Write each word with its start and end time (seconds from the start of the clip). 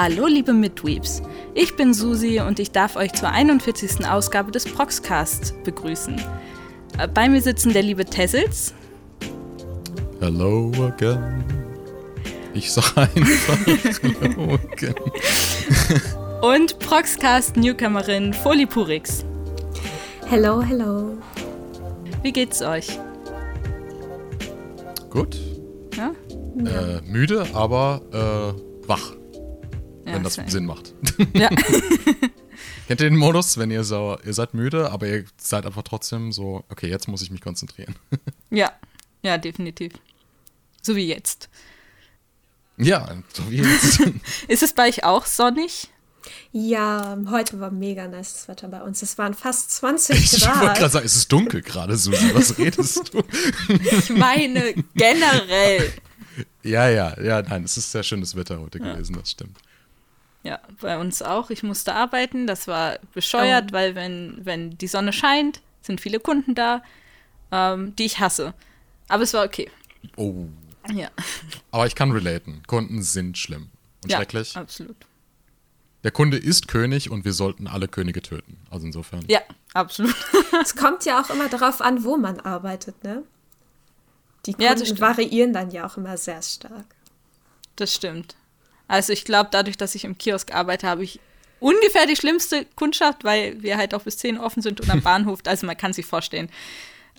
Hallo 0.00 0.28
liebe 0.28 0.52
Midweeps, 0.52 1.22
ich 1.54 1.74
bin 1.74 1.92
Susi 1.92 2.38
und 2.38 2.60
ich 2.60 2.70
darf 2.70 2.94
euch 2.94 3.12
zur 3.14 3.30
41. 3.30 4.08
Ausgabe 4.08 4.52
des 4.52 4.64
Proxcast 4.64 5.54
begrüßen. 5.64 6.22
Äh, 6.98 7.08
Bei 7.08 7.28
mir 7.28 7.42
sitzen 7.42 7.72
der 7.72 7.82
liebe 7.82 8.04
Tessels 8.04 8.74
Hello 10.20 10.70
again. 10.86 11.42
Ich 12.54 12.70
sag 12.72 12.96
einfach 12.96 13.58
Hello 14.20 14.54
again. 14.72 14.94
und 16.42 16.78
Proxcast 16.78 17.56
Newcomerin 17.56 18.32
Foli 18.32 18.66
Purix. 18.66 19.24
Hello, 20.28 20.62
hello. 20.62 21.18
Wie 22.22 22.30
geht's 22.30 22.62
euch? 22.62 23.00
Gut. 25.10 25.36
Ja? 25.96 26.12
Äh, 26.56 27.00
müde, 27.04 27.44
aber 27.52 28.00
äh, 28.12 28.86
wach, 28.86 29.17
Ja, 30.08 30.14
wenn 30.14 30.22
das 30.22 30.36
schön. 30.36 30.48
Sinn 30.48 30.66
macht. 30.66 30.94
Ja. 31.34 31.48
Kennt 32.88 33.00
ihr 33.00 33.10
den 33.10 33.16
Modus, 33.16 33.58
wenn 33.58 33.70
ihr 33.70 33.84
so, 33.84 34.18
ihr 34.24 34.32
seid 34.32 34.54
müde, 34.54 34.90
aber 34.90 35.06
ihr 35.06 35.24
seid 35.36 35.66
einfach 35.66 35.82
trotzdem 35.82 36.32
so, 36.32 36.64
okay, 36.70 36.88
jetzt 36.88 37.06
muss 37.06 37.22
ich 37.22 37.30
mich 37.30 37.40
konzentrieren. 37.42 37.94
ja, 38.50 38.72
ja, 39.22 39.36
definitiv. 39.36 39.92
So 40.80 40.96
wie 40.96 41.06
jetzt. 41.06 41.50
ja, 42.78 43.14
so 43.34 43.50
wie 43.50 43.58
jetzt. 43.58 44.00
Ist 44.48 44.62
es 44.62 44.72
bei 44.72 44.88
euch 44.88 45.04
auch 45.04 45.26
sonnig? 45.26 45.88
Ja, 46.52 47.18
heute 47.30 47.60
war 47.60 47.70
mega 47.70 48.08
nice 48.08 48.32
das 48.32 48.48
Wetter 48.48 48.68
bei 48.68 48.82
uns. 48.82 49.02
Es 49.02 49.18
waren 49.18 49.34
fast 49.34 49.70
20 49.72 50.16
Ich 50.16 50.32
wollte 50.46 50.58
gerade 50.58 50.80
Grad. 50.80 50.92
sagen, 50.92 51.06
es 51.06 51.16
ist 51.16 51.30
dunkel 51.30 51.62
gerade, 51.62 51.96
Susi. 51.96 52.34
Was 52.34 52.58
redest 52.58 53.14
du? 53.14 53.22
Ich 53.80 54.10
meine 54.10 54.74
generell. 54.94 55.92
Ja, 56.62 56.88
ja, 56.88 57.20
ja, 57.20 57.42
nein, 57.42 57.64
es 57.64 57.76
ist 57.76 57.92
sehr 57.92 58.02
schönes 58.02 58.34
Wetter 58.34 58.60
heute 58.60 58.78
gewesen, 58.78 59.16
das 59.18 59.30
stimmt. 59.30 59.58
Ja, 60.44 60.60
bei 60.80 60.98
uns 60.98 61.20
auch. 61.22 61.50
Ich 61.50 61.62
musste 61.62 61.94
arbeiten. 61.94 62.46
Das 62.46 62.66
war 62.68 62.98
bescheuert, 63.12 63.66
Oh. 63.70 63.72
weil 63.72 63.94
wenn, 63.94 64.38
wenn 64.44 64.78
die 64.78 64.86
Sonne 64.86 65.12
scheint, 65.12 65.60
sind 65.82 66.00
viele 66.00 66.20
Kunden 66.20 66.54
da, 66.54 66.82
ähm, 67.50 67.94
die 67.96 68.04
ich 68.04 68.20
hasse. 68.20 68.54
Aber 69.08 69.22
es 69.24 69.34
war 69.34 69.44
okay. 69.44 69.70
Oh. 70.16 70.46
Ja, 70.92 71.10
Aber 71.70 71.86
ich 71.86 71.94
kann 71.94 72.10
relaten. 72.12 72.62
Kunden 72.66 73.02
sind 73.02 73.36
schlimm 73.36 73.68
und 74.04 74.10
ja 74.10 74.18
schrecklich. 74.18 74.56
absolut. 74.56 74.96
Der 76.04 76.12
Kunde 76.12 76.38
ist 76.38 76.68
König 76.68 77.10
und 77.10 77.24
wir 77.24 77.32
sollten 77.32 77.66
alle 77.66 77.88
Könige 77.88 78.22
töten. 78.22 78.56
Also 78.70 78.86
insofern. 78.86 79.24
Ja, 79.28 79.40
absolut. 79.74 80.14
Es 80.62 80.74
kommt 80.76 81.04
ja 81.04 81.20
auch 81.20 81.28
immer 81.30 81.48
darauf 81.48 81.80
an, 81.80 82.04
wo 82.04 82.16
man 82.16 82.40
arbeitet, 82.40 83.02
ne? 83.04 83.22
Die 84.46 84.52
Ja, 84.58 84.68
Kunden 84.70 84.84
stimmt. 84.86 85.00
variieren 85.00 85.52
dann 85.52 85.70
ja 85.70 85.86
auch 85.86 85.96
immer 85.96 86.16
sehr 86.16 86.40
stark. 86.42 86.86
Das 87.76 87.94
stimmt. 87.94 88.34
Also 88.88 89.12
ich 89.12 89.24
glaube, 89.24 89.50
dadurch, 89.52 89.76
dass 89.76 89.94
ich 89.94 90.04
im 90.04 90.18
Kiosk 90.18 90.52
arbeite, 90.54 90.86
habe 90.88 91.04
ich 91.04 91.20
ungefähr 91.60 92.06
die 92.06 92.16
schlimmste 92.16 92.64
Kundschaft, 92.74 93.22
weil 93.24 93.62
wir 93.62 93.76
halt 93.76 93.94
auch 93.94 94.02
bis 94.02 94.16
10 94.18 94.38
offen 94.38 94.62
sind 94.62 94.80
und 94.80 94.90
am 94.90 95.02
Bahnhof, 95.02 95.40
also 95.46 95.66
man 95.66 95.76
kann 95.76 95.92
sich 95.92 96.06
vorstellen, 96.06 96.48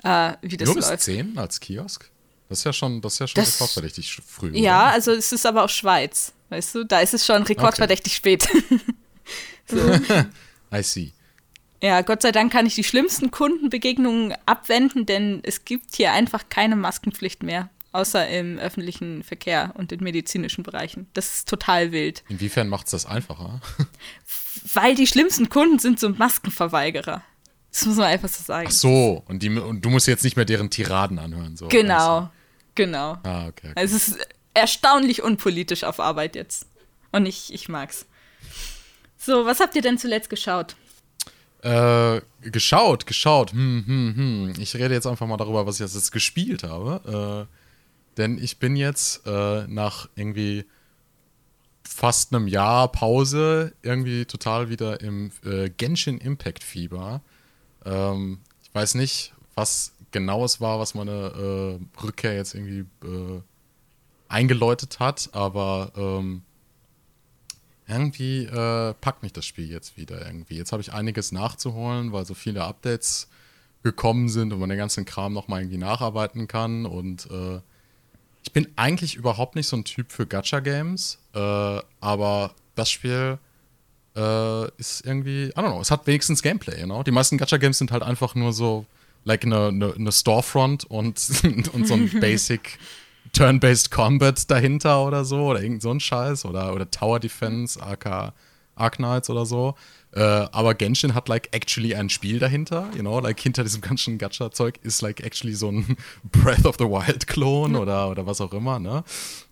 äh, 0.03 0.33
wie 0.41 0.57
das 0.57 0.65
Nur 0.67 0.75
bis 0.75 0.89
läuft. 0.89 1.03
10 1.03 1.37
als 1.37 1.59
Kiosk? 1.59 2.09
Das 2.49 2.59
ist 2.59 2.63
ja 2.63 2.73
schon, 2.73 2.99
das 3.01 3.13
ist 3.13 3.19
ja 3.19 3.27
schon 3.27 3.43
Das- 3.43 3.55
rekordverdächtig 3.55 4.17
früh. 4.25 4.49
Ja, 4.57 4.83
Oder? 4.85 4.93
also 4.93 5.11
es 5.11 5.31
ist 5.31 5.45
aber 5.45 5.63
auch 5.63 5.69
Schweiz, 5.69 6.33
weißt 6.49 6.75
du? 6.75 6.83
Da 6.85 6.99
ist 6.99 7.13
es 7.13 7.25
schon 7.25 7.43
rekordverdächtig 7.43 8.15
spät. 8.15 8.47
so. 9.67 9.77
I 10.73 10.81
see. 10.83 11.11
Ja, 11.81 12.01
Gott 12.01 12.21
sei 12.23 12.31
Dank 12.31 12.51
kann 12.51 12.65
ich 12.65 12.75
die 12.75 12.83
schlimmsten 12.83 13.31
Kundenbegegnungen 13.31 14.35
abwenden, 14.45 15.05
denn 15.05 15.39
es 15.43 15.63
gibt 15.63 15.95
hier 15.95 16.11
einfach 16.11 16.49
keine 16.49 16.75
Maskenpflicht 16.75 17.41
mehr, 17.43 17.69
außer 17.91 18.27
im 18.27 18.57
öffentlichen 18.59 19.23
Verkehr 19.23 19.73
und 19.75 19.91
in 19.91 20.03
medizinischen 20.03 20.63
Bereichen. 20.63 21.07
Das 21.13 21.33
ist 21.37 21.49
total 21.49 21.91
wild. 21.91 22.23
Inwiefern 22.29 22.67
macht 22.67 22.85
es 22.87 22.91
das 22.91 23.05
einfacher? 23.05 23.61
Weil 24.73 24.95
die 24.95 25.07
schlimmsten 25.07 25.49
Kunden 25.49 25.79
sind 25.79 25.99
so 25.99 26.09
Maskenverweigerer. 26.09 27.23
Das 27.71 27.85
muss 27.85 27.97
man 27.97 28.05
einfach 28.07 28.29
so 28.29 28.43
sagen. 28.43 28.67
Ach 28.69 28.73
so, 28.73 29.23
und, 29.27 29.43
die, 29.43 29.49
und 29.49 29.83
du 29.83 29.89
musst 29.89 30.07
jetzt 30.07 30.23
nicht 30.23 30.35
mehr 30.35 30.45
deren 30.45 30.69
Tiraden 30.69 31.19
anhören. 31.19 31.55
So. 31.55 31.67
Genau, 31.67 32.29
genau. 32.75 33.17
Ah, 33.23 33.47
okay. 33.47 33.69
okay. 33.69 33.73
Also 33.75 33.95
es 33.95 34.07
ist 34.09 34.27
erstaunlich 34.53 35.23
unpolitisch 35.23 35.83
auf 35.83 35.99
Arbeit 35.99 36.35
jetzt. 36.35 36.65
Und 37.11 37.25
ich, 37.25 37.53
ich 37.53 37.69
mag's. 37.69 38.05
So, 39.17 39.45
was 39.45 39.59
habt 39.59 39.75
ihr 39.75 39.81
denn 39.81 39.97
zuletzt 39.97 40.29
geschaut? 40.29 40.75
Äh, 41.61 42.21
geschaut, 42.41 43.05
geschaut. 43.05 43.51
Hm, 43.51 43.83
hm, 43.85 44.15
hm. 44.15 44.53
Ich 44.59 44.75
rede 44.75 44.93
jetzt 44.93 45.07
einfach 45.07 45.27
mal 45.27 45.37
darüber, 45.37 45.65
was 45.65 45.75
ich 45.75 45.81
jetzt, 45.81 45.95
jetzt 45.95 46.11
gespielt 46.11 46.63
habe. 46.63 47.47
Äh, 47.49 47.58
denn 48.17 48.37
ich 48.37 48.59
bin 48.59 48.75
jetzt 48.75 49.25
äh, 49.25 49.67
nach 49.67 50.09
irgendwie 50.15 50.65
fast 51.83 52.33
einem 52.33 52.47
Jahr 52.47 52.91
Pause 52.91 53.73
irgendwie 53.81 54.25
total 54.25 54.69
wieder 54.69 55.01
im 55.01 55.31
äh, 55.43 55.69
Genshin 55.69 56.19
Impact 56.19 56.63
Fieber. 56.63 57.21
Ähm, 57.85 58.39
ich 58.63 58.73
weiß 58.73 58.95
nicht, 58.95 59.33
was 59.55 59.93
genau 60.11 60.45
es 60.45 60.61
war, 60.61 60.79
was 60.79 60.93
meine 60.93 61.79
äh, 61.81 62.03
Rückkehr 62.03 62.35
jetzt 62.35 62.55
irgendwie 62.55 62.85
äh, 63.05 63.41
eingeläutet 64.27 64.99
hat, 64.99 65.29
aber 65.33 65.91
ähm, 65.95 66.43
irgendwie 67.87 68.45
äh, 68.45 68.93
packt 68.93 69.23
mich 69.23 69.33
das 69.33 69.45
Spiel 69.45 69.69
jetzt 69.69 69.97
wieder 69.97 70.25
irgendwie. 70.25 70.55
Jetzt 70.55 70.71
habe 70.71 70.81
ich 70.81 70.93
einiges 70.93 71.31
nachzuholen, 71.31 72.11
weil 72.13 72.25
so 72.25 72.35
viele 72.35 72.63
Updates 72.63 73.27
gekommen 73.81 74.29
sind 74.29 74.53
und 74.53 74.59
man 74.59 74.69
den 74.69 74.77
ganzen 74.77 75.05
Kram 75.05 75.33
nochmal 75.33 75.61
irgendwie 75.61 75.79
nacharbeiten 75.79 76.47
kann. 76.47 76.85
Und 76.85 77.29
äh, 77.31 77.61
ich 78.43 78.51
bin 78.53 78.67
eigentlich 78.75 79.15
überhaupt 79.15 79.55
nicht 79.55 79.67
so 79.67 79.77
ein 79.77 79.83
Typ 79.83 80.11
für 80.11 80.25
Gacha-Games, 80.25 81.19
äh, 81.33 81.79
aber 81.99 82.53
das 82.75 82.89
Spiel 82.89 83.37
äh, 84.15 84.71
ist 84.77 85.05
irgendwie, 85.05 85.47
I 85.47 85.53
don't 85.55 85.67
know, 85.67 85.81
es 85.81 85.91
hat 85.91 86.07
wenigstens 86.07 86.41
Gameplay, 86.41 86.79
you 86.79 86.85
know? 86.85 87.03
Die 87.03 87.11
meisten 87.11 87.37
Gacha-Games 87.37 87.77
sind 87.77 87.91
halt 87.91 88.03
einfach 88.03 88.35
nur 88.35 88.53
so, 88.53 88.85
like 89.25 89.45
eine, 89.45 89.67
eine, 89.67 89.93
eine 89.93 90.11
Storefront 90.11 90.85
und, 90.85 91.19
und 91.73 91.87
so 91.87 91.93
ein 91.93 92.09
Basic 92.19 92.79
Turn-Based 93.33 93.91
Combat 93.91 94.49
dahinter 94.49 95.05
oder 95.05 95.23
so 95.25 95.47
oder 95.47 95.61
irgend 95.61 95.81
so 95.81 95.91
ein 95.91 95.99
Scheiß 95.99 96.45
oder, 96.45 96.73
oder 96.73 96.89
Tower 96.89 97.19
Defense, 97.19 97.81
AK, 97.81 98.33
Arknights 98.79 99.29
oder 99.29 99.45
so. 99.45 99.75
Äh, 100.11 100.21
aber 100.21 100.73
Genshin 100.73 101.13
hat 101.13 101.27
like 101.27 101.49
actually 101.51 101.95
ein 101.95 102.09
Spiel 102.09 102.39
dahinter, 102.39 102.89
you 102.95 103.01
know, 103.01 103.19
like 103.19 103.39
hinter 103.39 103.63
diesem 103.63 103.81
ganzen 103.81 104.17
Gacha-Zeug 104.17 104.79
ist 104.81 105.01
like 105.01 105.23
actually 105.23 105.53
so 105.53 105.69
ein 105.71 105.97
Breath 106.23 106.65
of 106.65 106.77
the 106.79 106.85
Wild-Klon 106.85 107.75
oder, 107.75 108.09
oder 108.09 108.25
was 108.25 108.41
auch 108.41 108.53
immer, 108.53 108.79
ne? 108.79 109.03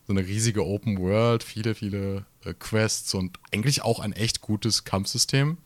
So 0.08 0.14
eine 0.14 0.26
riesige 0.26 0.66
Open 0.66 0.98
World, 1.00 1.44
viele, 1.44 1.76
viele 1.76 2.26
äh, 2.46 2.54
Quests 2.54 3.14
und 3.14 3.38
eigentlich 3.54 3.84
auch 3.84 4.00
ein 4.00 4.14
echt 4.14 4.42
gutes 4.42 4.84
Kampfsystem. 4.84 5.58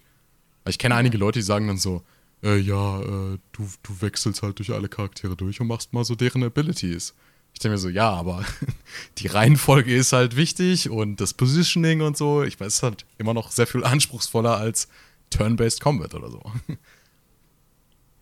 Ich 0.67 0.77
kenne 0.77 0.95
einige 0.95 1.17
Leute, 1.17 1.39
die 1.39 1.45
sagen 1.45 1.67
dann 1.67 1.77
so, 1.77 2.03
äh, 2.43 2.57
ja, 2.57 3.01
äh, 3.01 3.37
du, 3.51 3.69
du 3.83 4.01
wechselst 4.01 4.41
halt 4.41 4.59
durch 4.59 4.71
alle 4.71 4.89
Charaktere 4.89 5.35
durch 5.35 5.61
und 5.61 5.67
machst 5.67 5.93
mal 5.93 6.03
so 6.03 6.15
deren 6.15 6.43
Abilities. 6.43 7.13
Ich 7.53 7.59
denke 7.59 7.73
mir 7.73 7.79
so, 7.79 7.89
ja, 7.89 8.09
aber 8.09 8.43
die 9.19 9.27
Reihenfolge 9.27 9.95
ist 9.95 10.13
halt 10.13 10.35
wichtig 10.35 10.89
und 10.89 11.21
das 11.21 11.33
Positioning 11.33 12.01
und 12.01 12.17
so. 12.17 12.43
Ich 12.43 12.59
weiß, 12.59 12.67
es 12.67 12.75
ist 12.75 12.83
halt 12.83 13.05
immer 13.17 13.33
noch 13.33 13.51
sehr 13.51 13.67
viel 13.67 13.83
anspruchsvoller 13.83 14.57
als 14.57 14.87
Turn-Based 15.29 15.81
Combat 15.81 16.13
oder 16.13 16.29
so. 16.29 16.41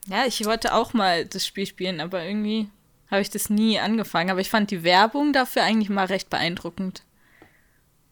Ja, 0.08 0.26
ich 0.26 0.44
wollte 0.46 0.74
auch 0.74 0.94
mal 0.94 1.26
das 1.26 1.46
Spiel 1.46 1.66
spielen, 1.66 2.00
aber 2.02 2.24
irgendwie 2.24 2.68
habe 3.12 3.22
ich 3.22 3.30
das 3.30 3.50
nie 3.50 3.80
angefangen. 3.80 4.30
Aber 4.30 4.42
ich 4.42 4.50
fand 4.50 4.72
die 4.72 4.84
Werbung 4.84 5.34
dafür 5.34 5.64
eigentlich 5.64 5.90
mal 5.90 6.06
recht 6.06 6.30
beeindruckend. 6.30 7.04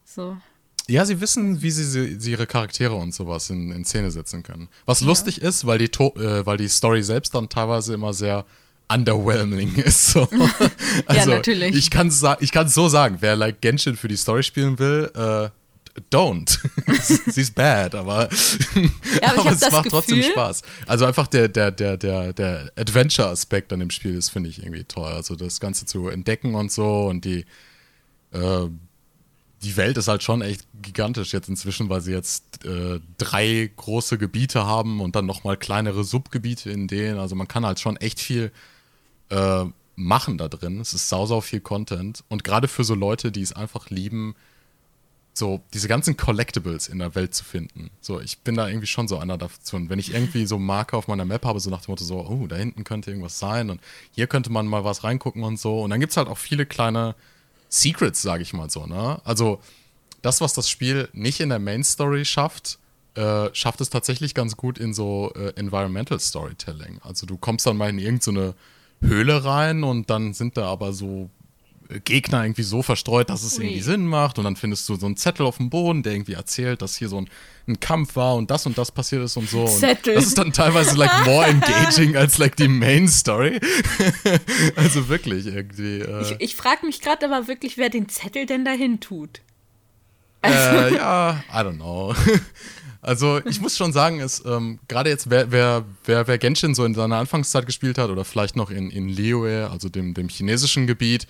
So. 0.06 0.38
Ja, 0.88 1.06
sie 1.06 1.20
wissen, 1.20 1.62
wie 1.62 1.72
sie, 1.72 2.18
sie, 2.18 2.32
ihre 2.32 2.48
Charaktere 2.48 2.96
und 2.96 3.14
sowas 3.14 3.50
in, 3.50 3.72
in 3.72 3.84
Szene 3.84 4.10
setzen 4.10 4.44
können. 4.44 4.70
Was 4.86 5.02
lustig 5.02 5.42
ist, 5.42 5.68
weil 5.68 5.80
die, 5.80 5.86
äh, 5.86 6.46
weil 6.46 6.58
die 6.58 6.70
Story 6.70 7.04
selbst 7.04 7.36
dann 7.36 7.50
teilweise 7.50 7.94
immer 7.94 8.14
sehr 8.14 8.46
underwhelming 8.90 9.76
ist. 9.84 10.12
So. 10.12 10.28
also, 11.06 11.30
natürlich. 11.32 11.76
Ich 11.76 11.90
kann 11.90 12.08
es 12.08 12.24
ich 12.40 12.52
kann's 12.52 12.74
so 12.74 12.88
sagen, 12.88 13.18
wer 13.20 13.36
like 13.36 13.62
Genshin 13.62 13.96
für 13.98 14.08
die 14.08 14.16
Story 14.18 14.44
spielen 14.44 14.80
will, 14.80 15.12
äh, 15.16 15.50
don't. 16.12 16.60
Sie 17.32 17.42
ist 17.42 17.56
bad, 17.56 17.96
aber, 17.96 18.30
Ja, 19.22 19.32
aber 19.32 19.46
hab 19.46 19.54
es 19.54 19.72
macht 19.72 19.90
trotzdem 19.90 20.18
Gefühl- 20.18 20.32
Spaß. 20.32 20.62
Also 20.86 21.06
einfach 21.06 21.28
der, 21.28 21.48
der, 21.48 21.72
der, 21.72 21.98
der, 21.98 22.34
der 22.34 22.72
Adventure-Aspekt 22.76 23.74
an 23.74 23.80
dem 23.80 23.90
Spiel 23.90 24.16
ist, 24.16 24.30
finde 24.30 24.50
ich 24.50 24.62
irgendwie 24.62 24.84
toll. 24.84 25.12
Also 25.12 25.36
das 25.36 25.60
Ganze 25.60 25.86
zu 25.86 26.08
entdecken 26.10 26.54
und 26.56 26.72
so 26.72 27.08
und 27.08 27.26
die 27.26 27.46
äh, 28.32 28.68
die 29.64 29.76
Welt 29.76 29.98
ist 29.98 30.08
halt 30.08 30.22
schon 30.22 30.44
echt 30.44 30.68
gigantisch 30.84 31.34
jetzt 31.34 31.50
inzwischen, 31.50 31.90
weil 31.90 32.02
sie 32.02 32.12
jetzt 32.12 32.64
äh, 32.64 33.00
drei 33.18 33.72
große 33.76 34.20
Gebiete 34.20 34.68
haben 34.68 35.02
und 35.02 35.16
dann 35.16 35.26
nochmal 35.26 35.58
kleinere 35.58 36.04
Subgebiete 36.04 36.70
in 36.70 36.88
denen. 36.88 37.18
Also 37.18 37.34
man 37.36 37.48
kann 37.48 37.66
halt 37.66 37.80
schon 37.80 37.98
echt 37.98 38.20
viel 38.20 38.52
äh, 39.30 39.66
machen 39.96 40.38
da 40.38 40.48
drin. 40.48 40.80
Es 40.80 40.94
ist 40.94 41.10
sau, 41.10 41.26
sau 41.26 41.42
viel 41.42 41.60
Content. 41.60 42.24
Und 42.30 42.44
gerade 42.44 42.68
für 42.68 42.84
so 42.84 42.96
Leute, 42.96 43.32
die 43.32 43.42
es 43.42 43.54
einfach 43.54 43.90
lieben, 43.90 44.36
so 45.34 45.62
diese 45.74 45.88
ganzen 45.88 46.18
Collectibles 46.18 46.88
in 46.88 47.00
der 47.00 47.14
Welt 47.16 47.34
zu 47.34 47.44
finden. 47.44 47.92
So, 48.02 48.20
ich 48.20 48.40
bin 48.40 48.56
da 48.56 48.68
irgendwie 48.68 48.88
schon 48.88 49.08
so 49.08 49.18
einer 49.18 49.38
dazu. 49.38 49.76
Und 49.76 49.90
wenn 49.90 50.00
ich 50.00 50.14
irgendwie 50.14 50.46
so 50.46 50.58
Marker 50.58 50.98
auf 50.98 51.08
meiner 51.08 51.26
Map 51.26 51.46
habe, 51.46 51.60
so 51.60 51.70
nach 51.70 51.82
dem 51.82 51.92
Motto 51.92 52.04
so, 52.04 52.26
oh, 52.28 52.48
da 52.48 52.56
hinten 52.56 52.84
könnte 52.84 53.12
irgendwas 53.12 53.38
sein 53.38 53.70
und 53.70 53.80
hier 54.12 54.28
könnte 54.28 54.52
man 54.52 54.66
mal 54.66 54.84
was 54.84 55.04
reingucken 55.04 55.44
und 55.44 55.60
so. 55.60 55.82
Und 55.82 55.92
dann 55.92 56.00
gibt 56.00 56.12
es 56.12 56.18
halt 56.18 56.28
auch 56.28 56.38
viele 56.38 56.66
kleine 56.66 57.16
Secrets, 57.70 58.22
sage 58.22 58.44
ich 58.44 58.54
mal 58.54 58.70
so, 58.70 58.86
ne? 58.88 59.22
Also, 59.26 59.62
das, 60.22 60.42
was 60.42 60.54
das 60.54 60.70
Spiel 60.70 61.10
nicht 61.14 61.40
in 61.40 61.50
der 61.50 61.60
Main 61.60 61.84
Story 61.84 62.26
schafft, 62.26 62.80
äh, 63.16 63.50
schafft 63.54 63.82
es 63.82 63.90
tatsächlich 63.90 64.34
ganz 64.34 64.58
gut 64.58 64.78
in 64.78 64.94
so 64.94 65.32
äh, 65.36 65.54
Environmental 65.56 66.20
Storytelling. 66.20 67.00
Also 67.04 67.26
du 67.26 67.38
kommst 67.38 67.66
dann 67.66 67.78
mal 67.78 67.90
in 67.90 68.00
irgendeine 68.00 68.54
Höhle 69.02 69.44
rein 69.46 69.84
und 69.84 70.10
dann 70.10 70.34
sind 70.34 70.58
da 70.58 70.66
aber 70.68 70.94
so 70.94 71.30
Gegner 72.04 72.44
irgendwie 72.44 72.64
so 72.64 72.82
verstreut, 72.82 73.30
dass 73.30 73.44
es 73.44 73.58
irgendwie 73.58 73.80
Sinn 73.82 74.06
macht. 74.08 74.38
Und 74.38 74.44
dann 74.44 74.56
findest 74.56 74.88
du 74.90 74.96
so 74.96 75.06
einen 75.06 75.16
Zettel 75.16 75.46
auf 75.46 75.58
dem 75.58 75.70
Boden, 75.70 76.04
der 76.04 76.14
irgendwie 76.14 76.34
erzählt, 76.34 76.82
dass 76.82 76.98
hier 76.98 77.08
so 77.08 77.22
ein, 77.22 77.30
ein 77.68 77.80
Kampf 77.80 78.16
war 78.16 78.36
und 78.36 78.52
das 78.52 78.66
und 78.66 78.78
das 78.78 78.92
passiert 78.92 79.24
ist 79.24 79.38
und 79.38 79.50
so. 79.50 79.62
Und 79.62 79.70
Zettel. 79.80 80.16
das 80.16 80.26
ist 80.26 80.38
dann 80.38 80.52
teilweise 80.52 80.98
like 80.98 81.26
more 81.26 81.46
engaging 81.48 82.18
als 82.18 82.38
like 82.38 82.56
die 82.58 82.68
Main 82.68 83.08
Story. 83.08 83.60
also 84.76 85.08
wirklich 85.08 85.48
irgendwie. 85.48 86.00
Äh, 86.00 86.22
Ich, 86.24 86.36
ich 86.40 86.56
frage 86.56 86.86
mich 86.86 87.00
gerade 87.00 87.26
aber 87.26 87.48
wirklich, 87.48 87.78
wer 87.78 87.90
den 87.90 88.10
Zettel 88.10 88.46
denn 88.46 88.66
dahin 88.66 89.00
tut. 89.00 89.42
äh, 90.44 90.96
ja, 90.96 91.44
I 91.50 91.58
don't 91.58 91.76
know. 91.76 92.14
Also 93.02 93.40
ich 93.46 93.62
muss 93.62 93.78
schon 93.78 93.94
sagen, 93.94 94.20
es 94.20 94.44
ähm, 94.46 94.80
gerade 94.88 95.10
jetzt, 95.10 95.30
wer, 95.30 95.52
wer, 95.52 95.86
wer, 96.06 96.28
wer 96.28 96.38
Genshin 96.38 96.76
so 96.76 96.86
in 96.86 96.94
seiner 96.94 97.18
Anfangszeit 97.18 97.66
gespielt 97.66 97.98
hat 97.98 98.10
oder 98.10 98.26
vielleicht 98.26 98.56
noch 98.56 98.70
in, 98.70 98.90
in 98.90 99.10
Liyue, 99.10 99.70
also 99.70 99.90
dem, 99.90 100.14
dem 100.14 100.30
chinesischen 100.30 100.88
Gebiet, 100.88 101.28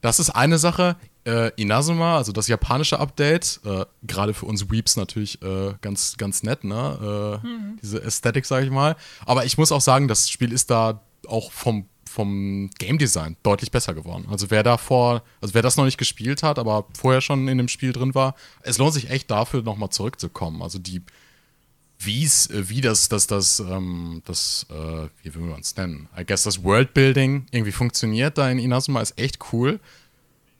das 0.00 0.18
ist 0.18 0.30
eine 0.30 0.58
Sache. 0.58 0.96
Äh, 1.26 1.50
Inazuma, 1.56 2.16
also 2.16 2.32
das 2.32 2.48
japanische 2.48 2.98
Update, 2.98 3.60
äh, 3.64 3.84
gerade 4.02 4.32
für 4.32 4.46
uns 4.46 4.70
Weeps 4.70 4.96
natürlich 4.96 5.42
äh, 5.42 5.74
ganz, 5.82 6.16
ganz 6.16 6.42
nett, 6.42 6.64
ne? 6.64 7.40
Äh, 7.44 7.46
Diese 7.82 8.02
Ästhetik, 8.02 8.46
sage 8.46 8.64
ich 8.64 8.70
mal. 8.72 8.96
Aber 9.26 9.44
ich 9.44 9.58
muss 9.58 9.70
auch 9.70 9.82
sagen, 9.82 10.08
das 10.08 10.30
Spiel 10.30 10.52
ist 10.52 10.70
da 10.70 11.02
auch 11.28 11.52
vom, 11.52 11.86
vom 12.10 12.70
Game 12.78 12.98
Design 12.98 13.36
deutlich 13.44 13.70
besser 13.70 13.94
geworden. 13.94 14.26
Also 14.28 14.50
wer 14.50 14.64
davor, 14.64 15.22
also 15.40 15.54
wer 15.54 15.62
das 15.62 15.76
noch 15.76 15.84
nicht 15.84 15.96
gespielt 15.96 16.42
hat, 16.42 16.58
aber 16.58 16.86
vorher 16.92 17.20
schon 17.20 17.46
in 17.46 17.56
dem 17.56 17.68
Spiel 17.68 17.92
drin 17.92 18.14
war, 18.16 18.34
es 18.62 18.78
lohnt 18.78 18.94
sich 18.94 19.10
echt 19.10 19.30
dafür, 19.30 19.62
nochmal 19.62 19.90
zurückzukommen. 19.90 20.60
Also 20.60 20.80
die, 20.80 21.02
wie's, 22.00 22.48
äh, 22.50 22.68
wie 22.68 22.80
das, 22.80 23.08
das, 23.08 23.28
das, 23.28 23.60
ähm, 23.60 24.22
das, 24.24 24.66
äh, 24.70 25.08
wie 25.22 25.34
will 25.34 25.42
man 25.42 25.60
es 25.60 25.76
nennen? 25.76 26.08
I 26.18 26.24
guess 26.26 26.42
das 26.42 26.64
Worldbuilding 26.64 27.46
irgendwie 27.52 27.72
funktioniert 27.72 28.36
da 28.38 28.50
in 28.50 28.58
Inazuma 28.58 29.00
ist 29.00 29.16
echt 29.16 29.38
cool, 29.52 29.78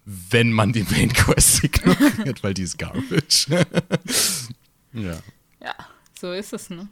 wenn 0.05 0.53
man 0.53 0.73
die 0.73 0.85
Main 0.85 1.13
Quest 1.13 1.65
ignoriert, 1.65 2.45
weil 2.45 2.55
die 2.55 2.63
ist 2.63 2.79
garbage. 2.79 3.49
ja. 4.93 5.19
Ja, 5.61 5.75
so 6.19 6.33
ist 6.33 6.53
es, 6.53 6.71
ne? 6.71 6.89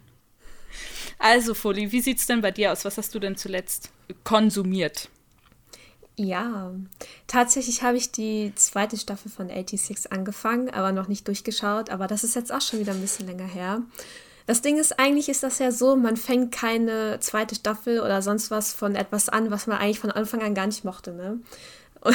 Also, 1.19 1.53
Foli, 1.53 1.91
wie 1.91 2.01
sieht's 2.01 2.25
denn 2.25 2.41
bei 2.41 2.51
dir 2.51 2.71
aus? 2.71 2.85
Was 2.85 2.97
hast 2.97 3.13
du 3.13 3.19
denn 3.19 3.35
zuletzt 3.35 3.91
konsumiert? 4.23 5.09
Ja, 6.15 6.71
tatsächlich 7.27 7.83
habe 7.83 7.97
ich 7.97 8.11
die 8.11 8.53
zweite 8.55 8.97
Staffel 8.97 9.29
von 9.31 9.47
86 9.47 10.11
angefangen, 10.11 10.69
aber 10.69 10.91
noch 10.91 11.07
nicht 11.07 11.27
durchgeschaut. 11.27 11.89
Aber 11.89 12.07
das 12.07 12.23
ist 12.23 12.35
jetzt 12.35 12.51
auch 12.51 12.61
schon 12.61 12.79
wieder 12.79 12.93
ein 12.93 13.01
bisschen 13.01 13.27
länger 13.27 13.47
her. 13.47 13.83
Das 14.45 14.61
Ding 14.61 14.77
ist, 14.77 14.97
eigentlich 14.99 15.29
ist 15.29 15.43
das 15.43 15.59
ja 15.59 15.71
so, 15.71 15.95
man 15.95 16.17
fängt 16.17 16.51
keine 16.51 17.19
zweite 17.19 17.55
Staffel 17.55 17.99
oder 17.99 18.21
sonst 18.21 18.49
was 18.49 18.73
von 18.73 18.95
etwas 18.95 19.29
an, 19.29 19.51
was 19.51 19.67
man 19.67 19.77
eigentlich 19.77 19.99
von 19.99 20.11
Anfang 20.11 20.41
an 20.41 20.55
gar 20.55 20.65
nicht 20.65 20.83
mochte, 20.83 21.13
ne? 21.13 21.39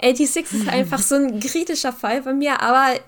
86 0.00 0.52
ist 0.52 0.68
einfach 0.68 0.98
so 0.98 1.14
ein 1.14 1.38
kritischer 1.38 1.92
Fall 1.92 2.22
bei 2.22 2.32
mir, 2.32 2.60
aber 2.60 2.98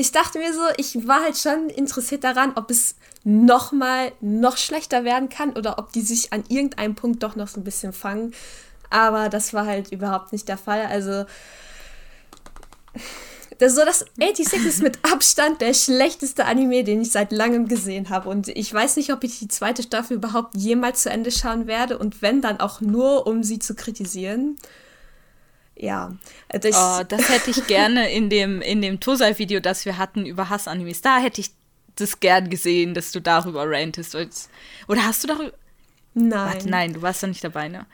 ich 0.00 0.12
dachte 0.12 0.38
mir 0.38 0.54
so, 0.54 0.60
ich 0.76 1.08
war 1.08 1.22
halt 1.24 1.36
schon 1.36 1.70
interessiert 1.70 2.22
daran, 2.22 2.52
ob 2.54 2.70
es 2.70 2.94
noch 3.24 3.72
mal 3.72 4.12
noch 4.20 4.56
schlechter 4.56 5.04
werden 5.04 5.28
kann 5.28 5.56
oder 5.56 5.76
ob 5.78 5.92
die 5.92 6.02
sich 6.02 6.32
an 6.32 6.44
irgendeinem 6.48 6.94
Punkt 6.94 7.24
doch 7.24 7.34
noch 7.34 7.48
so 7.48 7.60
ein 7.60 7.64
bisschen 7.64 7.92
fangen. 7.92 8.32
Aber 8.90 9.28
das 9.28 9.52
war 9.52 9.66
halt 9.66 9.90
überhaupt 9.90 10.32
nicht 10.32 10.48
der 10.48 10.56
Fall. 10.56 10.86
Also 10.86 11.24
das, 13.58 13.74
so 13.74 13.84
das 13.84 14.04
86 14.18 14.64
ist 14.66 14.82
mit 14.82 15.00
Abstand 15.02 15.60
der 15.60 15.74
schlechteste 15.74 16.44
Anime, 16.44 16.84
den 16.84 17.02
ich 17.02 17.10
seit 17.10 17.32
langem 17.32 17.66
gesehen 17.66 18.08
habe. 18.08 18.28
Und 18.28 18.46
ich 18.46 18.72
weiß 18.72 18.96
nicht, 18.98 19.12
ob 19.12 19.24
ich 19.24 19.40
die 19.40 19.48
zweite 19.48 19.82
Staffel 19.82 20.18
überhaupt 20.18 20.54
jemals 20.56 21.02
zu 21.02 21.10
Ende 21.10 21.32
schauen 21.32 21.66
werde. 21.66 21.98
Und 21.98 22.22
wenn, 22.22 22.40
dann 22.40 22.60
auch 22.60 22.80
nur, 22.80 23.26
um 23.26 23.42
sie 23.42 23.58
zu 23.58 23.74
kritisieren. 23.74 24.58
Ja. 25.78 26.16
Ich, 26.52 26.74
Oh, 26.74 27.02
das 27.08 27.28
hätte 27.28 27.50
ich 27.50 27.66
gerne 27.68 28.10
in 28.12 28.28
dem, 28.30 28.60
in 28.60 28.82
dem 28.82 28.98
Tosai-Video, 29.00 29.60
das 29.60 29.84
wir 29.84 29.96
hatten 29.96 30.26
über 30.26 30.48
Hass-Animes. 30.48 31.00
Da 31.02 31.18
hätte 31.18 31.40
ich 31.40 31.50
das 31.96 32.18
gern 32.20 32.50
gesehen, 32.50 32.94
dass 32.94 33.12
du 33.12 33.20
darüber 33.20 33.64
rantest. 33.70 34.16
Oder 34.88 35.04
hast 35.04 35.22
du 35.22 35.28
darüber. 35.28 35.52
nein. 36.14 36.30
Warte, 36.54 36.68
nein, 36.70 36.92
du 36.94 37.02
warst 37.02 37.22
da 37.22 37.26
nicht 37.28 37.42
dabei, 37.44 37.68
ne? 37.68 37.86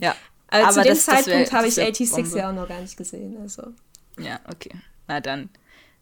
Ja. 0.00 0.14
Also 0.48 0.64
Aber 0.66 0.72
zu 0.74 0.80
dem 0.82 0.88
das- 0.94 1.04
das 1.06 1.24
Zeitpunkt 1.24 1.52
habe 1.52 1.64
das 1.64 1.72
ich 1.72 1.76
wär 1.78 1.86
86 1.86 2.24
Bombe. 2.24 2.38
ja 2.38 2.50
auch 2.50 2.54
noch 2.54 2.68
gar 2.68 2.80
nicht 2.80 2.96
gesehen. 2.96 3.36
Also. 3.40 3.62
Ja, 4.18 4.38
okay. 4.52 4.70
Na 5.08 5.20
dann. 5.20 5.48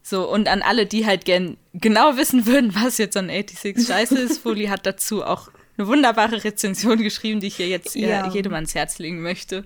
So, 0.03 0.29
und 0.31 0.49
an 0.49 0.63
alle, 0.63 0.87
die 0.87 1.07
halt 1.07 1.25
gern 1.25 1.57
genau 1.75 2.17
wissen 2.17 2.47
würden, 2.47 2.75
was 2.75 2.99
jetzt 2.99 3.17
an 3.17 3.29
86 3.29 3.87
scheiße 3.87 4.19
ist, 4.19 4.39
Foli 4.43 4.67
hat 4.67 4.85
dazu 4.87 5.23
auch 5.25 5.51
eine 5.79 5.87
wunderbare 5.87 6.43
Rezension 6.45 6.99
geschrieben, 7.03 7.41
die 7.41 7.47
ich 7.47 7.57
hier 7.57 7.69
jetzt 7.69 7.95
Ja. 7.95 8.29
jedem 8.29 8.53
ans 8.55 8.75
Herz 8.75 8.99
legen 8.99 9.21
möchte. 9.23 9.65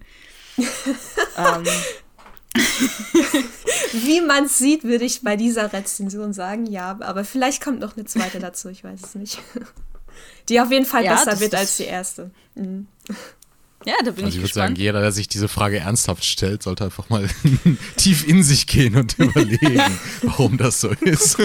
ähm, 1.36 1.64
Wie 3.92 4.20
man 4.20 4.48
sieht, 4.48 4.84
würde 4.84 5.04
ich 5.04 5.22
bei 5.22 5.36
dieser 5.36 5.72
Rezension 5.72 6.32
sagen, 6.32 6.66
ja, 6.66 6.96
aber 7.00 7.24
vielleicht 7.24 7.62
kommt 7.62 7.80
noch 7.80 7.96
eine 7.96 8.04
zweite 8.06 8.38
dazu, 8.38 8.68
ich 8.68 8.84
weiß 8.84 9.00
es 9.02 9.14
nicht. 9.14 9.38
Die 10.48 10.60
auf 10.60 10.70
jeden 10.70 10.86
Fall 10.86 11.04
Ja, 11.04 11.14
besser 11.14 11.40
wird 11.40 11.54
als 11.54 11.76
die 11.78 11.84
erste. 11.84 12.30
Mhm. 12.54 12.86
ja, 13.84 13.94
da 14.04 14.10
bin 14.10 14.24
Also 14.24 14.28
ich 14.28 14.34
ich 14.36 14.40
würde 14.42 14.54
sagen, 14.54 14.76
jeder, 14.76 15.00
der 15.00 15.10
sich 15.10 15.26
diese 15.26 15.48
Frage 15.48 15.78
ernsthaft 15.78 16.24
stellt, 16.24 16.62
sollte 16.62 16.84
einfach 16.84 17.08
mal 17.08 17.28
tief 17.96 18.28
in 18.28 18.42
sich 18.42 18.66
gehen 18.66 18.96
und 18.96 19.18
überlegen, 19.18 19.98
warum 20.22 20.58
das 20.58 20.80
so 20.80 20.90
ist. 20.90 21.38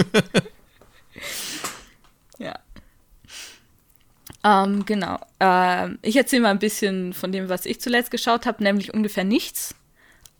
Ähm, 4.42 4.84
genau. 4.86 5.18
Ähm, 5.38 5.98
ich 6.02 6.16
erzähle 6.16 6.42
mal 6.42 6.50
ein 6.50 6.58
bisschen 6.58 7.12
von 7.12 7.30
dem, 7.32 7.48
was 7.48 7.66
ich 7.66 7.80
zuletzt 7.80 8.10
geschaut 8.10 8.46
habe, 8.46 8.62
nämlich 8.62 8.94
ungefähr 8.94 9.24
nichts. 9.24 9.74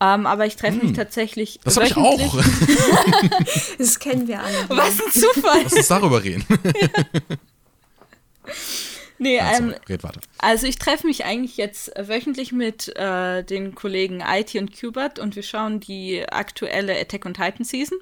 Ähm, 0.03 0.27
aber 0.27 0.47
ich 0.47 0.57
treffe 0.57 0.85
mich 0.85 0.95
tatsächlich. 0.97 1.55
Hm. 1.57 1.61
Das 1.65 1.77
habe 1.77 1.87
ich 1.87 1.97
auch. 1.97 2.19
Das 3.79 3.99
kennen 3.99 4.27
wir 4.27 4.41
alle. 4.41 4.69
Was 4.69 5.01
ein 5.01 5.13
Zufall. 5.13 5.61
Lass 5.65 5.73
uns 5.75 5.89
darüber 5.89 6.23
reden. 6.23 6.45
Nee, 9.23 9.37
Ja, 9.37 9.59
ähm, 9.59 9.75
red 9.87 10.03
weiter. 10.03 10.19
Also 10.39 10.67
ich 10.67 10.79
treffe 10.79 11.07
mich 11.07 11.27
eigentlich 11.27 11.59
jetzt 11.59 11.93
wöchentlich 11.95 12.53
mit 12.53 12.89
äh, 12.97 13.45
den 13.45 13.75
Kollegen 13.75 14.23
IT 14.27 14.55
und 14.55 14.73
Qbert 14.73 15.19
und 15.19 15.37
wir 15.37 15.43
schauen 15.43 15.79
die 15.79 16.27
aktuelle 16.27 16.99
Attack 16.99 17.27
on 17.27 17.35
Titan 17.35 17.65
Season. 17.67 17.99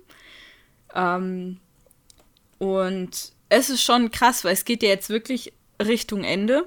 Ähm, 0.95 1.59
und 2.59 3.33
es 3.49 3.69
ist 3.69 3.83
schon 3.83 4.13
krass, 4.13 4.45
weil 4.45 4.53
es 4.53 4.65
geht 4.65 4.85
ja 4.85 4.91
jetzt 4.91 5.11
wirklich 5.11 5.53
Richtung 5.81 6.25
Ende. 6.25 6.67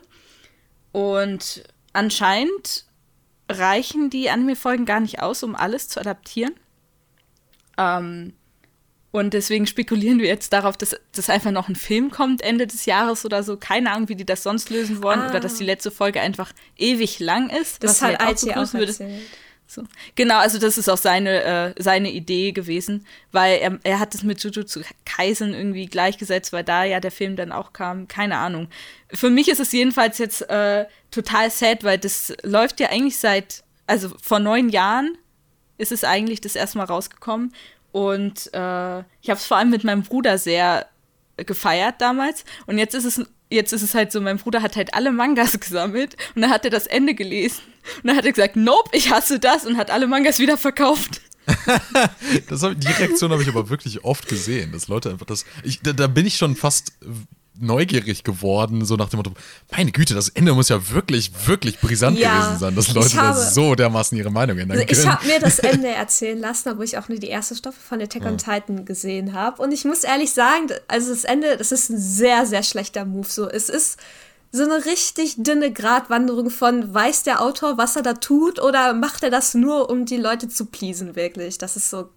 Und 0.91 1.63
anscheinend 1.93 2.85
reichen 3.49 4.09
die 4.09 4.29
Anime-Folgen 4.29 4.85
gar 4.85 4.99
nicht 4.99 5.21
aus, 5.21 5.43
um 5.43 5.55
alles 5.55 5.87
zu 5.87 5.99
adaptieren. 5.99 6.53
Ähm, 7.77 8.33
und 9.11 9.33
deswegen 9.33 9.67
spekulieren 9.67 10.19
wir 10.19 10.27
jetzt 10.27 10.53
darauf, 10.53 10.77
dass, 10.77 10.95
dass 11.11 11.29
einfach 11.29 11.51
noch 11.51 11.67
ein 11.67 11.75
Film 11.75 12.11
kommt 12.11 12.41
Ende 12.41 12.65
des 12.65 12.85
Jahres 12.85 13.25
oder 13.25 13.43
so. 13.43 13.57
Keine 13.57 13.91
Ahnung, 13.91 14.07
wie 14.07 14.15
die 14.15 14.25
das 14.25 14.41
sonst 14.43 14.69
lösen 14.69 15.03
wollen. 15.03 15.19
Ah. 15.19 15.29
Oder 15.29 15.41
dass 15.41 15.55
die 15.55 15.65
letzte 15.65 15.91
Folge 15.91 16.21
einfach 16.21 16.53
ewig 16.77 17.19
lang 17.19 17.49
ist. 17.49 17.83
Das 17.83 18.01
was 18.01 18.03
hat 18.03 18.29
jetzt 18.29 18.43
IT 18.43 18.51
auch 18.51 18.53
begrüßen 18.53 18.79
würde. 18.79 19.21
So. 19.71 19.83
Genau, 20.15 20.37
also 20.39 20.59
das 20.59 20.77
ist 20.77 20.89
auch 20.89 20.97
seine, 20.97 21.43
äh, 21.43 21.81
seine 21.81 22.11
Idee 22.11 22.51
gewesen, 22.51 23.05
weil 23.31 23.59
er, 23.59 23.79
er 23.83 23.99
hat 23.99 24.13
es 24.13 24.21
mit 24.21 24.43
Jujutsu 24.43 24.81
Kaisen 25.05 25.53
irgendwie 25.53 25.85
gleichgesetzt, 25.85 26.51
weil 26.51 26.65
da 26.65 26.83
ja 26.83 26.99
der 26.99 27.09
Film 27.09 27.37
dann 27.37 27.53
auch 27.53 27.71
kam. 27.71 28.09
Keine 28.09 28.37
Ahnung. 28.37 28.67
Für 29.13 29.29
mich 29.29 29.47
ist 29.47 29.61
es 29.61 29.71
jedenfalls 29.71 30.17
jetzt 30.17 30.41
äh, 30.49 30.87
total 31.09 31.49
sad, 31.49 31.85
weil 31.85 31.97
das 31.97 32.33
läuft 32.43 32.81
ja 32.81 32.89
eigentlich 32.89 33.17
seit, 33.17 33.63
also 33.87 34.11
vor 34.21 34.39
neun 34.39 34.67
Jahren 34.67 35.17
ist 35.77 35.93
es 35.93 36.03
eigentlich 36.03 36.41
das 36.41 36.57
erste 36.57 36.77
Mal 36.77 36.83
rausgekommen. 36.83 37.53
Und 37.93 38.53
äh, 38.53 38.99
ich 39.21 39.29
habe 39.29 39.39
es 39.39 39.45
vor 39.45 39.55
allem 39.55 39.69
mit 39.69 39.85
meinem 39.85 40.03
Bruder 40.03 40.37
sehr 40.37 40.85
gefeiert 41.37 41.95
damals. 41.99 42.43
Und 42.65 42.77
jetzt 42.77 42.93
ist 42.93 43.05
es 43.05 43.25
jetzt 43.49 43.71
ist 43.71 43.83
es 43.83 43.95
halt 43.95 44.11
so, 44.11 44.19
mein 44.19 44.37
Bruder 44.37 44.61
hat 44.61 44.75
halt 44.75 44.93
alle 44.93 45.11
Mangas 45.11 45.59
gesammelt 45.61 46.17
und 46.35 46.41
dann 46.41 46.51
hat 46.51 46.65
er 46.65 46.71
das 46.71 46.87
Ende 46.87 47.13
gelesen. 47.13 47.61
Und 48.01 48.07
dann 48.07 48.15
hat 48.17 48.25
er 48.25 48.31
gesagt, 48.31 48.55
nope, 48.55 48.89
ich 48.93 49.11
hasse 49.11 49.39
das 49.39 49.65
und 49.65 49.77
hat 49.77 49.89
alle 49.91 50.07
Mangas 50.07 50.39
wieder 50.39 50.57
verkauft. 50.57 51.21
Das 52.49 52.61
hab, 52.63 52.79
die 52.79 52.87
Reaktion 52.87 53.31
habe 53.31 53.41
ich 53.41 53.49
aber 53.49 53.69
wirklich 53.69 54.03
oft 54.03 54.27
gesehen, 54.27 54.71
dass 54.71 54.87
Leute 54.87 55.09
einfach 55.09 55.25
das. 55.25 55.45
Ich, 55.63 55.81
da, 55.81 55.91
da 55.93 56.07
bin 56.07 56.25
ich 56.25 56.37
schon 56.37 56.55
fast 56.55 56.93
neugierig 57.59 58.23
geworden, 58.23 58.85
so 58.85 58.95
nach 58.95 59.09
dem 59.09 59.17
Motto: 59.17 59.31
Meine 59.75 59.91
Güte, 59.91 60.13
das 60.13 60.29
Ende 60.29 60.53
muss 60.53 60.69
ja 60.69 60.89
wirklich, 60.91 61.31
wirklich 61.47 61.79
brisant 61.79 62.17
Ja, 62.17 62.39
gewesen 62.39 62.59
sein, 62.59 62.75
dass 62.75 62.93
Leute 62.93 63.15
da 63.15 63.21
habe- 63.35 63.39
so 63.39 63.75
dermaßen 63.75 64.17
ihre 64.17 64.29
Meinung 64.31 64.57
ändern 64.57 64.77
Also 64.79 64.89
ich 64.89 64.97
können. 64.97 65.13
habe 65.13 65.27
mir 65.27 65.39
das 65.39 65.59
Ende 65.59 65.87
erzählen 65.89 66.39
lassen, 66.39 66.69
obwohl 66.69 66.85
ich 66.85 66.97
auch 66.97 67.09
nur 67.09 67.17
die 67.19 67.27
erste 67.27 67.55
Staffel 67.55 67.79
von 67.81 68.01
Attack 68.01 68.25
on 68.25 68.37
Titan 68.37 68.85
gesehen 68.85 69.33
habe. 69.33 69.61
Und 69.61 69.71
ich 69.71 69.83
muss 69.85 70.03
ehrlich 70.03 70.31
sagen, 70.31 70.67
also 70.87 71.09
das 71.09 71.23
Ende, 71.23 71.57
das 71.57 71.71
ist 71.71 71.89
ein 71.89 71.97
sehr, 71.99 72.45
sehr 72.45 72.63
schlechter 72.63 73.05
Move. 73.05 73.27
So, 73.27 73.49
es 73.49 73.67
ist 73.69 73.97
so 74.51 74.63
eine 74.63 74.85
richtig 74.85 75.35
dünne 75.37 75.71
Gratwanderung 75.71 76.49
von, 76.49 76.93
weiß 76.93 77.23
der 77.23 77.41
Autor, 77.41 77.77
was 77.77 77.95
er 77.95 78.01
da 78.01 78.13
tut, 78.13 78.61
oder 78.61 78.93
macht 78.93 79.23
er 79.23 79.29
das 79.29 79.53
nur, 79.53 79.89
um 79.89 80.05
die 80.05 80.17
Leute 80.17 80.49
zu 80.49 80.65
pleasen, 80.65 81.15
wirklich? 81.15 81.57
Das 81.57 81.77
ist 81.77 81.89
so 81.89 82.09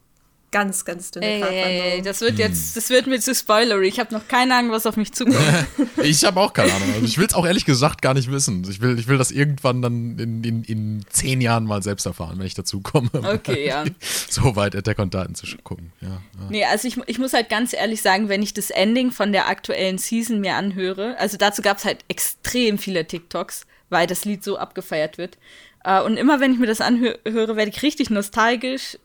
ganz, 0.55 0.85
ganz 0.85 1.11
dünne 1.11 1.27
Ey, 1.27 1.41
Gratwanderung. 1.41 1.91
ey, 1.91 2.03
das 2.03 2.21
wird 2.21 2.39
jetzt, 2.39 2.77
das 2.77 2.89
wird 2.89 3.09
mir 3.09 3.19
zu 3.19 3.35
spoilery. 3.35 3.89
Ich 3.89 3.99
habe 3.99 4.15
noch 4.15 4.29
keine 4.29 4.55
Ahnung, 4.55 4.71
was 4.71 4.87
auf 4.87 4.97
mich 4.97 5.13
zukommt. 5.13 5.37
Ich 6.03 6.25
habe 6.25 6.39
auch 6.39 6.53
keine 6.53 6.73
Ahnung. 6.73 6.93
Also 6.95 7.07
ich 7.07 7.19
will 7.19 7.27
es 7.27 7.35
auch 7.35 7.45
ehrlich 7.47 7.65
gesagt 7.65 8.03
gar 8.03 8.15
nicht 8.15 8.31
wissen. 8.31 8.65
Ich 8.71 8.81
will, 8.81 8.99
ich 8.99 9.09
will 9.09 9.19
das 9.19 9.31
irgendwann 9.33 9.83
dann 9.83 10.19
in, 10.19 10.45
in, 10.45 10.63
in 10.65 11.05
zehn 11.09 11.41
Jahren 11.41 11.65
mal 11.65 11.83
selbst 11.83 12.07
erfahren, 12.07 12.39
wenn 12.39 12.47
ich 12.47 12.55
dazu 12.55 12.81
komme. 12.81 13.11
Okay, 13.13 13.67
ja. 13.67 13.85
So 14.29 14.55
weit 14.55 14.77
Attack 14.77 14.99
on 15.01 15.11
Titan 15.11 15.35
zu 15.35 15.47
gucken. 15.65 15.93
Ja, 16.01 16.09
ja. 16.09 16.21
Nee, 16.51 16.65
also 16.67 16.87
ich, 16.87 16.99
ich 17.07 17.19
muss 17.19 17.33
halt 17.33 17.49
ganz 17.49 17.73
ehrlich 17.73 18.01
sagen, 18.01 18.29
wenn 18.29 18.43
ich 18.43 18.55
das 18.55 18.71
Ending 18.71 19.11
von 19.11 19.33
der 19.33 19.49
aktuellen 19.49 19.99
Season 19.99 20.41
mir 20.41 20.55
anhöre, 20.55 21.17
also 21.19 21.37
dazu 21.37 21.63
gab 21.63 21.79
es 21.79 21.85
halt 21.85 22.05
extrem 22.09 22.79
viele 22.79 23.07
TikToks, 23.07 23.67
weil 23.89 24.07
das 24.07 24.25
Lied 24.25 24.45
so 24.45 24.57
abgefeiert 24.59 25.19
wird. 25.19 25.37
Äh, 25.85 26.01
und 26.03 26.17
immer 26.17 26.39
wenn 26.41 26.53
ich 26.53 26.59
mir 26.59 26.67
das 26.67 26.81
anhöre, 26.81 27.57
werde 27.57 27.71
ich 27.71 27.83
richtig 27.83 28.11
nostalgisch 28.11 28.99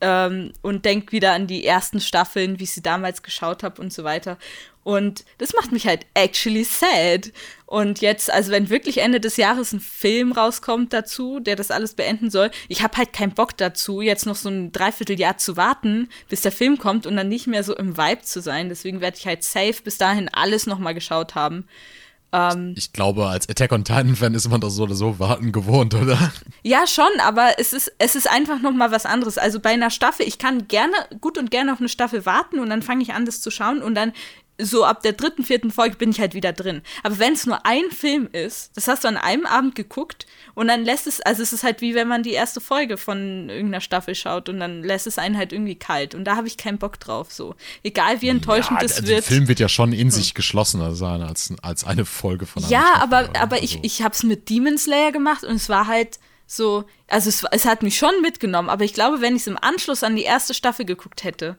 ähm, 0.00 0.52
und 0.62 0.84
denke 0.84 1.12
wieder 1.12 1.32
an 1.32 1.46
die 1.46 1.64
ersten 1.64 2.00
Staffeln, 2.00 2.58
wie 2.58 2.64
ich 2.64 2.72
sie 2.72 2.82
damals 2.82 3.22
geschaut 3.22 3.62
habe 3.62 3.80
und 3.80 3.92
so 3.92 4.04
weiter. 4.04 4.38
Und 4.82 5.24
das 5.38 5.52
macht 5.52 5.72
mich 5.72 5.86
halt 5.86 6.06
actually 6.14 6.64
sad. 6.64 7.32
Und 7.66 8.00
jetzt, 8.00 8.32
also 8.32 8.50
wenn 8.50 8.70
wirklich 8.70 8.98
Ende 8.98 9.20
des 9.20 9.36
Jahres 9.36 9.72
ein 9.72 9.80
Film 9.80 10.32
rauskommt 10.32 10.92
dazu, 10.92 11.38
der 11.38 11.54
das 11.54 11.70
alles 11.70 11.94
beenden 11.94 12.30
soll, 12.30 12.50
ich 12.68 12.82
habe 12.82 12.96
halt 12.96 13.12
keinen 13.12 13.32
Bock 13.32 13.56
dazu, 13.56 14.00
jetzt 14.00 14.24
noch 14.24 14.36
so 14.36 14.48
ein 14.48 14.72
Dreivierteljahr 14.72 15.36
zu 15.36 15.56
warten, 15.56 16.08
bis 16.28 16.40
der 16.40 16.52
Film 16.52 16.78
kommt 16.78 17.06
und 17.06 17.16
dann 17.16 17.28
nicht 17.28 17.46
mehr 17.46 17.62
so 17.62 17.76
im 17.76 17.98
Vibe 17.98 18.22
zu 18.22 18.40
sein. 18.40 18.70
Deswegen 18.70 19.00
werde 19.00 19.18
ich 19.18 19.26
halt 19.26 19.44
safe 19.44 19.82
bis 19.84 19.98
dahin 19.98 20.30
alles 20.32 20.66
nochmal 20.66 20.94
geschaut 20.94 21.34
haben. 21.34 21.68
Ähm, 22.32 22.74
Ich 22.76 22.92
glaube, 22.92 23.26
als 23.26 23.48
Attack 23.48 23.72
on 23.72 23.84
Titan-Fan 23.84 24.34
ist 24.34 24.48
man 24.48 24.60
doch 24.60 24.70
so 24.70 24.84
oder 24.84 24.94
so 24.94 25.18
warten 25.18 25.52
gewohnt, 25.52 25.94
oder? 25.94 26.32
Ja, 26.62 26.86
schon, 26.86 27.08
aber 27.22 27.58
es 27.58 27.72
ist, 27.72 27.92
es 27.98 28.14
ist 28.16 28.30
einfach 28.30 28.60
noch 28.60 28.72
mal 28.72 28.90
was 28.92 29.06
anderes. 29.06 29.38
Also 29.38 29.60
bei 29.60 29.70
einer 29.70 29.90
Staffel, 29.90 30.26
ich 30.26 30.38
kann 30.38 30.68
gerne, 30.68 30.92
gut 31.20 31.38
und 31.38 31.50
gerne 31.50 31.72
auf 31.72 31.80
eine 31.80 31.88
Staffel 31.88 32.26
warten 32.26 32.58
und 32.60 32.70
dann 32.70 32.82
fange 32.82 33.02
ich 33.02 33.12
an, 33.14 33.24
das 33.26 33.40
zu 33.40 33.50
schauen 33.50 33.82
und 33.82 33.94
dann 33.94 34.12
so 34.62 34.84
ab 34.84 35.02
der 35.02 35.12
dritten, 35.12 35.44
vierten 35.44 35.70
Folge 35.70 35.96
bin 35.96 36.10
ich 36.10 36.20
halt 36.20 36.34
wieder 36.34 36.52
drin. 36.52 36.82
Aber 37.02 37.18
wenn 37.18 37.32
es 37.34 37.46
nur 37.46 37.64
ein 37.66 37.90
Film 37.90 38.28
ist, 38.32 38.76
das 38.76 38.88
hast 38.88 39.04
du 39.04 39.08
an 39.08 39.16
einem 39.16 39.46
Abend 39.46 39.74
geguckt 39.74 40.26
und 40.54 40.68
dann 40.68 40.84
lässt 40.84 41.06
es, 41.06 41.20
also 41.20 41.42
es 41.42 41.52
ist 41.52 41.62
halt 41.62 41.80
wie 41.80 41.94
wenn 41.94 42.08
man 42.08 42.22
die 42.22 42.32
erste 42.32 42.60
Folge 42.60 42.96
von 42.96 43.48
irgendeiner 43.48 43.80
Staffel 43.80 44.14
schaut 44.14 44.48
und 44.48 44.60
dann 44.60 44.82
lässt 44.82 45.06
es 45.06 45.18
einen 45.18 45.36
halt 45.36 45.52
irgendwie 45.52 45.74
kalt 45.76 46.14
und 46.14 46.24
da 46.24 46.36
habe 46.36 46.46
ich 46.48 46.56
keinen 46.56 46.78
Bock 46.78 46.98
drauf, 47.00 47.32
so. 47.32 47.54
Egal 47.82 48.20
wie 48.22 48.28
enttäuschend 48.28 48.80
ja, 48.80 48.86
das 48.86 48.96
also 48.96 49.08
wird. 49.08 49.18
Der 49.18 49.22
Film 49.22 49.48
wird 49.48 49.60
ja 49.60 49.68
schon 49.68 49.92
in 49.92 50.10
sich 50.10 50.34
geschlossener 50.34 50.94
sein 50.94 51.22
als, 51.22 51.52
als 51.62 51.84
eine 51.84 52.04
Folge 52.04 52.46
von 52.46 52.62
einer 52.62 52.72
Ja, 52.72 52.80
Staffel, 52.96 53.02
aber, 53.02 53.30
oder? 53.30 53.40
aber 53.40 53.62
ich, 53.62 53.72
Also- 53.76 53.80
ich 53.84 54.02
habe 54.02 54.14
es 54.14 54.22
mit 54.22 54.48
Demon 54.48 54.78
Slayer 54.78 55.12
gemacht 55.12 55.44
und 55.44 55.56
es 55.56 55.68
war 55.68 55.86
halt 55.86 56.18
so, 56.46 56.84
also 57.06 57.28
es, 57.28 57.44
es 57.52 57.64
hat 57.64 57.82
mich 57.84 57.96
schon 57.96 58.20
mitgenommen, 58.22 58.70
aber 58.70 58.84
ich 58.84 58.92
glaube, 58.92 59.20
wenn 59.20 59.36
ich 59.36 59.42
es 59.42 59.46
im 59.46 59.56
Anschluss 59.56 60.02
an 60.02 60.16
die 60.16 60.22
erste 60.24 60.52
Staffel 60.52 60.84
geguckt 60.84 61.22
hätte, 61.22 61.56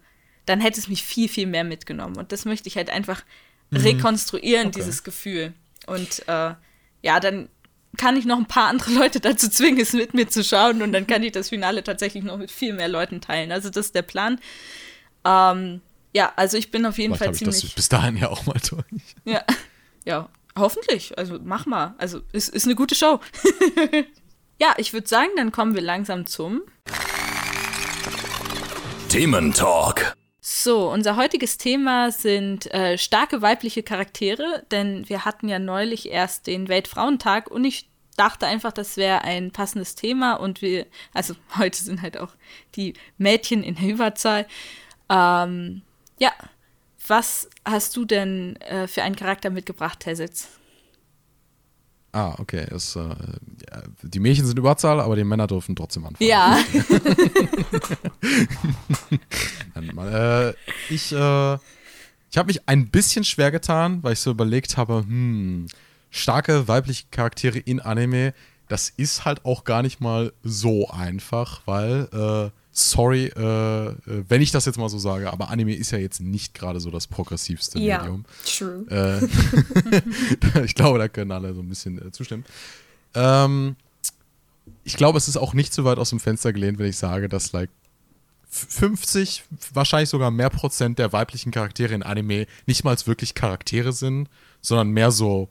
dann 0.52 0.60
hätte 0.62 0.80
es 0.80 0.88
mich 0.88 1.04
viel, 1.04 1.30
viel 1.30 1.48
mehr 1.48 1.64
mitgenommen. 1.64 2.18
Und 2.18 2.32
das 2.32 2.46
möchte 2.46 2.68
ich 2.68 2.76
halt 2.78 2.90
einfach 2.90 3.24
rekonstruieren, 3.72 4.68
Okay. 4.68 4.80
dieses 4.80 5.04
Gefühl. 5.04 5.54
Und 5.88 6.28
äh, 6.28 6.54
ja, 7.02 7.20
dann 7.20 7.48
kann 7.98 8.16
ich 8.18 8.26
noch 8.26 8.38
ein 8.38 8.46
paar 8.48 8.68
andere 8.68 8.92
Leute 9.00 9.20
dazu 9.20 9.50
zwingen, 9.50 9.80
es 9.80 9.94
mit 9.94 10.14
mir 10.14 10.28
zu 10.28 10.44
schauen 10.44 10.82
und 10.82 10.92
dann 10.92 11.08
kann 11.08 11.24
ich 11.24 11.32
das 11.32 11.50
Finale 11.50 11.84
tatsächlich 11.84 12.24
noch 12.24 12.38
mit 12.38 12.52
viel 12.52 12.74
mehr 12.74 12.88
Leuten 12.88 13.22
teilen. 13.22 13.52
Also 13.52 13.70
das 13.70 13.88
ist 13.88 13.96
der 13.96 14.02
Plan. 14.02 14.40
Ähm, 15.26 15.82
ja, 16.14 16.34
also 16.36 16.58
ich 16.58 16.70
bin 16.72 16.86
auf 16.86 16.98
jeden 16.98 17.16
Vielleicht 17.16 17.20
Fall 17.20 17.28
habe 17.30 17.38
ich 17.38 17.44
das 17.44 17.60
ziemlich. 17.60 17.76
bis 17.76 17.90
dahin 17.90 18.18
ja 18.18 18.30
auch 18.30 18.46
mal 18.46 18.60
durch. 18.70 18.84
Ja, 19.26 19.44
ja, 20.06 20.30
hoffentlich. 20.58 21.18
Also 21.18 21.40
mach 21.44 21.66
mal. 21.66 21.96
Also 21.98 22.22
es 22.34 22.50
ist 22.50 22.66
eine 22.66 22.76
gute 22.76 22.96
Show. 22.96 23.20
ja, 24.60 24.74
ich 24.78 24.92
würde 24.94 25.08
sagen, 25.08 25.30
dann 25.38 25.52
kommen 25.52 25.74
wir 25.76 25.82
langsam 25.82 26.26
zum. 26.26 26.62
Thementalk. 29.10 30.14
So, 30.44 30.92
unser 30.92 31.18
heutiges 31.18 31.60
Thema 31.60 32.12
sind 32.12 32.66
äh, 32.74 32.98
starke 32.98 33.44
weibliche 33.44 33.84
Charaktere, 33.84 34.66
denn 34.72 35.08
wir 35.08 35.24
hatten 35.24 35.48
ja 35.48 35.60
neulich 35.60 36.10
erst 36.10 36.48
den 36.48 36.68
Weltfrauentag 36.68 37.52
und 37.52 37.64
ich 37.64 37.88
dachte 38.18 38.48
einfach, 38.48 38.72
das 38.72 38.98
wäre 38.98 39.22
ein 39.22 39.52
passendes 39.52 39.94
Thema 39.94 40.34
und 40.34 40.64
wir, 40.64 40.88
also 41.14 41.36
heute 41.60 41.78
sind 41.78 42.02
halt 42.02 42.18
auch 42.18 42.34
die 42.76 42.96
Mädchen 43.20 43.62
in 43.62 43.76
der 43.76 43.90
Überzahl. 43.90 44.48
Ähm, 45.10 45.84
ja, 46.18 46.32
was 47.08 47.48
hast 47.64 47.96
du 47.96 48.06
denn 48.06 48.56
äh, 48.62 48.88
für 48.88 49.04
einen 49.04 49.16
Charakter 49.16 49.52
mitgebracht, 49.52 50.08
Herr 50.08 50.16
Sitz? 50.16 50.50
Ah, 52.14 52.36
okay. 52.40 52.66
Es, 52.70 52.96
äh, 52.96 53.16
die 54.04 54.20
Mädchen 54.20 54.46
sind 54.46 54.60
Überzahl, 54.60 55.00
aber 55.00 55.16
die 55.16 55.24
Männer 55.24 55.48
dürfen 55.48 55.76
trotzdem 55.76 56.06
anfangen. 56.06 56.30
Ja. 56.30 56.60
Nein, 59.76 59.92
mal, 59.94 60.54
äh, 60.90 60.94
ich 60.94 61.14
äh, 61.14 61.58
ich 62.32 62.38
habe 62.38 62.48
mich 62.48 62.68
ein 62.68 62.88
bisschen 62.88 63.26
schwer 63.26 63.52
getan, 63.52 64.02
weil 64.04 64.14
ich 64.14 64.20
so 64.22 64.32
überlegt 64.32 64.78
habe, 64.78 65.00
hm, 65.06 65.68
starke 66.10 66.68
weibliche 66.68 67.06
Charaktere 67.12 67.60
in 67.60 67.82
Anime, 67.82 68.34
das 68.70 68.90
ist 68.90 69.26
halt 69.26 69.46
auch 69.46 69.66
gar 69.66 69.82
nicht 69.82 70.00
mal 70.00 70.32
so 70.42 70.90
einfach, 70.90 71.62
weil, 71.66 72.08
äh, 72.14 72.50
sorry, 72.72 73.26
äh, 73.36 73.88
äh, 73.88 73.96
wenn 74.28 74.42
ich 74.42 74.52
das 74.52 74.66
jetzt 74.66 74.78
mal 74.78 74.90
so 74.90 74.98
sage, 74.98 75.32
aber 75.32 75.50
Anime 75.50 75.76
ist 75.76 75.92
ja 75.92 75.98
jetzt 75.98 76.22
nicht 76.22 76.54
gerade 76.54 76.80
so 76.80 76.90
das 76.90 77.08
progressivste 77.08 77.80
Ja, 77.80 78.00
Medium. 78.00 78.26
true. 78.46 78.86
Äh, 78.90 80.64
ich 80.66 80.76
glaube, 80.76 81.00
da 81.00 81.08
können 81.08 81.32
alle 81.32 81.54
so 81.54 81.62
ein 81.62 81.70
bisschen 81.70 82.06
äh, 82.06 82.12
zustimmen. 82.12 82.46
Ähm, 83.14 83.76
ich 84.84 84.96
glaube, 84.96 85.18
es 85.18 85.28
ist 85.28 85.38
auch 85.38 85.54
nicht 85.54 85.74
so 85.74 85.84
weit 85.84 85.98
aus 85.98 86.10
dem 86.12 86.20
Fenster 86.20 86.54
gelehnt, 86.54 86.80
wenn 86.80 86.88
ich 86.88 86.98
sage, 86.98 87.28
dass 87.28 87.52
like 87.52 87.70
50, 88.50 89.44
wahrscheinlich 89.74 90.10
sogar 90.10 90.30
mehr 90.30 90.50
Prozent 90.50 91.00
der 91.00 91.14
weiblichen 91.14 91.52
Charaktere 91.52 91.94
in 91.94 92.04
Anime 92.04 92.48
nicht 92.66 92.84
mal 92.84 92.98
wirklich 93.06 93.34
Charaktere 93.34 93.94
sind, 93.94 94.30
sondern 94.62 94.90
mehr 94.90 95.12
so, 95.12 95.50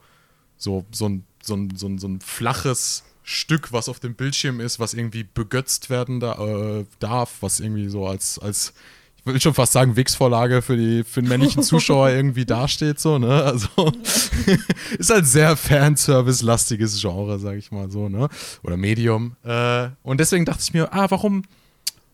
so, 0.56 0.84
so, 0.90 1.08
ein, 1.08 1.24
so, 1.42 1.54
ein, 1.56 1.76
so, 1.76 1.86
ein, 1.86 1.98
so 1.98 2.08
ein 2.08 2.20
flaches 2.20 3.04
Stück, 3.30 3.72
was 3.72 3.88
auf 3.88 4.00
dem 4.00 4.14
Bildschirm 4.14 4.60
ist, 4.60 4.80
was 4.80 4.94
irgendwie 4.94 5.24
begötzt 5.24 5.88
werden 5.90 6.20
da, 6.20 6.34
äh, 6.34 6.84
darf, 6.98 7.36
was 7.40 7.60
irgendwie 7.60 7.88
so 7.88 8.06
als, 8.06 8.38
als 8.38 8.74
ich 9.16 9.26
will 9.26 9.40
schon 9.40 9.54
fast 9.54 9.72
sagen, 9.72 9.96
Wix-Vorlage 9.96 10.62
für, 10.62 10.76
die, 10.76 11.04
für 11.04 11.20
den 11.20 11.28
männlichen 11.28 11.62
Zuschauer 11.62 12.08
irgendwie 12.10 12.46
dasteht, 12.46 12.98
so, 12.98 13.18
ne? 13.18 13.44
Also, 13.44 13.68
ist 14.98 15.10
halt 15.10 15.26
sehr 15.26 15.56
Fanservice-lastiges 15.56 17.00
Genre, 17.00 17.38
sag 17.38 17.56
ich 17.56 17.70
mal 17.70 17.90
so, 17.90 18.08
ne? 18.08 18.28
Oder 18.62 18.76
Medium. 18.76 19.36
Äh, 19.44 19.90
und 20.02 20.20
deswegen 20.20 20.46
dachte 20.46 20.62
ich 20.62 20.72
mir, 20.72 20.92
ah, 20.92 21.10
warum, 21.10 21.42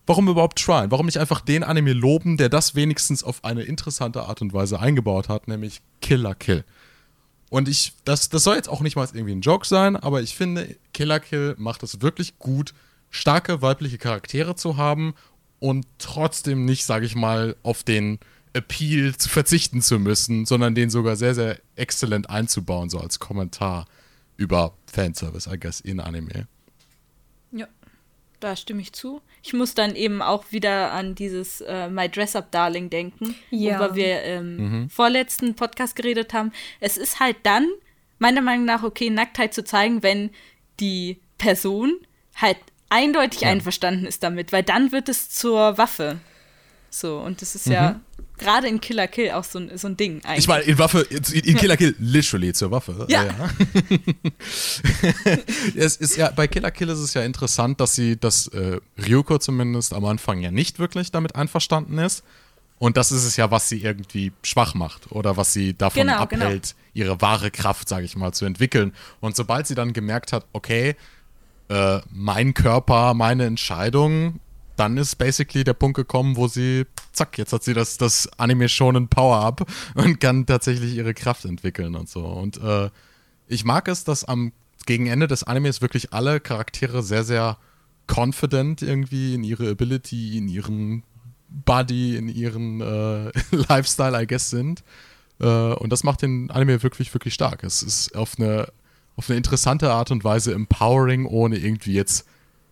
warum 0.05 0.27
überhaupt 0.27 0.59
tryen? 0.59 0.91
Warum 0.91 1.05
nicht 1.05 1.17
einfach 1.17 1.39
den 1.39 1.63
Anime 1.63 1.93
loben, 1.93 2.35
der 2.35 2.49
das 2.49 2.75
wenigstens 2.75 3.23
auf 3.23 3.43
eine 3.43 3.63
interessante 3.63 4.23
Art 4.23 4.41
und 4.41 4.53
Weise 4.53 4.79
eingebaut 4.79 5.29
hat, 5.29 5.47
nämlich 5.47 5.81
Killer 6.01 6.35
Kill. 6.35 6.65
Und 7.49 7.69
ich, 7.69 7.93
das, 8.03 8.29
das 8.29 8.43
soll 8.43 8.55
jetzt 8.55 8.69
auch 8.69 8.81
nicht 8.81 8.95
mal 8.95 9.07
irgendwie 9.11 9.35
ein 9.35 9.41
Joke 9.41 9.65
sein, 9.65 9.95
aber 9.95 10.21
ich 10.21 10.35
finde, 10.35 10.75
Killer 10.93 11.19
Kill 11.19 11.55
macht 11.57 11.81
es 11.83 12.01
wirklich 12.01 12.39
gut, 12.39 12.73
starke 13.09 13.61
weibliche 13.61 13.97
Charaktere 13.97 14.55
zu 14.55 14.75
haben 14.77 15.13
und 15.59 15.85
trotzdem 15.97 16.65
nicht, 16.65 16.85
sage 16.85 17.05
ich 17.05 17.15
mal, 17.15 17.55
auf 17.63 17.83
den 17.83 18.19
Appeal 18.53 19.15
zu 19.15 19.29
verzichten 19.29 19.81
zu 19.81 19.99
müssen, 19.99 20.45
sondern 20.45 20.75
den 20.75 20.89
sogar 20.89 21.15
sehr, 21.15 21.35
sehr 21.35 21.59
exzellent 21.75 22.29
einzubauen, 22.29 22.89
so 22.89 22.99
als 22.99 23.19
Kommentar 23.19 23.85
über 24.35 24.73
Fanservice, 24.91 25.47
I 25.47 25.59
guess, 25.59 25.79
in 25.79 25.99
Anime. 25.99 26.47
Ja, 28.41 28.49
da 28.49 28.55
stimme 28.55 28.81
ich 28.81 28.93
zu. 28.93 29.21
Ich 29.43 29.53
muss 29.53 29.73
dann 29.73 29.95
eben 29.95 30.21
auch 30.21 30.45
wieder 30.51 30.91
an 30.91 31.15
dieses 31.15 31.61
äh, 31.61 31.89
My 31.89 32.09
Dress 32.09 32.35
Up 32.35 32.51
Darling 32.51 32.89
denken, 32.89 33.35
Ja. 33.49 33.79
worüber 33.79 33.95
wir 33.95 34.23
im 34.23 34.89
vorletzten 34.89 35.55
Podcast 35.55 35.95
geredet 35.95 36.33
haben. 36.33 36.51
Es 36.79 36.97
ist 36.97 37.19
halt 37.19 37.37
dann, 37.43 37.67
meiner 38.19 38.41
Meinung 38.41 38.65
nach, 38.65 38.83
okay, 38.83 39.09
Nacktheit 39.09 39.53
zu 39.53 39.63
zeigen, 39.63 40.03
wenn 40.03 40.31
die 40.79 41.19
Person 41.37 41.95
halt 42.35 42.57
eindeutig 42.89 43.45
einverstanden 43.45 44.05
ist 44.05 44.23
damit, 44.23 44.51
weil 44.51 44.63
dann 44.63 44.91
wird 44.91 45.09
es 45.09 45.29
zur 45.29 45.77
Waffe. 45.77 46.19
So, 46.89 47.17
und 47.19 47.41
das 47.41 47.53
ist 47.55 47.67
ja 47.67 47.99
gerade 48.37 48.67
in 48.67 48.79
Killer 48.81 49.07
Kill 49.07 49.31
auch 49.31 49.43
so, 49.43 49.59
ein- 49.59 49.77
so 49.77 49.87
ein 49.87 49.97
Ding 49.97 50.23
eigentlich. 50.23 50.39
Ich 50.39 50.47
meine, 50.47 50.63
in 50.63 50.77
Waffe, 50.77 51.01
in 51.01 51.55
Killer 51.57 51.77
Kill, 51.77 51.95
literally 51.99 52.53
zur 52.53 52.71
Waffe. 52.71 53.05
Ja. 53.09 53.25
es 55.75 55.95
ist 55.97 56.17
ja, 56.17 56.31
bei 56.31 56.47
Killer 56.47 56.71
Kill 56.71 56.89
ist 56.89 56.99
es 56.99 57.13
ja 57.13 57.23
interessant, 57.23 57.79
dass 57.79 57.95
sie, 57.95 58.17
dass 58.19 58.47
äh, 58.47 58.79
Ryuko 58.97 59.37
zumindest 59.37 59.93
am 59.93 60.05
Anfang 60.05 60.41
ja 60.41 60.51
nicht 60.51 60.79
wirklich 60.79 61.11
damit 61.11 61.35
einverstanden 61.35 61.97
ist. 61.97 62.23
Und 62.79 62.95
das 62.95 63.11
ist 63.11 63.23
es 63.23 63.37
ja, 63.37 63.49
was 63.49 63.69
sie 63.69 63.81
irgendwie 63.81 64.31
schwach 64.43 64.75
macht 64.75 65.11
oder 65.11 65.35
was 65.35 65.51
sie 65.51 65.75
davon 65.75 66.03
Genau, 66.03 66.17
abhält, 66.19 66.75
ihre 66.93 67.19
wahre 67.21 67.49
Kraft, 67.49 67.89
sage 67.89 68.05
ich 68.05 68.15
mal, 68.15 68.33
zu 68.33 68.45
entwickeln. 68.45 68.93
Und 69.19 69.35
sobald 69.35 69.65
sie 69.65 69.73
dann 69.73 69.93
gemerkt 69.93 70.31
hat, 70.31 70.45
okay, 70.53 70.95
äh, 71.69 71.99
mein 72.11 72.53
Körper, 72.53 73.15
meine 73.15 73.45
Entscheidung, 73.45 74.39
dann 74.77 74.97
ist 74.97 75.15
basically 75.15 75.63
der 75.63 75.73
Punkt 75.73 75.97
gekommen, 75.97 76.37
wo 76.37 76.47
sie, 76.47 76.85
zack, 77.11 77.37
jetzt 77.37 77.51
hat 77.51 77.63
sie 77.63 77.73
das, 77.73 77.97
das 77.97 78.29
Anime 78.37 78.69
shonen 78.69 79.07
Power-Up 79.07 79.67
und 79.95 80.19
kann 80.19 80.45
tatsächlich 80.45 80.95
ihre 80.95 81.13
Kraft 81.13 81.45
entwickeln 81.45 81.95
und 81.95 82.07
so. 82.09 82.25
Und 82.25 82.57
äh, 82.61 82.89
ich 83.47 83.65
mag 83.65 83.87
es, 83.87 84.03
dass 84.03 84.23
am 84.23 84.53
gegen 84.85 85.07
Ende 85.07 85.27
des 85.27 85.43
Animes 85.43 85.81
wirklich 85.81 86.13
alle 86.13 86.39
Charaktere 86.39 87.03
sehr, 87.03 87.25
sehr 87.25 87.57
confident 88.07 88.81
irgendwie 88.81 89.33
in 89.33 89.43
ihre 89.43 89.69
Ability, 89.69 90.37
in 90.37 90.47
ihren 90.47 91.03
Buddy 91.49 92.17
in 92.17 92.29
ihren 92.29 92.81
äh, 92.81 93.31
Lifestyle, 93.51 94.21
I 94.21 94.27
guess, 94.27 94.49
sind. 94.49 94.83
Äh, 95.39 95.45
und 95.45 95.91
das 95.91 96.03
macht 96.03 96.21
den 96.21 96.51
Anime 96.51 96.83
wirklich, 96.83 97.13
wirklich 97.13 97.33
stark. 97.33 97.63
Es 97.63 97.81
ist 97.83 98.15
auf 98.15 98.35
eine, 98.37 98.67
auf 99.15 99.29
eine 99.29 99.37
interessante 99.37 99.91
Art 99.91 100.11
und 100.11 100.23
Weise 100.23 100.53
empowering, 100.53 101.25
ohne 101.25 101.57
irgendwie 101.57 101.93
jetzt 101.93 102.25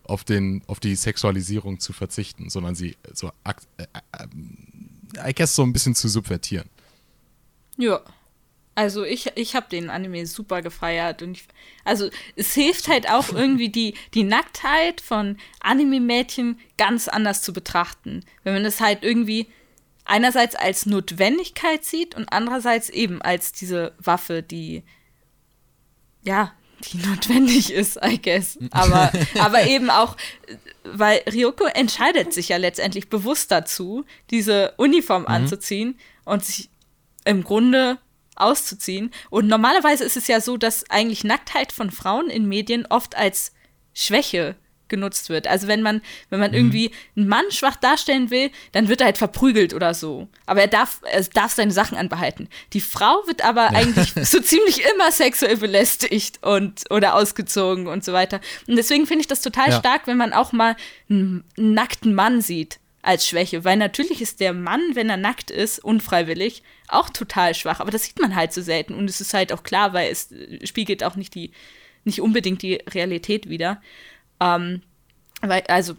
auf, 0.08 0.24
den, 0.24 0.62
auf 0.68 0.80
die 0.80 0.96
Sexualisierung 0.96 1.80
zu 1.80 1.94
verzichten, 1.94 2.50
sondern 2.50 2.76
sie 2.76 2.96
so, 3.14 3.32
äh, 3.44 3.54
äh, 3.84 5.30
I 5.30 5.34
guess, 5.34 5.56
so 5.56 5.64
ein 5.64 5.74
bisschen 5.74 5.96
zu 5.96 6.08
subvertieren. 6.08 6.70
Ja. 7.78 8.02
Also 8.78 9.06
ich, 9.06 9.32
ich 9.36 9.56
habe 9.56 9.70
den 9.70 9.90
Anime 9.90 10.26
super 10.26 10.62
gefeiert 10.62 11.22
und 11.22 11.38
ich, 11.38 11.48
also 11.86 12.10
es 12.36 12.54
hilft 12.54 12.90
halt 12.90 13.10
auch 13.10 13.30
irgendwie 13.30 13.70
die, 13.70 13.94
die 14.14 14.24
Nacktheit 14.24 15.00
von 15.00 15.38
Anime-Mädchen 15.62 16.60
ganz 16.78 17.08
anders 17.08 17.42
zu 17.42 17.54
betrachten. 17.54 18.26
Wenn 18.44 18.54
man 18.54 18.66
das 18.66 18.82
halt 18.82 19.04
irgendwie 19.04 19.48
einerseits 20.04 20.56
als 20.56 20.86
Notwendigkeit 20.86 21.86
sieht 21.86 22.16
und 22.16 22.34
andererseits 22.34 22.90
eben 22.90 23.22
als 23.22 23.54
diese 23.54 23.94
Waffe, 23.98 24.44
die 24.44 24.84
ja, 26.24 26.54
die 26.82 26.98
notwendig 26.98 27.72
ist, 27.72 27.98
I 28.04 28.22
guess. 28.22 28.58
Aber, 28.72 29.12
aber 29.40 29.66
eben 29.66 29.90
auch, 29.90 30.18
weil 30.84 31.22
Ryoko 31.32 31.66
entscheidet 31.66 32.34
sich 32.34 32.50
ja 32.50 32.58
letztendlich 32.58 33.10
bewusst 33.10 33.52
dazu, 33.52 34.06
diese 34.32 34.74
Uniform 34.78 35.24
mhm. 35.24 35.30
anzuziehen 35.30 36.00
und 36.26 36.44
sich 36.44 36.70
im 37.26 37.44
Grunde 37.44 37.98
auszuziehen. 38.36 39.12
Und 39.30 39.48
normalerweise 39.48 40.04
ist 40.04 40.18
es 40.18 40.28
ja 40.28 40.42
so, 40.42 40.58
dass 40.58 40.90
eigentlich 40.90 41.24
Nacktheit 41.24 41.72
von 41.72 41.92
Frauen 41.92 42.30
in 42.30 42.48
Medien 42.48 42.86
oft 42.86 43.16
als 43.16 43.54
Schwäche 43.94 44.56
genutzt 44.88 45.30
wird. 45.30 45.48
Also 45.48 45.68
wenn 45.68 45.82
man, 45.82 46.02
wenn 46.30 46.40
man 46.40 46.52
mhm. 46.52 46.58
irgendwie 46.58 46.92
einen 47.16 47.28
Mann 47.28 47.46
schwach 47.50 47.76
darstellen 47.76 48.30
will, 48.30 48.52
dann 48.72 48.88
wird 48.88 49.02
er 49.02 49.06
halt 49.06 49.18
verprügelt 49.18 49.74
oder 49.74 49.94
so. 49.94 50.28
Aber 50.46 50.62
er 50.62 50.68
darf, 50.68 51.02
er 51.04 51.24
darf 51.24 51.54
seine 51.54 51.72
Sachen 51.72 51.98
anbehalten. 51.98 52.50
Die 52.74 52.82
Frau 52.82 53.24
wird 53.28 53.44
aber 53.44 53.72
ja. 53.72 53.80
eigentlich 53.80 54.14
so 54.28 54.40
ziemlich 54.40 54.84
immer 54.94 55.12
sexuell 55.12 55.58
belästigt 55.58 56.44
und 56.44 56.84
oder 56.90 57.16
ausgezogen 57.16 57.88
und 57.88 58.04
so 58.04 58.14
weiter. 58.14 58.40
Und 58.68 58.76
deswegen 58.76 59.06
finde 59.08 59.22
ich 59.22 59.28
das 59.28 59.42
total 59.42 59.70
ja. 59.70 59.80
stark, 59.80 60.08
wenn 60.08 60.18
man 60.18 60.34
auch 60.34 60.52
mal 60.52 60.76
einen 61.10 61.44
nackten 61.58 62.14
Mann 62.14 62.42
sieht 62.42 62.80
als 63.06 63.28
Schwäche, 63.28 63.64
weil 63.64 63.78
natürlich 63.78 64.22
ist 64.22 64.40
der 64.40 64.54
Mann, 64.54 64.82
wenn 64.94 65.10
er 65.10 65.18
nackt 65.18 65.52
ist, 65.52 65.80
unfreiwillig, 65.80 66.64
auch 66.88 67.10
total 67.10 67.54
schwach, 67.54 67.80
aber 67.80 67.92
das 67.92 68.04
sieht 68.04 68.20
man 68.20 68.36
halt 68.36 68.52
so 68.52 68.62
selten 68.62 68.96
und 68.96 69.10
es 69.10 69.22
ist 69.22 69.34
halt 69.34 69.54
auch 69.54 69.64
klar, 69.64 69.94
weil 69.94 70.12
es 70.12 70.34
spiegelt 70.64 71.04
auch 71.04 71.16
nicht 71.16 71.36
die, 71.36 71.52
nicht 72.04 72.22
unbedingt 72.22 72.62
die 72.62 72.76
Realität 72.76 73.48
wieder. 73.48 73.82
Ähm, 74.40 74.82
weil, 75.42 75.64
also 75.68 75.96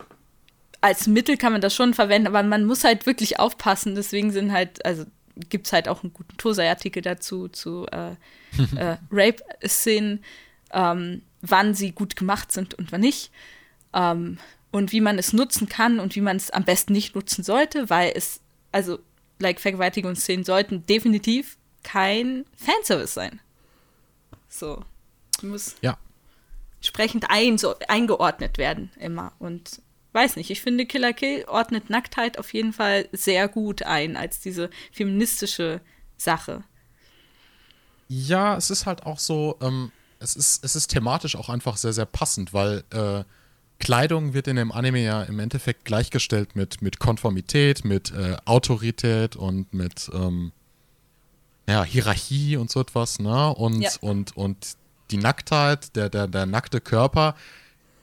als 0.80 1.06
Mittel 1.06 1.36
kann 1.36 1.52
man 1.52 1.60
das 1.60 1.74
schon 1.74 1.94
verwenden, 1.94 2.28
aber 2.28 2.42
man 2.42 2.64
muss 2.64 2.84
halt 2.84 3.06
wirklich 3.06 3.38
aufpassen, 3.38 3.94
deswegen 3.94 4.30
sind 4.30 4.52
halt, 4.52 4.84
also 4.84 5.04
gibt 5.48 5.66
es 5.66 5.72
halt 5.72 5.88
auch 5.88 6.02
einen 6.02 6.12
guten 6.12 6.36
Tosei-Artikel 6.36 7.02
dazu, 7.02 7.48
zu 7.48 7.86
äh, 7.86 8.12
äh, 8.76 8.96
Rape-Szenen, 9.10 10.24
ähm, 10.72 11.22
wann 11.42 11.74
sie 11.74 11.92
gut 11.92 12.16
gemacht 12.16 12.52
sind 12.52 12.74
und 12.74 12.92
wann 12.92 13.00
nicht. 13.00 13.30
Ähm, 13.94 14.38
und 14.70 14.92
wie 14.92 15.00
man 15.00 15.18
es 15.18 15.32
nutzen 15.32 15.68
kann 15.68 16.00
und 16.00 16.16
wie 16.16 16.20
man 16.20 16.36
es 16.36 16.50
am 16.50 16.64
besten 16.64 16.92
nicht 16.92 17.14
nutzen 17.14 17.44
sollte, 17.44 17.88
weil 17.88 18.12
es, 18.14 18.40
also, 18.72 18.98
like 19.38 19.60
Vergewaltigungsszenen 19.60 20.44
sollten 20.44 20.84
definitiv 20.86 21.56
kein 21.82 22.44
Fanservice 22.56 23.14
sein. 23.14 23.40
So. 24.48 24.82
Muss 25.42 25.76
ja. 25.82 25.98
Entsprechend 26.86 27.30
ein, 27.30 27.58
so, 27.58 27.74
eingeordnet 27.88 28.58
werden 28.58 28.90
immer. 28.98 29.32
Und 29.40 29.82
weiß 30.12 30.36
nicht, 30.36 30.50
ich 30.50 30.60
finde 30.60 30.86
Killer 30.86 31.12
Kill 31.12 31.44
ordnet 31.48 31.90
Nacktheit 31.90 32.38
auf 32.38 32.54
jeden 32.54 32.72
Fall 32.72 33.08
sehr 33.12 33.48
gut 33.48 33.82
ein 33.82 34.16
als 34.16 34.40
diese 34.40 34.70
feministische 34.92 35.80
Sache. 36.16 36.62
Ja, 38.08 38.56
es 38.56 38.70
ist 38.70 38.86
halt 38.86 39.04
auch 39.04 39.18
so, 39.18 39.56
ähm, 39.60 39.90
es, 40.20 40.36
ist, 40.36 40.64
es 40.64 40.76
ist 40.76 40.88
thematisch 40.88 41.34
auch 41.34 41.48
einfach 41.48 41.76
sehr, 41.76 41.92
sehr 41.92 42.06
passend, 42.06 42.54
weil 42.54 42.84
äh, 42.92 43.24
Kleidung 43.80 44.32
wird 44.32 44.46
in 44.46 44.56
dem 44.56 44.70
Anime 44.70 45.02
ja 45.02 45.24
im 45.24 45.40
Endeffekt 45.40 45.84
gleichgestellt 45.84 46.54
mit, 46.54 46.82
mit 46.82 47.00
Konformität, 47.00 47.84
mit 47.84 48.12
äh, 48.12 48.36
Autorität 48.44 49.34
und 49.34 49.74
mit 49.74 50.08
ähm, 50.14 50.52
ja, 51.68 51.82
Hierarchie 51.82 52.56
und 52.56 52.70
so 52.70 52.80
etwas, 52.80 53.18
ne? 53.18 53.52
Und, 53.52 53.80
ja. 53.80 53.90
und, 54.00 54.36
und 54.36 54.76
die 55.10 55.18
Nacktheit, 55.18 55.94
der, 55.96 56.08
der, 56.08 56.26
der 56.26 56.46
nackte 56.46 56.80
Körper 56.80 57.34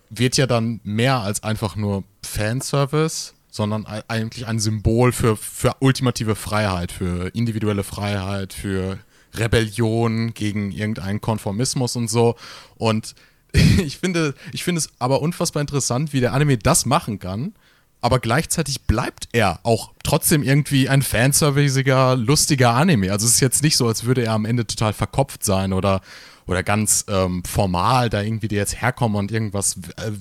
wird 0.10 0.38
ja 0.38 0.48
dann 0.48 0.80
mehr 0.84 1.20
als 1.20 1.44
einfach 1.44 1.76
nur 1.76 2.04
Fanservice, 2.24 3.34
sondern 3.50 3.86
eigentlich 3.86 4.48
ein 4.48 4.60
Symbol 4.60 5.12
für, 5.12 5.38
für 5.38 5.76
ultimative 5.80 6.36
Freiheit, 6.36 6.92
für 6.92 7.28
individuelle 7.36 7.84
Freiheit, 7.84 8.54
für 8.54 9.00
Rebellion 9.36 10.34
gegen 10.34 10.72
irgendeinen 10.72 11.22
Konformismus 11.22 11.96
und 11.96 12.10
so. 12.10 12.36
Und 12.76 13.16
ich 13.54 13.98
finde, 13.98 14.34
ich 14.52 14.64
finde 14.64 14.80
es 14.80 14.90
aber 15.00 15.22
unfassbar 15.22 15.62
interessant, 15.62 16.14
wie 16.14 16.20
der 16.20 16.34
Anime 16.34 16.58
das 16.58 16.86
machen 16.86 17.20
kann. 17.20 17.54
Aber 18.02 18.20
gleichzeitig 18.20 18.82
bleibt 18.82 19.30
er 19.32 19.62
auch 19.64 19.94
trotzdem 20.04 20.44
irgendwie 20.44 20.90
ein 20.90 21.02
fanserviceiger, 21.02 22.18
lustiger 22.18 22.72
Anime. 22.72 23.12
Also 23.12 23.26
es 23.26 23.36
ist 23.36 23.40
jetzt 23.40 23.64
nicht 23.64 23.78
so, 23.78 23.88
als 23.88 24.04
würde 24.04 24.24
er 24.24 24.34
am 24.34 24.44
Ende 24.44 24.68
total 24.68 24.92
verkopft 24.92 25.46
sein 25.46 25.72
oder, 25.72 26.02
oder 26.46 26.64
ganz 26.64 27.06
ähm, 27.08 27.44
formal 27.44 28.10
da 28.10 28.22
irgendwie 28.22 28.48
die 28.48 28.56
jetzt 28.56 28.82
herkommen 28.82 29.18
und 29.18 29.32
irgendwas, 29.32 29.78
äh, 29.98 30.12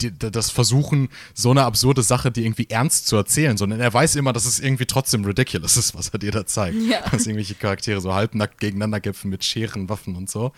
die, 0.00 0.16
das 0.16 0.50
versuchen, 0.50 1.08
so 1.34 1.50
eine 1.50 1.64
absurde 1.64 2.02
Sache, 2.02 2.30
die 2.30 2.44
irgendwie 2.44 2.68
ernst 2.70 3.06
zu 3.06 3.16
erzählen, 3.16 3.56
sondern 3.56 3.80
er 3.80 3.92
weiß 3.92 4.16
immer, 4.16 4.32
dass 4.32 4.46
es 4.46 4.60
irgendwie 4.60 4.86
trotzdem 4.86 5.24
ridiculous 5.24 5.76
ist, 5.76 5.94
was 5.94 6.08
er 6.08 6.18
dir 6.18 6.32
da 6.32 6.46
zeigt. 6.46 6.76
Ja. 6.82 7.00
Dass 7.10 7.26
irgendwelche 7.26 7.54
Charaktere 7.54 8.00
so 8.00 8.14
halbnackt 8.14 8.60
gegeneinander 8.60 9.00
kämpfen 9.00 9.30
mit 9.30 9.44
Scheren, 9.44 9.88
Waffen 9.88 10.16
und 10.16 10.30
so. 10.30 10.52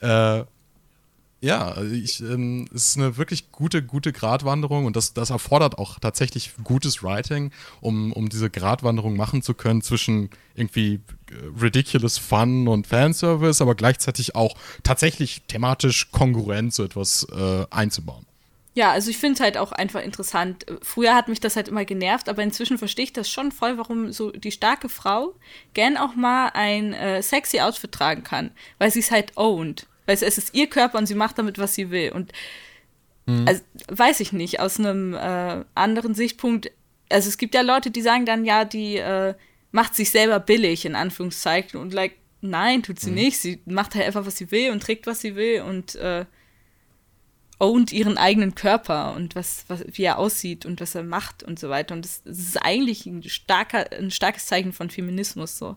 Äh, 0.00 0.44
ja, 1.42 1.80
ich, 1.82 2.20
ähm, 2.20 2.68
es 2.74 2.88
ist 2.88 2.98
eine 2.98 3.16
wirklich 3.16 3.50
gute, 3.50 3.82
gute 3.82 4.12
Gratwanderung 4.12 4.84
und 4.84 4.94
das, 4.94 5.14
das 5.14 5.30
erfordert 5.30 5.78
auch 5.78 5.98
tatsächlich 5.98 6.52
gutes 6.64 7.02
Writing, 7.02 7.50
um, 7.80 8.12
um 8.12 8.28
diese 8.28 8.50
Gratwanderung 8.50 9.16
machen 9.16 9.40
zu 9.40 9.54
können 9.54 9.80
zwischen 9.80 10.28
irgendwie 10.54 11.00
äh, 11.30 11.60
ridiculous 11.60 12.18
Fun 12.18 12.68
und 12.68 12.86
Fanservice, 12.86 13.62
aber 13.62 13.74
gleichzeitig 13.74 14.34
auch 14.34 14.54
tatsächlich 14.82 15.42
thematisch 15.48 16.10
kongruent 16.10 16.74
so 16.74 16.84
etwas 16.84 17.26
äh, 17.32 17.64
einzubauen. 17.70 18.26
Ja, 18.74 18.92
also 18.92 19.10
ich 19.10 19.18
finde 19.18 19.34
es 19.34 19.40
halt 19.40 19.56
auch 19.56 19.72
einfach 19.72 20.00
interessant. 20.02 20.64
Früher 20.82 21.14
hat 21.14 21.28
mich 21.28 21.40
das 21.40 21.56
halt 21.56 21.68
immer 21.68 21.84
genervt, 21.84 22.28
aber 22.28 22.42
inzwischen 22.42 22.78
verstehe 22.78 23.04
ich 23.04 23.12
das 23.12 23.28
schon 23.28 23.50
voll, 23.50 23.78
warum 23.78 24.12
so 24.12 24.30
die 24.30 24.52
starke 24.52 24.88
Frau 24.88 25.34
gern 25.74 25.96
auch 25.96 26.14
mal 26.14 26.50
ein 26.54 26.92
äh, 26.92 27.22
sexy 27.22 27.60
Outfit 27.60 27.90
tragen 27.92 28.22
kann, 28.22 28.52
weil 28.78 28.90
sie 28.90 29.00
es 29.00 29.10
halt 29.10 29.36
owned. 29.36 29.86
Weil 30.10 30.28
es 30.28 30.38
ist 30.38 30.54
ihr 30.54 30.66
Körper 30.66 30.98
und 30.98 31.06
sie 31.06 31.14
macht 31.14 31.38
damit, 31.38 31.58
was 31.58 31.76
sie 31.76 31.90
will. 31.92 32.10
Und 32.10 32.32
mhm. 33.26 33.46
also, 33.46 33.62
weiß 33.88 34.18
ich 34.18 34.32
nicht, 34.32 34.58
aus 34.58 34.80
einem 34.80 35.14
äh, 35.14 35.64
anderen 35.76 36.14
Sichtpunkt, 36.14 36.72
also 37.08 37.28
es 37.28 37.38
gibt 37.38 37.54
ja 37.54 37.60
Leute, 37.60 37.92
die 37.92 38.02
sagen 38.02 38.26
dann, 38.26 38.44
ja, 38.44 38.64
die 38.64 38.96
äh, 38.96 39.34
macht 39.70 39.94
sich 39.94 40.10
selber 40.10 40.40
billig, 40.40 40.84
in 40.84 40.96
Anführungszeichen. 40.96 41.78
Und 41.78 41.92
like, 41.92 42.16
nein, 42.40 42.82
tut 42.82 42.98
sie 42.98 43.10
mhm. 43.10 43.16
nicht. 43.16 43.38
Sie 43.38 43.60
macht 43.66 43.94
halt 43.94 44.04
einfach, 44.04 44.26
was 44.26 44.36
sie 44.36 44.50
will 44.50 44.72
und 44.72 44.82
trägt, 44.82 45.06
was 45.06 45.20
sie 45.20 45.36
will 45.36 45.62
und 45.62 45.94
äh, 45.94 46.24
ownt 47.60 47.92
ihren 47.92 48.18
eigenen 48.18 48.56
Körper 48.56 49.14
und 49.14 49.36
was, 49.36 49.64
was, 49.68 49.84
wie 49.92 50.02
er 50.02 50.18
aussieht 50.18 50.66
und 50.66 50.80
was 50.80 50.96
er 50.96 51.04
macht 51.04 51.44
und 51.44 51.60
so 51.60 51.68
weiter. 51.68 51.94
Und 51.94 52.04
das, 52.04 52.24
das 52.24 52.36
ist 52.36 52.56
eigentlich 52.56 53.06
ein, 53.06 53.22
starker, 53.22 53.92
ein 53.92 54.10
starkes 54.10 54.46
Zeichen 54.46 54.72
von 54.72 54.90
Feminismus 54.90 55.56
so. 55.56 55.76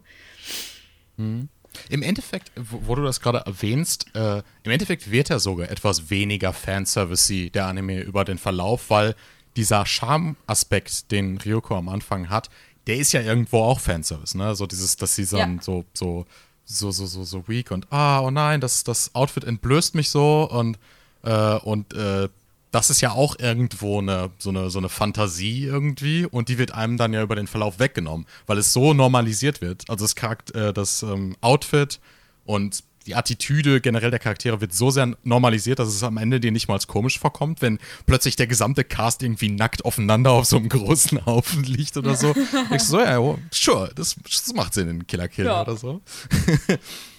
Mhm. 1.18 1.50
Im 1.90 2.02
Endeffekt, 2.02 2.52
wo, 2.56 2.96
du 2.96 3.04
das 3.04 3.22
gerade 3.22 3.40
erwähnst, 3.46 4.08
äh, 4.16 4.44
im 4.64 4.72
Endeffekt 4.72 5.12
wird 5.12 5.30
er 5.30 5.40
sogar 5.40 5.70
etwas 5.70 6.10
weniger 6.10 6.54
Fanservice 6.54 7.52
der 7.52 7.66
Anime 7.66 8.02
über 8.02 8.26
den 8.26 8.38
Verlauf, 8.38 8.90
weil 8.90 9.16
dieser 9.56 9.86
Charme-Aspekt, 9.86 11.12
den 11.12 11.38
Ryoko 11.38 11.76
am 11.76 11.90
Anfang 11.90 12.30
hat, 12.30 12.50
der 12.88 12.98
ist 12.98 13.12
ja 13.12 13.22
irgendwo 13.22 13.60
auch 13.60 13.80
Fanservice, 13.80 14.36
ne? 14.36 14.56
So 14.56 14.68
dieses, 14.68 14.98
dass 14.98 15.16
sie 15.16 15.26
dann 15.26 15.58
ja. 15.58 15.62
so, 15.62 15.86
so, 15.94 16.26
so, 16.66 16.92
so, 16.92 17.06
so, 17.06 17.24
so 17.24 17.48
weak 17.48 17.72
und 17.72 17.92
ah, 17.92 18.22
oh 18.22 18.32
nein, 18.32 18.62
das, 18.62 18.84
das 18.84 19.14
Outfit 19.16 19.44
entblößt 19.44 19.96
mich 19.96 20.10
so 20.10 20.50
und, 20.50 20.78
äh, 21.24 21.56
und 21.60 21.94
äh, 21.94 22.30
das 22.74 22.90
ist 22.90 23.02
ja 23.02 23.12
auch 23.12 23.38
irgendwo 23.38 24.00
eine, 24.00 24.32
so, 24.40 24.50
eine, 24.50 24.72
so 24.72 24.80
eine 24.80 24.90
Fantasie 24.90 25.66
irgendwie 25.66 26.26
und 26.26 26.50
die 26.50 26.58
wird 26.58 26.74
einem 26.74 26.98
dann 26.98 27.14
ja 27.14 27.22
über 27.22 27.36
den 27.36 27.46
Verlauf 27.46 27.78
weggenommen, 27.78 28.26
weil 28.48 28.58
es 28.58 28.74
so 28.74 28.96
normalisiert 28.96 29.62
wird. 29.62 29.84
Also 29.90 30.06
das, 30.06 30.16
Charakter, 30.16 30.70
äh, 30.70 30.74
das 30.74 31.04
ähm, 31.04 31.38
Outfit 31.40 32.00
und 32.46 32.84
die 33.06 33.14
Attitüde 33.14 33.80
generell 33.80 34.10
der 34.10 34.20
Charaktere 34.20 34.60
wird 34.60 34.74
so 34.74 34.90
sehr 34.90 35.16
normalisiert, 35.24 35.78
dass 35.78 35.90
es 35.90 36.02
am 36.02 36.18
Ende 36.18 36.40
dir 36.40 36.52
nicht 36.52 36.68
mal 36.68 36.74
als 36.74 36.88
komisch 36.88 37.20
vorkommt, 37.20 37.62
wenn 37.62 37.78
plötzlich 38.08 38.38
der 38.38 38.48
gesamte 38.48 38.84
Cast 38.84 39.22
irgendwie 39.22 39.52
nackt 39.52 39.86
aufeinander 39.86 40.32
auf 40.32 40.46
so 40.46 40.58
einem 40.58 40.70
großen 40.70 41.24
Haufen 41.28 41.64
liegt 41.64 41.96
oder 41.96 42.16
so. 42.16 42.34
ich 42.74 42.82
so, 42.82 43.00
ja, 43.00 43.20
sure, 43.52 43.92
das, 43.96 44.16
das 44.24 44.52
macht 44.56 44.74
Sinn 44.74 44.90
in 44.90 45.06
Killer 45.06 45.28
Kill 45.28 45.46
ja. 45.46 45.62
oder 45.62 45.78
so. 45.78 46.02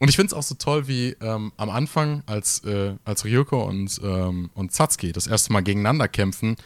Und 0.00 0.08
ich 0.08 0.16
finde 0.16 0.28
es 0.28 0.34
auch 0.34 0.42
so 0.42 0.54
toll, 0.54 0.88
wie 0.88 1.14
ähm, 1.20 1.52
am 1.58 1.68
Anfang, 1.68 2.22
als, 2.24 2.64
äh, 2.64 2.94
als 3.04 3.24
Ryoko 3.26 3.62
und, 3.62 4.00
ähm, 4.02 4.50
und 4.54 4.72
Satsuki 4.72 5.12
das 5.12 5.26
erste 5.26 5.52
Mal 5.52 5.60
gegeneinander 5.60 6.08
kämpfen, 6.08 6.56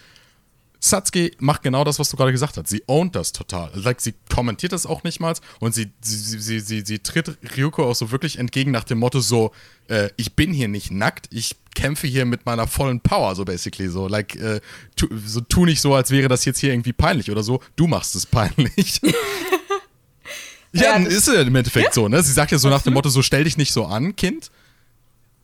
Satsuki 0.78 1.32
macht 1.38 1.62
genau 1.62 1.82
das, 1.82 1.98
was 1.98 2.10
du 2.10 2.16
gerade 2.16 2.30
gesagt 2.30 2.56
hast. 2.56 2.68
Sie 2.68 2.84
ownt 2.86 3.16
das 3.16 3.32
total. 3.32 3.72
Like, 3.74 4.00
sie 4.00 4.14
kommentiert 4.32 4.72
das 4.72 4.86
auch 4.86 5.02
nicht 5.02 5.18
mal 5.18 5.34
und 5.58 5.74
sie, 5.74 5.90
sie, 6.00 6.38
sie, 6.38 6.60
sie, 6.60 6.82
sie 6.84 6.98
tritt 7.00 7.36
Ryuko 7.56 7.90
auch 7.90 7.96
so 7.96 8.12
wirklich 8.12 8.38
entgegen 8.38 8.70
nach 8.70 8.84
dem 8.84 8.98
Motto 8.98 9.18
so, 9.18 9.50
äh, 9.88 10.10
ich 10.16 10.34
bin 10.36 10.52
hier 10.52 10.68
nicht 10.68 10.92
nackt, 10.92 11.26
ich 11.30 11.56
kämpfe 11.74 12.06
hier 12.06 12.26
mit 12.26 12.46
meiner 12.46 12.68
vollen 12.68 13.00
Power, 13.00 13.34
so 13.34 13.44
basically 13.44 13.88
so. 13.88 14.06
Like, 14.06 14.36
äh, 14.36 14.60
tu, 14.94 15.08
so 15.26 15.40
tu 15.40 15.64
nicht 15.64 15.80
so, 15.80 15.94
als 15.94 16.12
wäre 16.12 16.28
das 16.28 16.44
jetzt 16.44 16.60
hier 16.60 16.72
irgendwie 16.72 16.92
peinlich 16.92 17.32
oder 17.32 17.42
so. 17.42 17.60
Du 17.74 17.88
machst 17.88 18.14
es 18.14 18.26
peinlich. 18.26 19.00
ja, 20.74 20.98
Ja, 20.98 21.06
ist 21.06 21.28
ja 21.28 21.40
im 21.40 21.54
Endeffekt 21.54 21.94
so, 21.94 22.08
ne? 22.08 22.22
Sie 22.22 22.32
sagt 22.32 22.52
ja 22.52 22.58
so 22.58 22.68
nach 22.68 22.82
dem 22.82 22.94
Motto, 22.94 23.08
so 23.08 23.22
stell 23.22 23.44
dich 23.44 23.56
nicht 23.56 23.72
so 23.72 23.86
an, 23.86 24.16
Kind. 24.16 24.50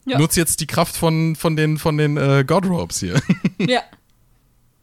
Ja. 0.07 0.19
Nutz 0.19 0.37
jetzt 0.37 0.61
die 0.61 0.67
Kraft 0.67 0.97
von, 0.97 1.37
von 1.37 1.57
den, 1.57 1.79
von 1.79 1.97
den 1.97 2.17
äh, 2.17 2.45
God 2.47 2.65
hier. 2.99 3.21
Ja. 3.59 3.83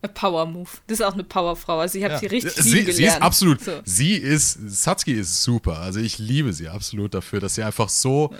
A 0.03 0.07
Power 0.07 0.45
Move. 0.45 0.69
Das 0.85 0.99
ist 0.99 1.05
auch 1.05 1.13
eine 1.13 1.23
Powerfrau. 1.23 1.79
Also 1.79 1.97
ich 1.97 2.03
habe 2.03 2.19
sie 2.19 2.27
richtig 2.27 2.53
sie, 2.53 2.69
lieben 2.69 2.85
gelernt. 2.85 2.97
sie 2.97 3.03
ist 3.05 3.21
absolut, 3.21 3.61
So. 3.61 3.81
sie 3.83 4.13
ist, 4.13 4.59
Satsuki 4.67 5.13
ist 5.13 5.41
super. 5.41 5.79
Also 5.79 5.99
ich 5.99 6.19
liebe 6.19 6.53
sie 6.53 6.69
absolut 6.69 7.15
dafür, 7.15 7.39
dass 7.39 7.55
sie 7.55 7.63
einfach 7.63 7.89
so, 7.89 8.31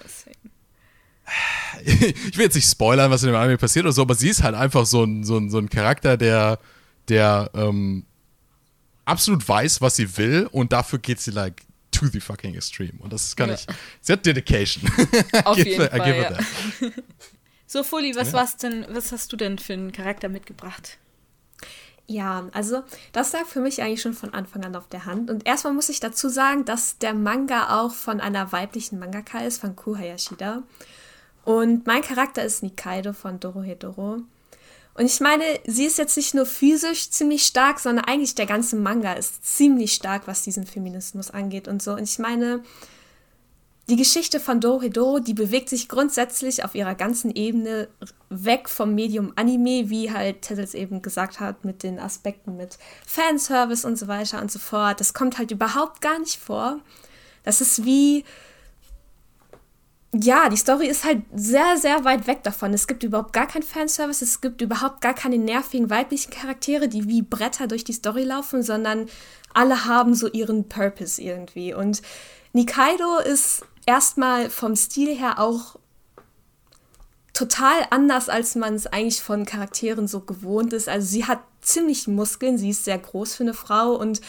ich 1.84 2.38
will 2.38 2.46
jetzt 2.46 2.56
nicht 2.56 2.70
spoilern, 2.70 3.10
was 3.10 3.24
in 3.24 3.30
dem 3.30 3.36
Anime 3.36 3.58
passiert 3.58 3.86
oder 3.86 3.94
so, 3.94 4.04
aber 4.04 4.14
sie 4.14 4.30
ist 4.30 4.44
halt 4.44 4.56
einfach 4.56 4.86
so 4.86 5.04
ein, 5.04 5.24
so 5.24 5.38
ein, 5.38 5.50
so 5.50 5.58
ein 5.58 5.70
Charakter, 5.70 6.16
der, 6.16 6.60
der 7.10 7.50
ähm, 7.56 8.06
absolut 9.06 9.48
weiß, 9.48 9.82
was 9.82 9.96
sie 9.96 10.18
will 10.18 10.48
und 10.52 10.72
dafür 10.72 11.00
geht 11.00 11.20
sie 11.20 11.32
like 11.32 11.64
to 12.00 12.08
the 12.08 12.20
fucking 12.20 12.56
extreme. 12.56 12.94
Und 13.00 13.12
das 13.14 13.36
kann 13.36 13.50
Ja. 13.50 13.56
ich, 13.56 13.66
sie 14.02 14.14
hat 14.14 14.26
Dedication. 14.26 14.84
Auf 15.46 15.58
jeden 15.66 15.80
her- 15.82 15.94
I 15.94 15.98
Fall, 15.98 16.18
ja. 16.18 16.32
that. 16.34 16.46
So, 17.70 17.84
Fuli, 17.84 18.16
was 18.16 18.28
Ja. 18.32 18.34
war's 18.36 18.56
denn, 18.56 18.86
was 18.90 19.12
hast 19.12 19.32
du 19.34 19.36
denn 19.36 19.58
für 19.60 19.74
einen 19.74 19.92
Charakter 19.92 20.30
mitgebracht? 20.30 20.98
Ja, 22.10 22.48
also 22.54 22.84
das 23.12 23.34
lag 23.34 23.46
für 23.46 23.60
mich 23.60 23.82
eigentlich 23.82 24.02
schon 24.02 24.14
von 24.14 24.34
Anfang 24.34 24.64
an 24.64 24.74
auf 24.78 24.88
der 24.88 25.04
Hand. 25.04 25.30
Und 25.30 25.46
erstmal 25.46 25.74
muss 25.74 25.90
ich 25.90 26.00
dazu 26.00 26.30
sagen, 26.30 26.64
dass 26.64 26.98
der 27.00 27.14
Manga 27.14 27.82
auch 27.82 27.94
von 27.94 28.22
einer 28.22 28.54
weiblichen 28.54 28.98
Mangaka 29.00 29.40
ist, 29.40 29.60
von 29.60 29.76
Ku 29.76 29.98
Hayashida. 29.98 30.64
Und 31.44 31.86
mein 31.86 32.02
Charakter 32.02 32.44
ist 32.46 32.64
Nikaido 32.64 33.12
von 33.12 33.42
Dorohedoro. 33.42 34.20
Und 34.98 35.06
ich 35.06 35.20
meine, 35.20 35.44
sie 35.66 35.86
ist 35.86 36.00
jetzt 36.00 36.18
nicht 36.18 36.34
nur 36.34 36.48
physisch 36.48 37.12
ziemlich 37.12 37.44
stark, 37.44 37.80
sondern 37.80 38.06
eigentlich 38.06 38.34
der 38.34 38.48
ganze 38.48 38.76
Manga 38.76 39.14
ist 39.14 39.46
ziemlich 39.46 39.94
stark, 39.94 40.24
was 40.26 40.42
diesen 40.42 40.66
Feminismus 40.66 41.30
angeht 41.30 41.68
und 41.68 41.84
so. 41.84 41.94
Und 41.94 42.04
ich 42.04 42.18
meine, 42.18 42.64
die 43.90 43.96
Geschichte 43.96 44.40
von 44.40 44.60
Dorohedoro, 44.60 45.20
die 45.20 45.36
bewegt 45.36 45.70
sich 45.70 45.88
grundsätzlich 45.88 46.66
auf 46.66 46.74
ihrer 46.74 46.96
ganzen 46.96 47.30
Ebene 47.30 47.90
weg 48.30 48.70
vom 48.70 48.96
Medium 48.96 49.34
Anime, 49.36 49.90
wie 49.92 50.12
halt 50.12 50.42
Teddles 50.42 50.74
eben 50.74 51.04
gesagt 51.04 51.40
hat, 51.40 51.64
mit 51.64 51.84
den 51.84 52.00
Aspekten 52.00 52.58
mit 52.58 52.80
Fanservice 53.06 53.86
und 53.86 53.98
so 53.98 54.08
weiter 54.08 54.42
und 54.42 54.52
so 54.52 54.58
fort. 54.58 55.00
Das 55.00 55.14
kommt 55.14 55.38
halt 55.38 55.52
überhaupt 55.52 56.02
gar 56.02 56.18
nicht 56.18 56.38
vor. 56.38 56.80
Das 57.44 57.62
ist 57.62 57.86
wie, 57.86 58.26
ja, 60.24 60.50
die 60.50 60.58
Story 60.58 60.88
ist 60.88 61.04
halt 61.04 61.24
sehr, 61.34 61.78
sehr 61.78 62.04
weit 62.04 62.28
weg 62.28 62.44
davon. 62.44 62.74
Es 62.74 62.88
gibt 62.88 63.04
überhaupt 63.04 63.34
gar 63.34 63.48
keinen 63.48 63.64
Fanservice, 63.64 64.22
es 64.22 64.42
gibt 64.42 64.62
überhaupt 64.62 65.02
gar 65.02 65.14
keine 65.14 65.38
nervigen 65.38 65.90
weiblichen 65.90 66.32
Charaktere, 66.32 66.88
die 66.88 67.08
wie 67.08 67.22
Bretter 67.22 67.68
durch 67.68 67.84
die 67.84 67.94
Story 67.94 68.24
laufen, 68.24 68.64
sondern 68.64 69.08
alle 69.54 69.86
haben 69.86 70.14
so 70.14 70.28
ihren 70.28 70.70
Purpose 70.70 71.22
irgendwie. 71.22 71.74
Und 71.74 72.02
Nikaido 72.54 73.18
ist 73.20 73.66
erstmal 73.86 74.50
vom 74.50 74.76
Stil 74.76 75.16
her 75.16 75.40
auch 75.40 75.78
total 77.34 77.86
anders, 77.92 78.30
als 78.30 78.56
man 78.56 78.74
es 78.74 78.88
eigentlich 78.88 79.22
von 79.22 79.46
Charakteren 79.46 80.08
so 80.08 80.22
gewohnt 80.22 80.74
ist. 80.74 80.90
Also 80.90 81.08
sie 81.08 81.26
hat 81.26 81.40
ziemlich 81.62 82.08
Muskeln, 82.08 82.58
sie 82.58 82.70
ist 82.70 82.86
sehr 82.86 82.98
groß 82.98 83.36
für 83.36 83.44
eine 83.44 83.54
Frau 83.54 83.96
und 83.96 84.22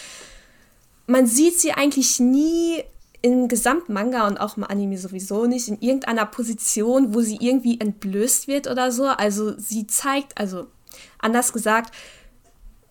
man 1.07 1.27
sieht 1.27 1.59
sie 1.59 1.73
eigentlich 1.73 2.21
nie 2.21 2.85
im 3.21 3.49
Gesamtmanga 3.49 4.27
und 4.27 4.39
auch 4.39 4.57
im 4.57 4.65
Anime 4.65 4.97
sowieso 4.97 5.47
nicht 5.47 5.69
in 5.69 5.81
irgendeiner 5.81 6.27
Position, 6.27 7.15
wo 7.15 7.21
sie 7.21 7.39
irgendwie 7.41 7.81
entblößt 7.81 8.47
wird 8.47 8.69
oder 8.69 8.93
so. 8.93 9.07
Also 9.07 9.59
sie 9.59 9.87
zeigt, 9.87 10.39
also 10.39 10.69
anders 11.19 11.53
gesagt, 11.53 11.95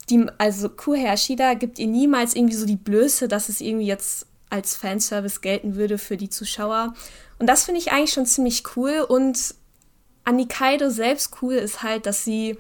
die, 0.09 0.25
also 0.37 0.69
Kuhei 0.69 1.05
Ashida 1.05 1.53
gibt 1.53 1.79
ihr 1.79 1.87
niemals 1.87 2.35
irgendwie 2.35 2.55
so 2.55 2.65
die 2.65 2.75
Blöße, 2.75 3.27
dass 3.27 3.49
es 3.49 3.61
irgendwie 3.61 3.87
jetzt 3.87 4.27
als 4.49 4.75
Fanservice 4.75 5.41
gelten 5.41 5.75
würde 5.75 5.97
für 5.97 6.17
die 6.17 6.29
Zuschauer. 6.29 6.93
Und 7.39 7.47
das 7.47 7.65
finde 7.65 7.81
ich 7.81 7.91
eigentlich 7.91 8.13
schon 8.13 8.25
ziemlich 8.25 8.63
cool. 8.75 9.05
Und 9.07 9.55
an 10.23 10.37
Nikaido 10.37 10.89
selbst 10.89 11.37
cool 11.41 11.55
ist 11.55 11.83
halt, 11.83 12.05
dass 12.05 12.23
sie 12.23 12.57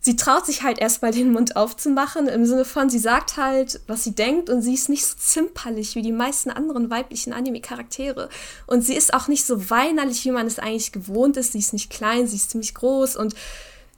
sie 0.00 0.16
traut 0.16 0.46
sich 0.46 0.62
halt 0.62 0.78
erstmal 0.78 1.12
den 1.12 1.30
Mund 1.32 1.56
aufzumachen, 1.56 2.26
im 2.26 2.46
Sinne 2.46 2.64
von, 2.64 2.88
sie 2.88 2.98
sagt 2.98 3.36
halt, 3.36 3.80
was 3.86 4.04
sie 4.04 4.14
denkt 4.14 4.48
und 4.48 4.62
sie 4.62 4.74
ist 4.74 4.88
nicht 4.88 5.04
so 5.04 5.14
zimperlich 5.18 5.94
wie 5.94 6.02
die 6.02 6.12
meisten 6.12 6.50
anderen 6.50 6.90
weiblichen 6.90 7.32
Anime-Charaktere. 7.32 8.28
Und 8.66 8.82
sie 8.82 8.94
ist 8.94 9.12
auch 9.12 9.28
nicht 9.28 9.44
so 9.44 9.70
weinerlich, 9.70 10.24
wie 10.24 10.30
man 10.30 10.46
es 10.46 10.58
eigentlich 10.58 10.92
gewohnt 10.92 11.36
ist. 11.36 11.52
Sie 11.52 11.58
ist 11.58 11.72
nicht 11.72 11.90
klein, 11.90 12.26
sie 12.26 12.36
ist 12.36 12.50
ziemlich 12.50 12.74
groß 12.74 13.16
und 13.16 13.34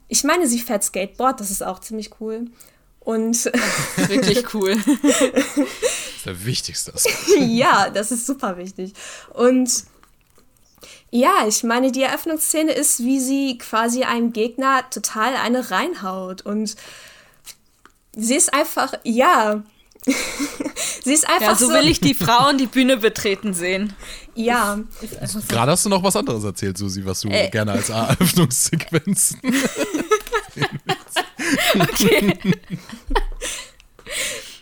ich 0.09 0.23
meine, 0.23 0.47
sie 0.47 0.59
fährt 0.59 0.83
Skateboard, 0.83 1.39
das 1.39 1.49
ist 1.49 1.63
auch 1.63 1.79
ziemlich 1.79 2.11
cool. 2.19 2.45
Und 2.99 3.45
Wirklich 4.07 4.53
cool. 4.53 4.77
Das 6.23 6.31
ist 6.31 6.39
der 6.39 6.45
wichtigste 6.45 6.93
Aspekt. 6.93 7.37
ja, 7.39 7.89
das 7.89 8.13
ist 8.13 8.25
super 8.25 8.55
wichtig. 8.55 8.93
Und 9.33 9.83
ja, 11.11 11.45
ich 11.47 11.63
meine, 11.63 11.91
die 11.91 12.01
Eröffnungsszene 12.03 12.71
ist, 12.71 12.99
wie 12.99 13.19
sie 13.19 13.57
quasi 13.57 14.03
einem 14.03 14.33
Gegner 14.33 14.83
total 14.89 15.35
eine 15.35 15.71
reinhaut. 15.71 16.41
Und 16.41 16.75
sie 18.15 18.35
ist 18.35 18.53
einfach, 18.53 18.93
ja. 19.03 19.63
sie 21.03 21.13
ist 21.13 21.29
einfach 21.29 21.51
Ja, 21.51 21.55
so 21.55 21.69
will 21.69 21.87
ich 21.87 21.99
die 22.01 22.13
Frauen 22.13 22.57
die 22.57 22.67
Bühne 22.67 22.97
betreten 22.97 23.53
sehen. 23.53 23.93
Ja, 24.35 24.79
Gerade 25.47 25.71
hast 25.71 25.85
du 25.85 25.89
noch 25.89 26.03
was 26.03 26.15
anderes 26.15 26.43
erzählt, 26.43 26.77
Susi, 26.77 27.05
was 27.05 27.21
du 27.21 27.29
Äh. 27.29 27.49
gerne 27.49 27.71
als 27.73 27.89
Eröffnungssequenz. 27.89 29.37
Okay. 31.75 32.37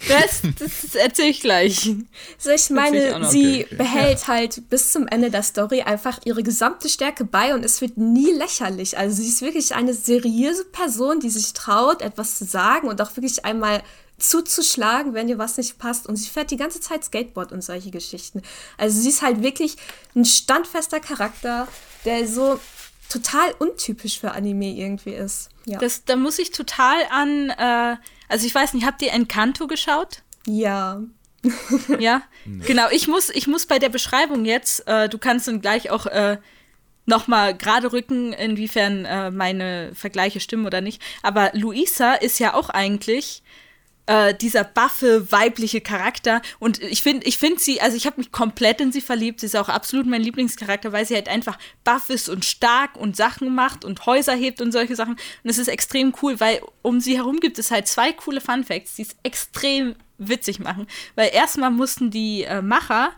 Das, 0.08 0.42
das 0.60 0.96
erzähle 0.96 1.30
ich 1.30 1.42
gleich. 1.42 1.96
so 2.38 2.50
ich 2.50 2.64
ich 2.64 2.70
meine, 2.72 3.20
noch. 3.20 3.30
sie 3.30 3.64
Okay, 3.64 3.66
okay. 3.66 3.76
behält 3.76 4.28
halt 4.28 4.70
bis 4.70 4.92
zum 4.92 5.08
Ende 5.08 5.30
der 5.30 5.44
Story 5.44 5.82
einfach 5.82 6.20
ihre 6.26 6.44
gesamte 6.44 6.90
Stärke 6.90 7.24
bei 7.24 7.54
und 7.54 7.64
es 7.64 7.82
wird 7.82 7.98
nie 7.98 8.32
lächerlich. 8.32 8.98
Also 8.98 9.22
sie 9.22 9.28
ist 9.28 9.42
wirklich 9.42 9.76
eine 9.76 9.94
seriöse 9.94 10.66
Person, 10.66 11.20
die 11.20 11.30
sich 11.30 11.54
traut, 11.54 12.02
etwas 12.02 12.36
zu 12.38 12.46
sagen 12.46 12.88
und 12.88 13.02
auch 13.02 13.16
wirklich 13.16 13.46
einmal 13.46 13.84
zuzuschlagen, 14.18 15.14
wenn 15.14 15.30
ihr 15.30 15.38
was 15.38 15.58
nicht 15.58 15.78
passt. 15.80 16.08
Und 16.08 16.16
sie 16.16 16.30
fährt 16.30 16.52
die 16.52 16.58
ganze 16.58 16.80
Zeit 16.80 17.04
Skateboard 17.04 17.52
und 17.52 17.64
solche 17.64 17.92
Geschichten. 17.92 18.42
Also 18.78 19.00
sie 19.00 19.10
ist 19.10 19.22
halt 19.22 19.42
wirklich 19.42 19.76
ein 20.16 20.26
standfester 20.26 21.00
Charakter, 21.00 21.68
der 22.06 22.28
so 22.28 22.60
total 23.10 23.54
untypisch 23.60 24.20
für 24.20 24.32
Anime 24.32 24.74
irgendwie 24.74 25.14
ist. 25.14 25.50
Ja. 25.66 25.80
Das, 25.80 26.06
da 26.06 26.16
muss 26.16 26.40
ich 26.40 26.52
total 26.52 26.98
an, 27.12 27.50
äh, 27.50 27.98
also 28.32 28.48
ich 28.48 28.56
weiß 28.56 28.74
nicht, 28.74 28.86
habt 28.86 29.02
ihr 29.02 29.12
Encanto 29.12 29.68
geschaut? 29.68 30.24
ja. 30.46 31.02
Ja, 32.00 32.22
genau. 32.68 32.88
Ich 32.92 33.08
muss, 33.08 33.30
ich 33.30 33.48
muss 33.48 33.66
bei 33.66 33.80
der 33.80 33.90
Beschreibung 33.90 34.46
jetzt, 34.46 34.88
äh, 34.88 35.10
du 35.10 35.18
kannst 35.18 35.48
dann 35.48 35.60
gleich 35.60 35.90
auch 35.90 36.06
äh, 36.06 36.38
noch 37.06 37.28
mal 37.28 37.56
gerade 37.56 37.92
rücken, 37.92 38.34
inwiefern 38.34 39.06
äh, 39.06 39.32
meine 39.32 39.92
Vergleiche 39.96 40.40
stimmen 40.40 40.66
oder 40.68 40.82
nicht. 40.82 41.02
Aber 41.24 41.50
Luisa 41.54 42.14
ist 42.14 42.40
ja 42.40 42.54
auch 42.54 42.70
eigentlich 42.70 43.42
äh, 44.06 44.34
dieser 44.34 44.64
buffe, 44.64 45.32
weibliche 45.32 45.82
Charakter. 45.82 46.42
Und 46.60 46.82
ich 46.82 47.02
finde 47.02 47.26
ich 47.28 47.38
find 47.38 47.60
sie, 47.60 47.82
also 47.82 47.96
ich 47.96 48.06
habe 48.06 48.18
mich 48.18 48.32
komplett 48.32 48.82
in 48.82 48.92
sie 48.92 49.02
verliebt. 49.02 49.40
Sie 49.40 49.46
ist 49.46 49.56
auch 49.56 49.70
absolut 49.70 50.06
mein 50.06 50.22
Lieblingscharakter, 50.22 50.92
weil 50.92 51.06
sie 51.06 51.16
halt 51.16 51.30
einfach 51.30 51.58
buff 51.84 52.10
ist 52.10 52.30
und 52.30 52.46
stark 52.46 52.96
und 52.96 53.16
Sachen 53.16 53.54
macht 53.54 53.86
und 53.86 54.06
Häuser 54.06 54.34
hebt 54.34 54.62
und 54.62 54.72
solche 54.72 54.96
Sachen. 54.96 55.14
Und 55.44 55.50
es 55.50 55.58
ist 55.58 55.68
extrem 55.68 56.14
cool, 56.22 56.40
weil 56.40 56.62
um 56.82 57.00
sie 57.00 57.18
herum 57.18 57.40
gibt 57.40 57.60
es 57.60 57.72
halt 57.72 57.88
zwei 57.88 58.12
coole 58.14 58.42
Fun 58.42 58.64
Facts, 58.64 58.96
die 58.96 59.04
es 59.04 59.16
extrem 59.24 59.96
witzig 60.18 60.60
machen. 60.60 60.88
Weil 61.16 61.32
erstmal 61.34 61.72
mussten 61.72 62.12
die 62.12 62.44
äh, 62.44 62.62
Macher 62.62 63.12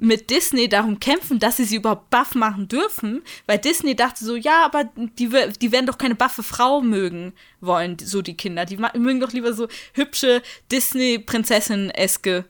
mit 0.00 0.30
Disney 0.30 0.68
darum 0.68 0.98
kämpfen, 0.98 1.38
dass 1.38 1.58
sie 1.58 1.64
sie 1.64 1.76
überhaupt 1.76 2.08
buff 2.08 2.34
machen 2.34 2.68
dürfen, 2.68 3.22
weil 3.46 3.58
Disney 3.58 3.94
dachte 3.94 4.24
so, 4.24 4.34
ja, 4.34 4.64
aber 4.64 4.84
die, 4.96 5.28
die 5.60 5.72
werden 5.72 5.86
doch 5.86 5.98
keine 5.98 6.14
buffe 6.14 6.42
Frau 6.42 6.80
mögen 6.80 7.34
wollen, 7.60 7.98
so 8.02 8.22
die 8.22 8.36
Kinder. 8.36 8.64
Die 8.64 8.78
mögen 8.78 9.20
doch 9.20 9.32
lieber 9.32 9.52
so 9.52 9.68
hübsche 9.92 10.42
Disney-Prinzessin-eske 10.72 12.46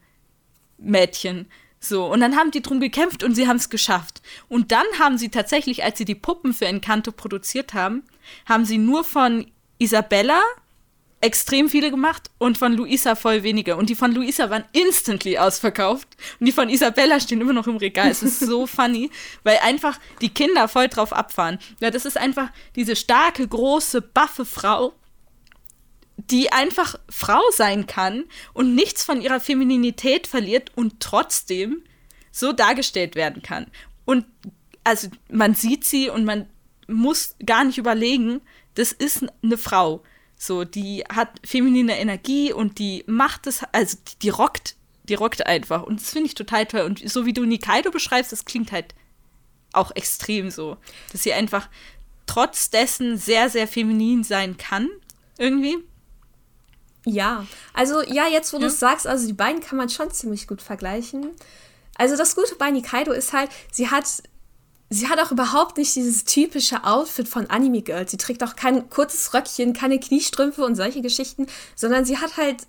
Mädchen. 0.79 1.47
So, 1.81 2.07
und 2.07 2.21
dann 2.21 2.37
haben 2.37 2.53
die 2.53 2.63
drum 2.63 2.79
gekämpft 2.79 3.25
und 3.25 3.35
sie 3.35 3.49
haben 3.49 3.57
es 3.57 3.69
geschafft. 3.69 4.23
Und 4.49 4.71
dann 4.71 4.87
haben 5.01 5.19
sie 5.19 5.31
tatsächlich, 5.31 5.83
als 5.83 5.99
sie 5.99 6.05
die 6.05 6.15
Puppen 6.15 6.55
für 6.55 6.67
Encanto 6.67 7.11
produziert 7.11 7.75
haben, 7.75 8.05
haben 8.47 8.65
sie 8.65 8.79
nur 8.79 9.03
von 9.03 9.51
Isabella 9.79 10.41
extrem 11.21 11.69
viele 11.69 11.91
gemacht 11.91 12.31
und 12.39 12.57
von 12.57 12.73
Luisa 12.73 13.15
voll 13.15 13.43
wenige. 13.43 13.77
Und 13.77 13.91
die 13.91 13.95
von 13.95 14.13
Luisa 14.13 14.49
waren 14.49 14.65
instantly 14.73 15.37
ausverkauft. 15.37 16.09
Und 16.39 16.47
die 16.47 16.53
von 16.53 16.71
Isabella 16.71 17.21
stehen 17.21 17.41
immer 17.41 17.53
noch 17.53 17.67
im 17.67 17.77
Regal. 17.77 18.11
Es 18.11 18.23
ist 18.23 18.41
so 18.41 18.67
funny, 18.67 19.11
weil 19.43 19.59
einfach 19.59 19.99
die 20.23 20.31
Kinder 20.31 20.67
voll 20.69 20.89
drauf 20.89 21.13
abfahren. 21.13 21.59
Ja, 21.81 21.91
das 21.91 22.07
ist 22.07 22.17
einfach 22.17 22.51
diese 22.75 22.97
starke, 22.97 23.47
große, 23.47 24.01
buffe 24.01 24.47
Frau, 24.47 24.95
die 26.17 26.53
einfach 26.53 26.99
Frau 27.11 27.43
sein 27.55 27.87
kann 27.87 28.25
und 28.55 28.75
nichts 28.75 29.05
von 29.05 29.21
ihrer 29.21 29.41
Femininität 29.41 30.27
verliert 30.27 30.73
und 30.75 31.01
trotzdem 31.01 31.83
so 32.33 32.53
dargestellt 32.53 33.15
werden 33.15 33.43
kann. 33.43 33.67
Und 34.07 34.25
also 34.85 35.09
man 35.31 35.55
sieht 35.55 35.85
sie 35.85 36.09
und 36.09 36.25
man 36.25 36.49
muss 36.87 37.37
gar 37.45 37.65
nicht 37.65 37.79
überlegen, 37.79 38.41
das 38.75 38.93
ist 38.93 39.27
eine 39.43 39.59
Frau. 39.59 40.03
So, 40.43 40.65
die 40.65 41.05
hat 41.15 41.29
feminine 41.45 41.99
Energie 41.99 42.51
und 42.51 42.79
die 42.79 43.05
macht 43.07 43.47
es, 43.47 43.63
also 43.73 43.99
die, 44.09 44.19
die 44.21 44.29
rockt, 44.31 44.75
die 45.05 45.13
rockt 45.13 45.45
einfach. 45.45 45.83
Und 45.83 46.01
das 46.01 46.13
finde 46.13 46.29
ich 46.29 46.35
total 46.35 46.65
toll. 46.65 46.81
Und 46.81 47.07
so 47.11 47.27
wie 47.27 47.35
du 47.35 47.45
Nikaido 47.45 47.91
beschreibst, 47.91 48.33
das 48.33 48.47
klingt 48.47 48.73
halt 48.73 48.95
auch 49.75 49.91
extrem 49.95 50.51
so. 50.51 50.79
Dass 51.13 51.25
sie 51.25 51.35
einfach 51.35 51.69
trotz 52.25 52.71
dessen 52.71 53.19
sehr, 53.19 53.51
sehr 53.51 53.69
feminin 53.69 54.25
sein 54.25 54.57
kann, 54.57 54.89
irgendwie. 55.37 55.77
Ja, 57.05 57.47
also 57.75 58.01
ja, 58.03 58.27
jetzt 58.27 58.55
wo 58.55 58.57
ja. 58.57 58.63
du 58.63 58.67
es 58.69 58.81
sagst, 58.81 59.07
also 59.07 59.27
die 59.27 59.35
beiden 59.35 59.61
kann 59.61 59.77
man 59.77 59.91
schon 59.91 60.11
ziemlich 60.11 60.49
gut 60.49 60.63
vergleichen. 60.63 61.33
Also 61.97 62.17
das 62.17 62.35
Gute 62.35 62.55
bei 62.55 62.71
Nikaido 62.71 63.13
ist 63.13 63.35
halt, 63.35 63.51
sie 63.71 63.91
hat 63.91 64.07
sie 64.91 65.09
hat 65.09 65.21
auch 65.21 65.31
überhaupt 65.31 65.79
nicht 65.79 65.95
dieses 65.95 66.25
typische 66.25 66.85
Outfit 66.85 67.29
von 67.29 67.49
Anime 67.49 67.83
Girl. 67.83 68.09
Sie 68.09 68.17
trägt 68.17 68.43
auch 68.43 68.57
kein 68.57 68.91
kurzes 68.91 69.33
Röckchen, 69.33 69.73
keine 69.73 70.01
Kniestrümpfe 70.01 70.65
und 70.65 70.75
solche 70.75 71.01
Geschichten, 71.01 71.47
sondern 71.77 72.05
sie 72.05 72.19
hat 72.19 72.37
halt 72.37 72.67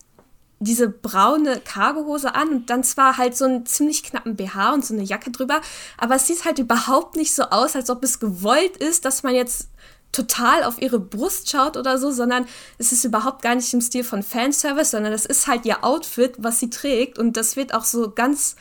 diese 0.60 0.88
braune 0.88 1.60
Cargohose 1.60 2.36
an 2.36 2.50
und 2.50 2.70
dann 2.70 2.84
zwar 2.84 3.18
halt 3.18 3.36
so 3.36 3.46
einen 3.46 3.66
ziemlich 3.66 4.04
knappen 4.04 4.36
BH 4.36 4.74
und 4.74 4.86
so 4.86 4.94
eine 4.94 5.02
Jacke 5.02 5.32
drüber, 5.32 5.60
aber 5.98 6.16
es 6.16 6.28
sieht 6.28 6.46
halt 6.46 6.60
überhaupt 6.60 7.16
nicht 7.16 7.34
so 7.34 7.44
aus, 7.46 7.76
als 7.76 7.90
ob 7.90 8.04
es 8.04 8.20
gewollt 8.20 8.78
ist, 8.78 9.04
dass 9.04 9.24
man 9.24 9.34
jetzt 9.34 9.70
total 10.12 10.64
auf 10.64 10.80
ihre 10.80 11.00
Brust 11.00 11.50
schaut 11.50 11.78
oder 11.78 11.98
so, 11.98 12.12
sondern 12.12 12.46
es 12.78 12.92
ist 12.92 13.04
überhaupt 13.04 13.42
gar 13.42 13.56
nicht 13.56 13.74
im 13.74 13.82
Stil 13.82 14.04
von 14.04 14.22
Fanservice, 14.22 14.92
sondern 14.92 15.14
es 15.14 15.26
ist 15.26 15.48
halt 15.48 15.66
ihr 15.66 15.84
Outfit, 15.84 16.36
was 16.38 16.60
sie 16.60 16.70
trägt 16.70 17.18
und 17.18 17.38
das 17.38 17.56
wird 17.56 17.74
auch 17.74 17.86
so 17.86 18.12
ganz 18.12 18.56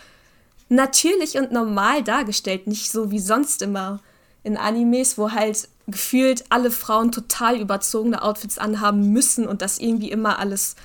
natürlich 0.71 1.37
und 1.37 1.53
normal 1.53 2.03
dargestellt, 2.03 2.67
nicht 2.67 2.91
so 2.91 3.11
wie 3.11 3.19
sonst 3.19 3.61
immer 3.61 4.01
in 4.43 4.57
Animes, 4.57 5.19
wo 5.19 5.33
halt 5.33 5.69
gefühlt 5.87 6.45
alle 6.49 6.71
Frauen 6.71 7.13
total 7.13 7.61
überzogene 7.61 8.23
Outfits 8.23 8.57
anhaben 8.57 9.13
müssen 9.13 9.47
und 9.47 9.61
das 9.61 9.79
irgendwie 9.79 10.11
immer 10.11 10.39
alles 10.39 10.77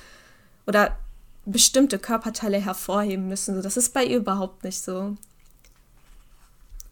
oder 0.66 0.98
bestimmte 1.46 1.98
Körperteile 1.98 2.58
hervorheben 2.58 3.28
müssen. 3.28 3.62
Das 3.62 3.76
ist 3.76 3.94
bei 3.94 4.04
ihr 4.04 4.18
überhaupt 4.18 4.64
nicht 4.64 4.82
so. 4.82 5.16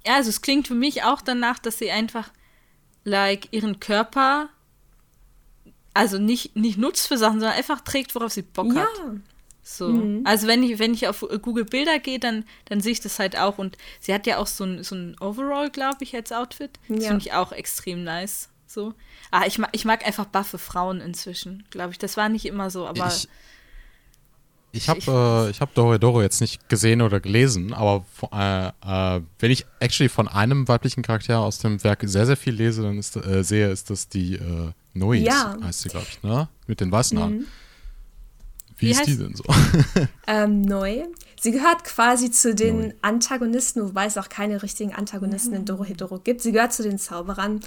Ja, 0.07 0.14
also 0.14 0.30
es 0.30 0.40
klingt 0.40 0.68
für 0.68 0.74
mich 0.74 1.02
auch 1.02 1.20
danach, 1.20 1.59
dass 1.59 1.78
sie 1.78 1.90
einfach 1.90 2.30
like 3.04 3.52
ihren 3.52 3.80
Körper 3.80 4.48
also 5.94 6.18
nicht, 6.18 6.57
nicht 6.57 6.76
nutzt 6.76 7.07
für 7.07 7.16
Sachen, 7.16 7.40
sondern 7.40 7.57
einfach 7.57 7.80
trägt, 7.80 8.14
worauf 8.14 8.33
sie 8.33 8.42
Bock 8.42 8.74
ja. 8.74 8.83
hat. 8.83 8.90
So. 9.64 9.88
Mhm. 9.88 10.20
Also 10.24 10.46
wenn 10.46 10.62
ich, 10.62 10.79
wenn 10.79 10.92
ich 10.92 11.09
auf 11.09 11.27
Google 11.42 11.64
Bilder 11.64 11.98
gehe, 11.98 12.18
dann, 12.18 12.44
dann 12.66 12.81
sehe 12.81 12.92
ich 12.92 13.00
das 13.00 13.18
halt 13.18 13.37
auch. 13.38 13.59
Und 13.59 13.79
sie 13.98 14.12
hat 14.12 14.27
ja 14.27 14.37
auch 14.37 14.46
so 14.46 14.64
ein, 14.64 14.85
so 14.85 14.94
ein 14.94 15.16
Overall, 15.20 15.70
glaube 15.70 15.96
ich, 16.00 16.14
als 16.14 16.31
Outfit. 16.31 16.79
Das 16.88 17.05
ja. 17.05 17.09
finde 17.09 17.24
ich 17.24 17.33
auch 17.33 17.50
extrem 17.50 18.05
nice. 18.05 18.50
So. 18.66 18.92
Ah, 19.31 19.44
ich 19.46 19.59
mag, 19.59 19.70
ich 19.72 19.87
mag 19.87 20.07
einfach 20.07 20.27
buffe 20.27 20.59
Frauen 20.59 21.00
inzwischen, 21.00 21.64
glaube 21.70 21.92
ich. 21.92 21.98
Das 21.98 22.16
war 22.16 22.29
nicht 22.29 22.44
immer 22.44 22.70
so, 22.70 22.87
aber. 22.87 23.07
Ich, 23.07 23.27
ich 24.72 24.88
habe 24.88 25.50
äh, 25.50 25.59
hab 25.59 25.72
Doro 25.74 25.96
Doro 25.96 26.20
jetzt 26.20 26.40
nicht 26.40 26.68
gesehen 26.68 27.00
oder 27.00 27.20
gelesen, 27.20 27.72
aber 27.72 28.05
äh, 28.33 28.68
äh, 28.68 29.22
wenn 29.38 29.50
ich 29.50 29.64
actually 29.79 30.09
von 30.09 30.29
einem 30.29 30.68
weiblichen 30.68 31.03
Charakter 31.03 31.38
aus 31.38 31.59
dem 31.59 31.83
Werk 31.85 32.03
sehr, 32.05 32.27
sehr 32.27 32.37
viel 32.37 32.55
lese, 32.55 32.83
dann 32.83 32.98
ist, 32.98 33.16
äh, 33.16 33.44
sehe, 33.44 33.70
ist 33.70 33.88
das 33.90 34.09
die 34.09 34.35
äh, 34.35 34.72
Nois, 34.92 35.18
ja. 35.18 35.57
heißt 35.62 35.83
sie, 35.83 35.88
glaube 35.88 36.07
ich, 36.11 36.22
ne? 36.22 36.48
Mit 36.66 36.81
den 36.81 36.90
weißen 36.90 37.18
Haaren. 37.18 37.38
Mhm. 37.38 37.46
Wie, 38.78 38.87
Wie 38.87 38.90
ist 38.90 39.06
die 39.06 39.16
denn 39.16 39.34
so? 39.34 39.44
Ähm, 40.26 40.62
neu. 40.62 41.04
Sie 41.44 41.52
gehört 41.52 41.85
quasi 41.85 42.30
zu 42.30 42.54
den 42.54 42.80
neu. 42.80 42.92
Antagonisten, 43.02 43.85
wobei 43.85 44.07
es 44.07 44.16
auch 44.16 44.30
keine 44.30 44.62
richtigen 44.62 44.94
Antagonisten 44.94 45.50
mhm. 45.50 45.57
in 45.59 45.64
Dorohedoro 45.66 46.18
gibt. 46.18 46.40
Sie 46.40 46.52
gehört 46.52 46.72
zu 46.72 46.83
den 46.83 46.98
Zauberern. 46.98 47.61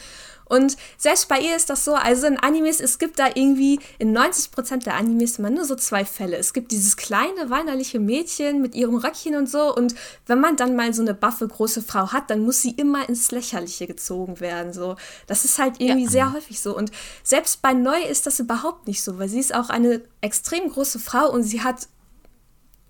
Und 0.46 0.78
selbst 0.98 1.28
bei 1.28 1.40
ihr 1.40 1.56
ist 1.56 1.70
das 1.70 1.86
so, 1.86 1.94
also 1.94 2.26
in 2.26 2.40
Animes, 2.40 2.80
es 2.80 2.98
gibt 2.98 3.20
da 3.20 3.28
irgendwie 3.36 3.80
in 4.00 4.18
90% 4.18 4.84
der 4.84 4.96
Animes 4.96 5.38
immer 5.38 5.52
nur 5.52 5.64
so 5.64 5.76
zwei 5.76 6.06
Fälle. 6.06 6.38
Es 6.38 6.54
gibt 6.54 6.72
dieses 6.72 6.98
kleine, 6.98 7.52
weinerliche 7.52 8.00
Mädchen 8.00 8.64
mit 8.64 8.74
ihrem 8.74 8.96
Röckchen 8.96 9.36
und 9.36 9.48
so 9.48 9.76
und 9.76 9.94
wenn 10.26 10.40
man 10.40 10.56
dann 10.56 10.76
mal 10.76 10.92
so 10.92 11.04
eine 11.04 11.14
baffe 11.14 11.48
große 11.48 11.84
Frau 11.84 12.12
hat, 12.12 12.32
dann 12.32 12.40
muss 12.40 12.64
sie 12.64 12.72
immer 12.72 13.08
ins 13.08 13.30
Lächerliche 13.30 13.86
gezogen 13.86 14.40
werden. 14.40 14.74
So. 14.74 14.96
Das 15.28 15.46
ist 15.46 15.60
halt 15.60 15.80
irgendwie 15.80 16.06
ja. 16.06 16.10
sehr 16.10 16.34
häufig 16.34 16.62
so. 16.62 16.76
Und 16.76 16.92
selbst 17.22 17.62
bei 17.62 17.74
Neu 17.74 18.02
ist 18.10 18.26
das 18.26 18.40
überhaupt 18.40 18.88
nicht 18.88 19.04
so, 19.04 19.20
weil 19.20 19.30
sie 19.30 19.40
ist 19.40 19.54
auch 19.54 19.70
eine 19.70 20.02
extrem 20.22 20.68
große 20.68 20.98
Frau 20.98 21.30
und 21.30 21.44
sie 21.44 21.62
hat 21.62 21.90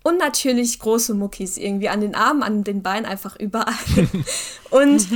unnatürlich 0.08 0.78
große 0.78 1.12
Muckis 1.12 1.58
irgendwie 1.58 1.90
an 1.90 2.00
den 2.00 2.14
Armen, 2.14 2.42
an 2.42 2.64
den 2.64 2.82
Beinen, 2.82 3.04
einfach 3.04 3.36
überall. 3.36 3.74
Und 4.70 5.06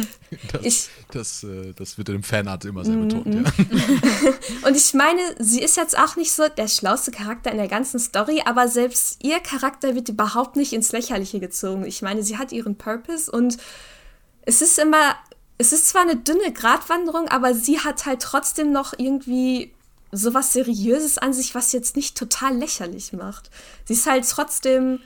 das, 0.52 0.62
ich. 0.62 0.88
Das, 1.10 1.44
äh, 1.44 1.72
das 1.74 1.96
wird 1.96 2.10
im 2.10 2.22
Fanart 2.22 2.66
immer 2.66 2.84
sehr 2.84 2.96
betont, 2.96 3.34
ja. 3.34 3.40
Und 4.68 4.76
ich 4.76 4.92
meine, 4.92 5.20
sie 5.38 5.62
ist 5.62 5.76
jetzt 5.78 5.98
auch 5.98 6.16
nicht 6.16 6.32
so 6.32 6.46
der 6.48 6.68
schlauste 6.68 7.10
Charakter 7.10 7.50
in 7.50 7.56
der 7.56 7.68
ganzen 7.68 7.98
Story, 7.98 8.42
aber 8.44 8.68
selbst 8.68 9.24
ihr 9.24 9.40
Charakter 9.40 9.94
wird 9.94 10.10
überhaupt 10.10 10.56
nicht 10.56 10.74
ins 10.74 10.92
Lächerliche 10.92 11.40
gezogen. 11.40 11.86
Ich 11.86 12.02
meine, 12.02 12.22
sie 12.22 12.36
hat 12.36 12.52
ihren 12.52 12.76
Purpose 12.76 13.30
und 13.30 13.56
es 14.42 14.60
ist 14.60 14.78
immer. 14.78 15.16
Es 15.58 15.72
ist 15.72 15.88
zwar 15.88 16.02
eine 16.02 16.16
dünne 16.16 16.52
Gratwanderung, 16.52 17.28
aber 17.28 17.54
sie 17.54 17.78
hat 17.78 18.04
halt 18.04 18.20
trotzdem 18.20 18.72
noch 18.72 18.94
irgendwie 18.98 19.72
sowas 20.12 20.52
Seriöses 20.52 21.18
an 21.18 21.32
sich, 21.32 21.54
was 21.54 21.72
jetzt 21.72 21.96
nicht 21.96 22.16
total 22.16 22.56
lächerlich 22.56 23.12
macht. 23.12 23.50
Sie 23.84 23.94
ist 23.94 24.06
halt 24.06 24.28
trotzdem, 24.28 25.00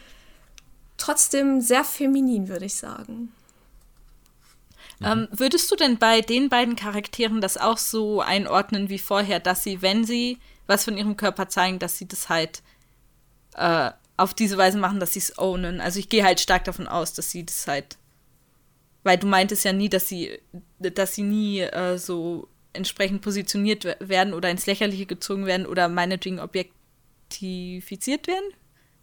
trotzdem 0.97 1.61
sehr 1.61 1.85
feminin, 1.85 2.49
würde 2.49 2.67
ich 2.67 2.75
sagen. 2.75 3.33
Ähm, 5.03 5.29
würdest 5.31 5.71
du 5.71 5.77
denn 5.77 5.99
bei 5.99 6.23
den 6.23 6.49
beiden 6.49 6.75
Charakteren 6.75 7.41
das 7.41 7.59
auch 7.59 7.79
so 7.79 8.21
einordnen 8.21 8.89
wie 8.89 8.99
vorher, 8.99 9.41
dass 9.41 9.63
sie, 9.63 9.83
wenn 9.83 10.05
sie 10.05 10.39
was 10.67 10.85
von 10.85 10.97
ihrem 10.97 11.17
Körper 11.17 11.49
zeigen, 11.49 11.79
dass 11.79 11.99
sie 11.99 12.09
das 12.09 12.29
halt 12.29 12.63
äh, 13.55 13.91
auf 14.17 14.35
diese 14.35 14.57
Weise 14.57 14.79
machen, 14.79 14.99
dass 14.99 15.13
sie 15.13 15.19
es 15.19 15.39
ownen? 15.39 15.81
Also 15.81 15.99
ich 15.99 16.09
gehe 16.09 16.25
halt 16.25 16.41
stark 16.41 16.65
davon 16.65 16.89
aus, 16.89 17.13
dass 17.13 17.31
sie 17.31 17.45
das 17.45 17.67
halt, 17.67 17.99
weil 19.05 19.19
du 19.19 19.27
meintest 19.27 19.65
ja 19.65 19.73
nie, 19.73 19.91
dass 19.91 20.09
sie, 20.09 20.41
dass 20.79 21.15
sie 21.15 21.23
nie 21.23 21.61
äh, 21.61 21.99
so 21.99 22.49
entsprechend 22.77 23.23
positioniert 23.23 23.85
werden 24.01 24.35
oder 24.35 24.51
ins 24.51 24.67
Lächerliche 24.67 25.07
gezogen 25.07 25.47
werden 25.47 25.67
oder 25.67 25.89
meinetwegen 25.89 26.39
objektifiziert 26.41 28.27
werden, 28.27 28.45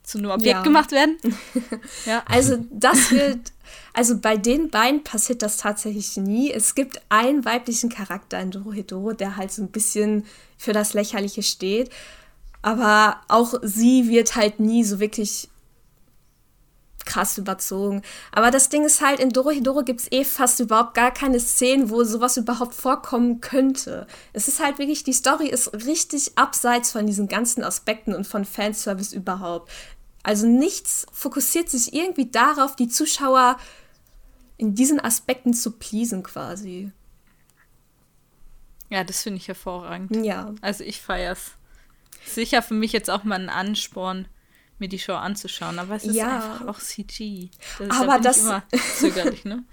zu 0.03 0.17
einem 0.17 0.31
Objekt 0.31 0.57
ja. 0.57 0.63
gemacht 0.63 0.91
werden. 0.91 1.17
ja. 2.05 2.23
Also 2.25 2.63
das 2.71 3.11
wird, 3.11 3.51
also 3.93 4.17
bei 4.17 4.37
den 4.37 4.69
beiden 4.69 5.03
passiert 5.03 5.41
das 5.41 5.57
tatsächlich 5.57 6.17
nie. 6.17 6.51
Es 6.51 6.75
gibt 6.75 7.01
einen 7.09 7.45
weiblichen 7.45 7.89
Charakter 7.89 8.39
in 8.39 8.51
Dorohedoro, 8.51 9.13
der 9.13 9.37
halt 9.37 9.51
so 9.51 9.61
ein 9.61 9.71
bisschen 9.71 10.25
für 10.57 10.73
das 10.73 10.93
Lächerliche 10.93 11.43
steht. 11.43 11.89
Aber 12.61 13.21
auch 13.27 13.55
sie 13.61 14.07
wird 14.07 14.35
halt 14.35 14.59
nie 14.59 14.83
so 14.83 14.99
wirklich 14.99 15.49
krass 17.05 17.37
überzogen. 17.37 18.01
Aber 18.31 18.51
das 18.51 18.69
Ding 18.69 18.85
ist 18.85 19.01
halt, 19.01 19.19
in 19.19 19.29
Dorohedoro 19.29 19.83
gibt 19.83 20.01
es 20.01 20.11
eh 20.11 20.23
fast 20.23 20.59
überhaupt 20.59 20.93
gar 20.93 21.11
keine 21.11 21.39
Szenen, 21.39 21.89
wo 21.89 22.03
sowas 22.03 22.37
überhaupt 22.37 22.73
vorkommen 22.73 23.41
könnte. 23.41 24.07
Es 24.33 24.47
ist 24.47 24.63
halt 24.63 24.79
wirklich, 24.79 25.03
die 25.03 25.13
Story 25.13 25.47
ist 25.47 25.73
richtig 25.85 26.37
abseits 26.37 26.91
von 26.91 27.05
diesen 27.05 27.27
ganzen 27.27 27.63
Aspekten 27.63 28.13
und 28.13 28.27
von 28.27 28.45
Fanservice 28.45 29.15
überhaupt. 29.15 29.71
Also 30.23 30.47
nichts 30.47 31.05
fokussiert 31.11 31.69
sich 31.69 31.93
irgendwie 31.93 32.29
darauf, 32.29 32.75
die 32.75 32.87
Zuschauer 32.87 33.57
in 34.57 34.75
diesen 34.75 34.99
Aspekten 34.99 35.53
zu 35.53 35.71
pleasen 35.71 36.23
quasi. 36.23 36.91
Ja, 38.89 39.03
das 39.03 39.23
finde 39.23 39.37
ich 39.37 39.47
hervorragend. 39.47 40.25
Ja. 40.25 40.53
Also 40.61 40.83
ich 40.83 41.01
feier's. 41.01 41.51
Sicher 42.25 42.61
für 42.61 42.73
mich 42.73 42.93
jetzt 42.93 43.09
auch 43.09 43.23
mal 43.23 43.39
ein 43.39 43.49
Ansporn, 43.49 44.27
mir 44.83 44.89
die 44.89 44.99
Show 44.99 45.13
anzuschauen, 45.13 45.79
aber 45.79 45.95
es 45.95 46.03
ist 46.03 46.15
ja. 46.15 46.35
einfach 46.35 46.67
auch 46.67 46.79
CG. 46.79 47.49
Das 47.79 47.97
aber 47.99 48.19
das 48.19 48.39
immer 48.39 48.63
zögerlich, 48.97 49.45
ne? 49.45 49.63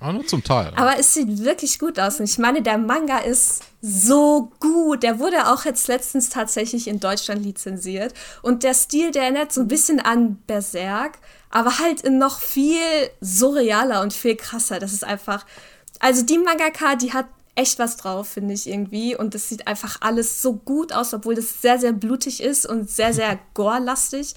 Aber 0.00 0.12
nur 0.12 0.26
zum 0.26 0.42
Teil. 0.42 0.72
Aber 0.76 0.98
es 0.98 1.14
sieht 1.14 1.44
wirklich 1.44 1.78
gut 1.78 1.98
aus. 1.98 2.18
Und 2.18 2.24
ich 2.28 2.36
meine, 2.38 2.60
der 2.60 2.76
Manga 2.76 3.18
ist 3.18 3.62
so 3.80 4.50
gut. 4.58 5.04
Der 5.04 5.18
wurde 5.20 5.48
auch 5.48 5.64
jetzt 5.64 5.86
letztens 5.86 6.28
tatsächlich 6.28 6.88
in 6.88 6.98
Deutschland 6.98 7.44
lizenziert. 7.44 8.12
Und 8.42 8.64
der 8.64 8.74
Stil, 8.74 9.12
der 9.12 9.22
erinnert 9.22 9.52
so 9.52 9.60
ein 9.60 9.68
bisschen 9.68 10.00
an 10.00 10.36
Berserk, 10.46 11.18
aber 11.50 11.78
halt 11.78 12.00
in 12.02 12.18
noch 12.18 12.40
viel 12.40 12.80
surrealer 13.20 14.02
und 14.02 14.12
viel 14.12 14.36
krasser. 14.36 14.80
Das 14.80 14.92
ist 14.92 15.04
einfach. 15.04 15.46
Also 16.00 16.24
die 16.24 16.38
Mangaka, 16.38 16.96
die 16.96 17.12
hat 17.12 17.26
echt 17.54 17.78
was 17.78 17.96
drauf, 17.96 18.28
finde 18.28 18.54
ich 18.54 18.68
irgendwie. 18.68 19.16
Und 19.16 19.34
es 19.34 19.48
sieht 19.48 19.66
einfach 19.66 19.98
alles 20.00 20.40
so 20.42 20.54
gut 20.54 20.92
aus, 20.92 21.12
obwohl 21.14 21.34
das 21.34 21.60
sehr, 21.60 21.78
sehr 21.78 21.92
blutig 21.92 22.42
ist 22.42 22.66
und 22.66 22.90
sehr, 22.90 23.12
sehr 23.14 23.38
gore-lastig. 23.54 24.34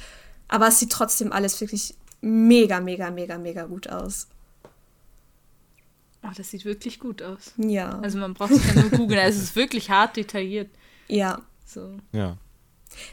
Aber 0.48 0.68
es 0.68 0.80
sieht 0.80 0.92
trotzdem 0.92 1.32
alles 1.32 1.60
wirklich 1.62 1.96
mega, 2.22 2.80
mega, 2.80 3.10
mega, 3.12 3.38
mega 3.38 3.66
gut 3.66 3.90
aus. 3.90 4.28
Ach, 6.22 6.34
das 6.34 6.50
sieht 6.50 6.66
wirklich 6.66 7.00
gut 7.00 7.22
aus. 7.22 7.54
Ja. 7.58 8.00
Also 8.00 8.18
man 8.18 8.34
braucht 8.34 8.52
es 8.52 8.66
ja 8.66 8.82
nur 8.82 8.90
googeln. 8.90 9.20
es 9.20 9.38
ist 9.38 9.56
wirklich 9.56 9.90
hart 9.90 10.18
detailliert. 10.18 10.70
Ja. 11.08 11.42
So. 11.66 11.98
Ja. 12.12 12.38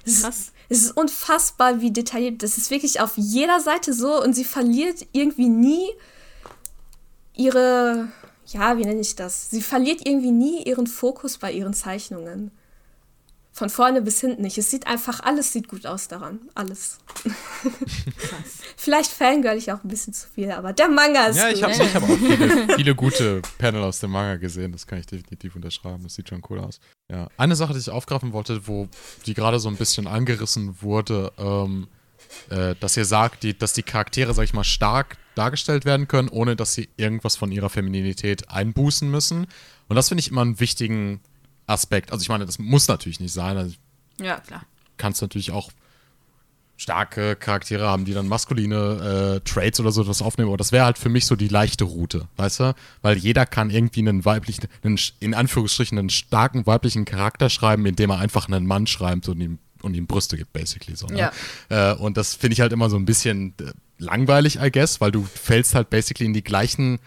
Es 0.04 0.14
ist, 0.14 0.22
Krass. 0.22 0.52
es 0.68 0.82
ist 0.84 0.96
unfassbar, 0.96 1.80
wie 1.80 1.90
detailliert. 1.90 2.42
Das 2.42 2.56
ist 2.56 2.70
wirklich 2.70 3.00
auf 3.00 3.12
jeder 3.16 3.60
Seite 3.60 3.92
so 3.92 4.22
und 4.22 4.34
sie 4.34 4.44
verliert 4.44 5.06
irgendwie 5.12 5.48
nie 5.48 5.88
ihre, 7.34 8.08
ja, 8.52 8.76
wie 8.78 8.84
nenne 8.84 9.00
ich 9.00 9.16
das? 9.16 9.50
Sie 9.50 9.62
verliert 9.62 10.06
irgendwie 10.06 10.30
nie 10.30 10.62
ihren 10.64 10.86
Fokus 10.86 11.38
bei 11.38 11.52
ihren 11.52 11.74
Zeichnungen. 11.74 12.50
Von 13.54 13.68
vorne 13.68 14.00
bis 14.00 14.18
hinten 14.20 14.40
nicht. 14.42 14.56
Es 14.56 14.70
sieht 14.70 14.86
einfach, 14.86 15.20
alles 15.20 15.52
sieht 15.52 15.68
gut 15.68 15.84
aus 15.84 16.08
daran. 16.08 16.40
Alles. 16.54 16.96
Vielleicht 18.76 19.10
fangirl 19.10 19.58
ich 19.58 19.70
auch 19.70 19.84
ein 19.84 19.88
bisschen 19.88 20.14
zu 20.14 20.26
viel, 20.26 20.50
aber 20.50 20.72
der 20.72 20.88
Manga 20.88 21.26
ist 21.26 21.36
Ja, 21.36 21.48
gut. 21.48 21.56
ich 21.56 21.62
habe 21.62 21.72
ich 21.74 21.94
hab 21.94 22.02
auch 22.02 22.16
viele, 22.16 22.74
viele 22.76 22.94
gute 22.94 23.42
Panel 23.58 23.82
aus 23.82 24.00
dem 24.00 24.10
Manga 24.12 24.36
gesehen. 24.36 24.72
Das 24.72 24.86
kann 24.86 24.98
ich 25.00 25.06
definitiv 25.06 25.54
unterschreiben. 25.54 26.02
Das 26.02 26.14
sieht 26.14 26.30
schon 26.30 26.42
cool 26.48 26.60
aus. 26.60 26.80
Ja. 27.10 27.28
Eine 27.36 27.54
Sache, 27.54 27.74
die 27.74 27.78
ich 27.78 27.90
aufgreifen 27.90 28.32
wollte, 28.32 28.66
wo 28.66 28.88
die 29.26 29.34
gerade 29.34 29.58
so 29.60 29.68
ein 29.68 29.76
bisschen 29.76 30.06
angerissen 30.06 30.80
wurde, 30.80 31.30
ähm, 31.36 31.88
äh, 32.50 32.74
dass 32.80 32.96
ihr 32.96 33.04
sagt, 33.04 33.42
die, 33.42 33.56
dass 33.56 33.72
die 33.72 33.82
Charaktere, 33.82 34.34
sag 34.34 34.44
ich 34.44 34.54
mal, 34.54 34.64
stark 34.64 35.16
dargestellt 35.34 35.84
werden 35.84 36.08
können, 36.08 36.28
ohne 36.28 36.56
dass 36.56 36.74
sie 36.74 36.88
irgendwas 36.96 37.36
von 37.36 37.52
ihrer 37.52 37.70
Femininität 37.70 38.50
einbußen 38.50 39.10
müssen. 39.10 39.46
Und 39.88 39.96
das 39.96 40.08
finde 40.08 40.20
ich 40.20 40.30
immer 40.30 40.42
einen 40.42 40.60
wichtigen 40.60 41.20
Aspekt. 41.66 42.12
Also 42.12 42.22
ich 42.22 42.28
meine, 42.28 42.46
das 42.46 42.58
muss 42.58 42.88
natürlich 42.88 43.20
nicht 43.20 43.32
sein. 43.32 43.56
Also 43.56 43.74
Ja, 44.20 44.40
klar. 44.40 44.64
kannst 44.98 45.22
natürlich 45.22 45.50
auch 45.50 45.70
starke 46.76 47.36
Charaktere 47.36 47.86
haben, 47.86 48.04
die 48.04 48.12
dann 48.12 48.26
maskuline 48.26 49.36
äh, 49.36 49.48
Traits 49.48 49.78
oder 49.78 49.92
so 49.92 50.02
etwas 50.02 50.20
aufnehmen. 50.20 50.48
Aber 50.48 50.56
das 50.56 50.72
wäre 50.72 50.84
halt 50.84 50.98
für 50.98 51.08
mich 51.08 51.26
so 51.26 51.36
die 51.36 51.48
leichte 51.48 51.84
Route, 51.84 52.26
weißt 52.36 52.60
du? 52.60 52.74
Weil 53.02 53.16
jeder 53.18 53.46
kann 53.46 53.70
irgendwie 53.70 54.00
einen 54.00 54.24
weiblichen, 54.24 54.66
einen, 54.82 54.98
in 55.20 55.34
Anführungsstrichen 55.34 55.98
einen 55.98 56.10
starken 56.10 56.66
weiblichen 56.66 57.04
Charakter 57.04 57.50
schreiben, 57.50 57.86
indem 57.86 58.10
er 58.10 58.18
einfach 58.18 58.48
einen 58.48 58.66
Mann 58.66 58.86
schreibt 58.86 59.28
und 59.28 59.40
ihm, 59.40 59.58
und 59.82 59.94
ihm 59.94 60.06
Brüste 60.06 60.36
gibt, 60.36 60.52
basically 60.52 60.96
so. 60.96 61.06
Ne? 61.06 61.18
Äh, 61.68 61.94
und 61.94 62.16
das 62.16 62.34
finde 62.34 62.54
ich 62.54 62.60
halt 62.60 62.72
immer 62.72 62.90
so 62.90 62.96
ein 62.96 63.04
bisschen 63.04 63.54
äh, 63.60 63.72
langweilig, 63.98 64.58
I 64.60 64.70
guess, 64.70 65.00
weil 65.00 65.12
du 65.12 65.24
fällst 65.24 65.74
halt 65.74 65.90
basically 65.90 66.26
in 66.26 66.34
die 66.34 66.44
gleichen 66.44 66.98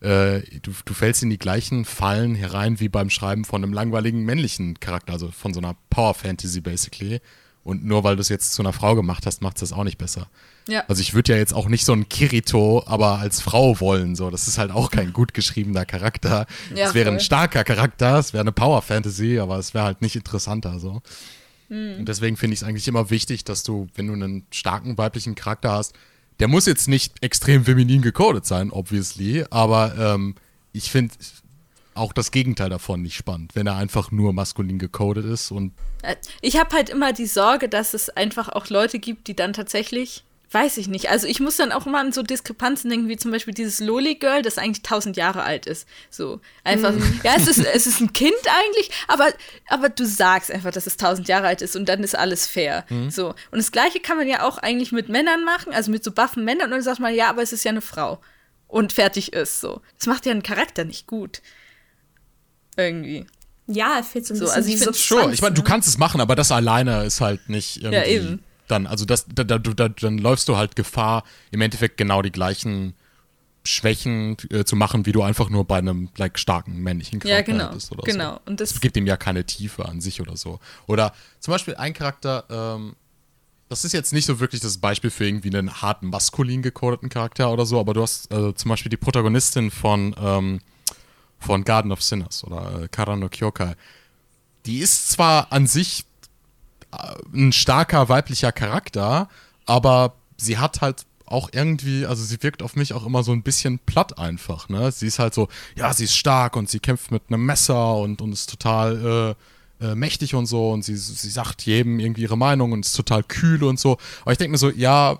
äh, 0.00 0.42
du, 0.60 0.72
du 0.84 0.94
fällst 0.94 1.22
in 1.22 1.30
die 1.30 1.38
gleichen 1.38 1.84
Fallen 1.84 2.34
herein 2.34 2.78
wie 2.78 2.88
beim 2.88 3.08
Schreiben 3.08 3.44
von 3.44 3.62
einem 3.62 3.72
langweiligen 3.72 4.24
männlichen 4.24 4.78
Charakter, 4.78 5.14
also 5.14 5.30
von 5.30 5.54
so 5.54 5.60
einer 5.60 5.76
Power 5.88 6.14
Fantasy 6.14 6.60
basically. 6.60 7.20
Und 7.62 7.82
nur 7.82 8.04
weil 8.04 8.16
du 8.16 8.20
es 8.20 8.28
jetzt 8.28 8.52
zu 8.52 8.60
einer 8.60 8.74
Frau 8.74 8.94
gemacht 8.94 9.24
hast, 9.24 9.40
macht 9.40 9.56
es 9.56 9.70
das 9.70 9.72
auch 9.72 9.84
nicht 9.84 9.96
besser. 9.96 10.28
Ja. 10.68 10.84
Also 10.86 11.00
ich 11.00 11.14
würde 11.14 11.32
ja 11.32 11.38
jetzt 11.38 11.54
auch 11.54 11.68
nicht 11.68 11.86
so 11.86 11.94
einen 11.94 12.10
Kirito, 12.10 12.84
aber 12.86 13.18
als 13.18 13.40
Frau 13.40 13.80
wollen. 13.80 14.16
So, 14.16 14.28
das 14.28 14.48
ist 14.48 14.58
halt 14.58 14.70
auch 14.70 14.90
kein 14.90 15.14
gut 15.14 15.32
geschriebener 15.32 15.86
Charakter. 15.86 16.46
Ja, 16.74 16.88
es 16.88 16.94
wäre 16.94 17.10
ein 17.10 17.20
starker 17.20 17.64
Charakter, 17.64 18.18
es 18.18 18.34
wäre 18.34 18.42
eine 18.42 18.52
Power 18.52 18.82
Fantasy, 18.82 19.38
aber 19.38 19.58
es 19.58 19.72
wäre 19.72 19.84
halt 19.84 20.02
nicht 20.02 20.14
interessanter. 20.14 20.78
So. 20.78 21.00
Hm. 21.68 21.98
Und 22.00 22.08
deswegen 22.08 22.36
finde 22.36 22.54
ich 22.54 22.60
es 22.60 22.66
eigentlich 22.66 22.88
immer 22.88 23.10
wichtig, 23.10 23.44
dass 23.44 23.62
du, 23.62 23.88
wenn 23.94 24.06
du 24.06 24.12
einen 24.12 24.46
starken 24.50 24.98
weiblichen 24.98 25.34
Charakter 25.34 25.72
hast, 25.72 25.94
der 26.40 26.48
muss 26.48 26.66
jetzt 26.66 26.88
nicht 26.88 27.22
extrem 27.22 27.64
feminin 27.64 28.02
gecodet 28.02 28.44
sein, 28.44 28.70
obviously, 28.70 29.44
aber 29.50 29.94
ähm, 29.98 30.34
ich 30.72 30.90
finde 30.90 31.14
auch 31.94 32.12
das 32.12 32.32
Gegenteil 32.32 32.70
davon 32.70 33.02
nicht 33.02 33.14
spannend, 33.14 33.54
wenn 33.54 33.66
er 33.66 33.76
einfach 33.76 34.10
nur 34.10 34.32
maskulin 34.32 34.78
gecodet 34.78 35.24
ist 35.24 35.50
und 35.52 35.72
Äh, 36.02 36.16
Ich 36.40 36.58
habe 36.58 36.74
halt 36.74 36.90
immer 36.90 37.12
die 37.12 37.26
Sorge, 37.26 37.68
dass 37.68 37.94
es 37.94 38.10
einfach 38.10 38.48
auch 38.48 38.68
Leute 38.68 38.98
gibt, 38.98 39.28
die 39.28 39.36
dann 39.36 39.52
tatsächlich, 39.52 40.24
weiß 40.54 40.76
ich 40.78 40.86
nicht, 40.88 41.10
also 41.10 41.26
ich 41.26 41.40
muss 41.40 41.56
dann 41.56 41.72
auch 41.72 41.84
immer 41.86 41.98
an 42.00 42.12
so 42.12 42.22
Diskrepanzen 42.22 42.88
denken, 42.88 43.08
wie 43.08 43.16
zum 43.16 43.30
Beispiel 43.32 43.52
dieses 43.52 43.80
Loli-Girl, 43.80 44.40
das 44.42 44.56
eigentlich 44.56 44.82
tausend 44.82 45.16
Jahre 45.16 45.42
alt 45.42 45.66
ist. 45.66 45.86
So, 46.10 46.40
einfach, 46.62 46.94
ja, 47.24 47.34
es 47.36 47.48
ist, 47.48 47.58
es 47.64 47.86
ist 47.88 48.00
ein 48.00 48.12
Kind 48.12 48.32
eigentlich, 48.46 48.90
aber, 49.08 49.28
aber 49.68 49.88
du 49.88 50.06
sagst 50.06 50.50
einfach, 50.52 50.70
dass 50.70 50.86
es 50.86 50.96
tausend 50.96 51.26
Jahre 51.28 51.48
alt 51.48 51.60
ist 51.60 51.74
und 51.76 51.88
dann 51.88 52.02
ist 52.04 52.16
alles 52.16 52.46
fair. 52.46 52.84
So, 53.10 53.30
und 53.50 53.58
das 53.58 53.72
Gleiche 53.72 53.98
kann 54.00 54.16
man 54.16 54.28
ja 54.28 54.42
auch 54.46 54.58
eigentlich 54.58 54.92
mit 54.92 55.08
Männern 55.08 55.44
machen, 55.44 55.72
also 55.74 55.90
mit 55.90 56.04
so 56.04 56.12
buffen 56.12 56.44
Männern 56.44 56.66
und 56.66 56.70
dann 56.72 56.82
sagt 56.82 57.00
man, 57.00 57.14
ja, 57.14 57.28
aber 57.28 57.42
es 57.42 57.52
ist 57.52 57.64
ja 57.64 57.70
eine 57.72 57.80
Frau. 57.82 58.20
Und 58.68 58.92
fertig 58.92 59.32
ist 59.32 59.60
so. 59.60 59.82
Das 59.98 60.06
macht 60.06 60.24
ja 60.26 60.32
einen 60.32 60.42
Charakter 60.42 60.84
nicht 60.84 61.06
gut. 61.06 61.42
Irgendwie. 62.76 63.26
Ja, 63.66 63.96
er 63.96 64.04
fehlt 64.04 64.26
so 64.26 64.34
ein 64.34 64.36
So, 64.36 64.44
bisschen 64.44 64.56
also 64.56 64.68
ich 64.68 64.74
find- 64.76 64.84
Substanz. 64.86 65.22
Sure, 65.22 65.32
ich 65.34 65.42
meine, 65.42 65.54
du 65.54 65.62
ne? 65.62 65.68
kannst 65.68 65.88
es 65.88 65.96
machen, 65.98 66.20
aber 66.20 66.34
das 66.34 66.50
alleine 66.52 67.04
ist 67.04 67.20
halt 67.20 67.48
nicht 67.48 67.76
irgendwie. 67.78 67.94
Ja, 67.96 68.04
eben. 68.04 68.42
Dann, 68.68 68.86
also 68.86 69.04
das, 69.04 69.26
da, 69.32 69.44
da, 69.44 69.58
da, 69.58 69.88
dann 69.88 70.18
läufst 70.18 70.48
du 70.48 70.56
halt 70.56 70.76
Gefahr, 70.76 71.24
im 71.50 71.60
Endeffekt 71.60 71.96
genau 71.96 72.22
die 72.22 72.32
gleichen 72.32 72.94
Schwächen 73.66 74.36
äh, 74.50 74.64
zu 74.64 74.76
machen, 74.76 75.06
wie 75.06 75.12
du 75.12 75.22
einfach 75.22 75.48
nur 75.48 75.64
bei 75.64 75.78
einem 75.78 76.10
like, 76.16 76.38
starken 76.38 76.82
männlichen 76.82 77.20
Ja, 77.20 77.36
Charakter 77.36 77.52
genau. 77.52 77.70
hättest 77.70 77.92
oder 77.92 78.02
genau. 78.02 78.34
so. 78.34 78.40
Und 78.46 78.60
das 78.60 78.72
Es 78.72 78.80
gibt 78.80 78.96
ihm 78.96 79.06
ja 79.06 79.16
keine 79.16 79.44
Tiefe 79.44 79.86
an 79.86 80.00
sich 80.00 80.20
oder 80.20 80.36
so. 80.36 80.60
Oder 80.86 81.14
zum 81.40 81.52
Beispiel 81.52 81.74
ein 81.76 81.94
Charakter, 81.94 82.44
ähm, 82.50 82.94
das 83.70 83.84
ist 83.84 83.92
jetzt 83.92 84.12
nicht 84.12 84.26
so 84.26 84.38
wirklich 84.38 84.60
das 84.60 84.78
Beispiel 84.78 85.10
für 85.10 85.26
irgendwie 85.26 85.48
einen 85.48 85.80
harten 85.80 86.08
maskulin 86.08 86.60
gecodeten 86.60 87.08
Charakter 87.08 87.50
oder 87.50 87.64
so, 87.64 87.80
aber 87.80 87.94
du 87.94 88.02
hast 88.02 88.30
äh, 88.32 88.54
zum 88.54 88.68
Beispiel 88.68 88.90
die 88.90 88.98
Protagonistin 88.98 89.70
von, 89.70 90.14
ähm, 90.20 90.60
von 91.38 91.64
Garden 91.64 91.90
of 91.90 92.02
Sinners 92.02 92.44
oder 92.44 92.82
äh, 92.82 92.88
Kara 92.88 93.16
no 93.16 93.30
Kyokai. 93.30 93.74
Die 94.66 94.78
ist 94.78 95.10
zwar 95.10 95.52
an 95.52 95.66
sich 95.66 96.04
ein 97.32 97.52
starker 97.52 98.08
weiblicher 98.08 98.52
Charakter, 98.52 99.28
aber 99.66 100.14
sie 100.36 100.58
hat 100.58 100.80
halt 100.80 101.06
auch 101.26 101.48
irgendwie, 101.52 102.06
also 102.06 102.22
sie 102.22 102.42
wirkt 102.42 102.62
auf 102.62 102.76
mich 102.76 102.92
auch 102.92 103.06
immer 103.06 103.22
so 103.22 103.32
ein 103.32 103.42
bisschen 103.42 103.78
platt 103.78 104.18
einfach, 104.18 104.68
ne? 104.68 104.92
Sie 104.92 105.06
ist 105.06 105.18
halt 105.18 105.34
so, 105.34 105.48
ja, 105.74 105.92
sie 105.92 106.04
ist 106.04 106.16
stark 106.16 106.56
und 106.56 106.68
sie 106.68 106.80
kämpft 106.80 107.10
mit 107.10 107.22
einem 107.28 107.46
Messer 107.46 107.96
und, 107.96 108.20
und 108.20 108.32
ist 108.32 108.50
total 108.50 109.36
äh, 109.80 109.84
äh, 109.84 109.94
mächtig 109.94 110.34
und 110.34 110.46
so 110.46 110.70
und 110.70 110.84
sie, 110.84 110.96
sie 110.96 111.30
sagt 111.30 111.62
jedem 111.62 111.98
irgendwie 111.98 112.22
ihre 112.22 112.36
Meinung 112.36 112.72
und 112.72 112.84
ist 112.84 112.92
total 112.92 113.22
kühl 113.22 113.64
und 113.64 113.80
so. 113.80 113.98
Aber 114.22 114.32
ich 114.32 114.38
denke 114.38 114.52
mir 114.52 114.58
so, 114.58 114.70
ja, 114.70 115.18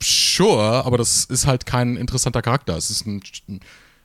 sure, 0.00 0.84
aber 0.84 0.98
das 0.98 1.24
ist 1.24 1.46
halt 1.46 1.66
kein 1.66 1.96
interessanter 1.96 2.42
Charakter. 2.42 2.76
Es 2.76 2.90
ist 2.90 3.06
ein, 3.06 3.22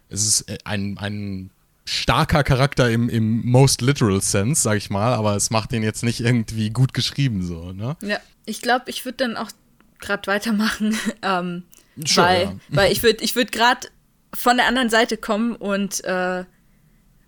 es 0.09 0.25
ist 0.25 0.65
ein, 0.65 0.97
ein 0.97 1.51
starker 1.85 2.43
Charakter 2.43 2.89
im, 2.89 3.09
im 3.09 3.45
most 3.45 3.81
literal 3.81 4.21
sense, 4.21 4.61
sag 4.61 4.77
ich 4.77 4.89
mal, 4.89 5.13
aber 5.13 5.35
es 5.35 5.49
macht 5.49 5.73
ihn 5.73 5.83
jetzt 5.83 6.03
nicht 6.03 6.21
irgendwie 6.21 6.69
gut 6.69 6.93
geschrieben, 6.93 7.43
so, 7.45 7.73
ne? 7.73 7.97
Ja, 8.01 8.19
ich 8.45 8.61
glaube, 8.61 8.85
ich 8.87 9.03
würde 9.05 9.17
dann 9.17 9.37
auch 9.37 9.51
gerade 9.99 10.27
weitermachen, 10.27 10.97
ähm, 11.21 11.63
Sure, 12.05 12.27
weil, 12.27 12.41
ja. 12.41 12.55
weil 12.69 12.91
ich 12.91 13.03
würde 13.03 13.23
ich 13.23 13.35
würd 13.35 13.51
gerade 13.51 13.87
von 14.33 14.57
der 14.57 14.67
anderen 14.67 14.89
Seite 14.89 15.17
kommen 15.17 15.55
und 15.55 16.03
äh, 16.03 16.43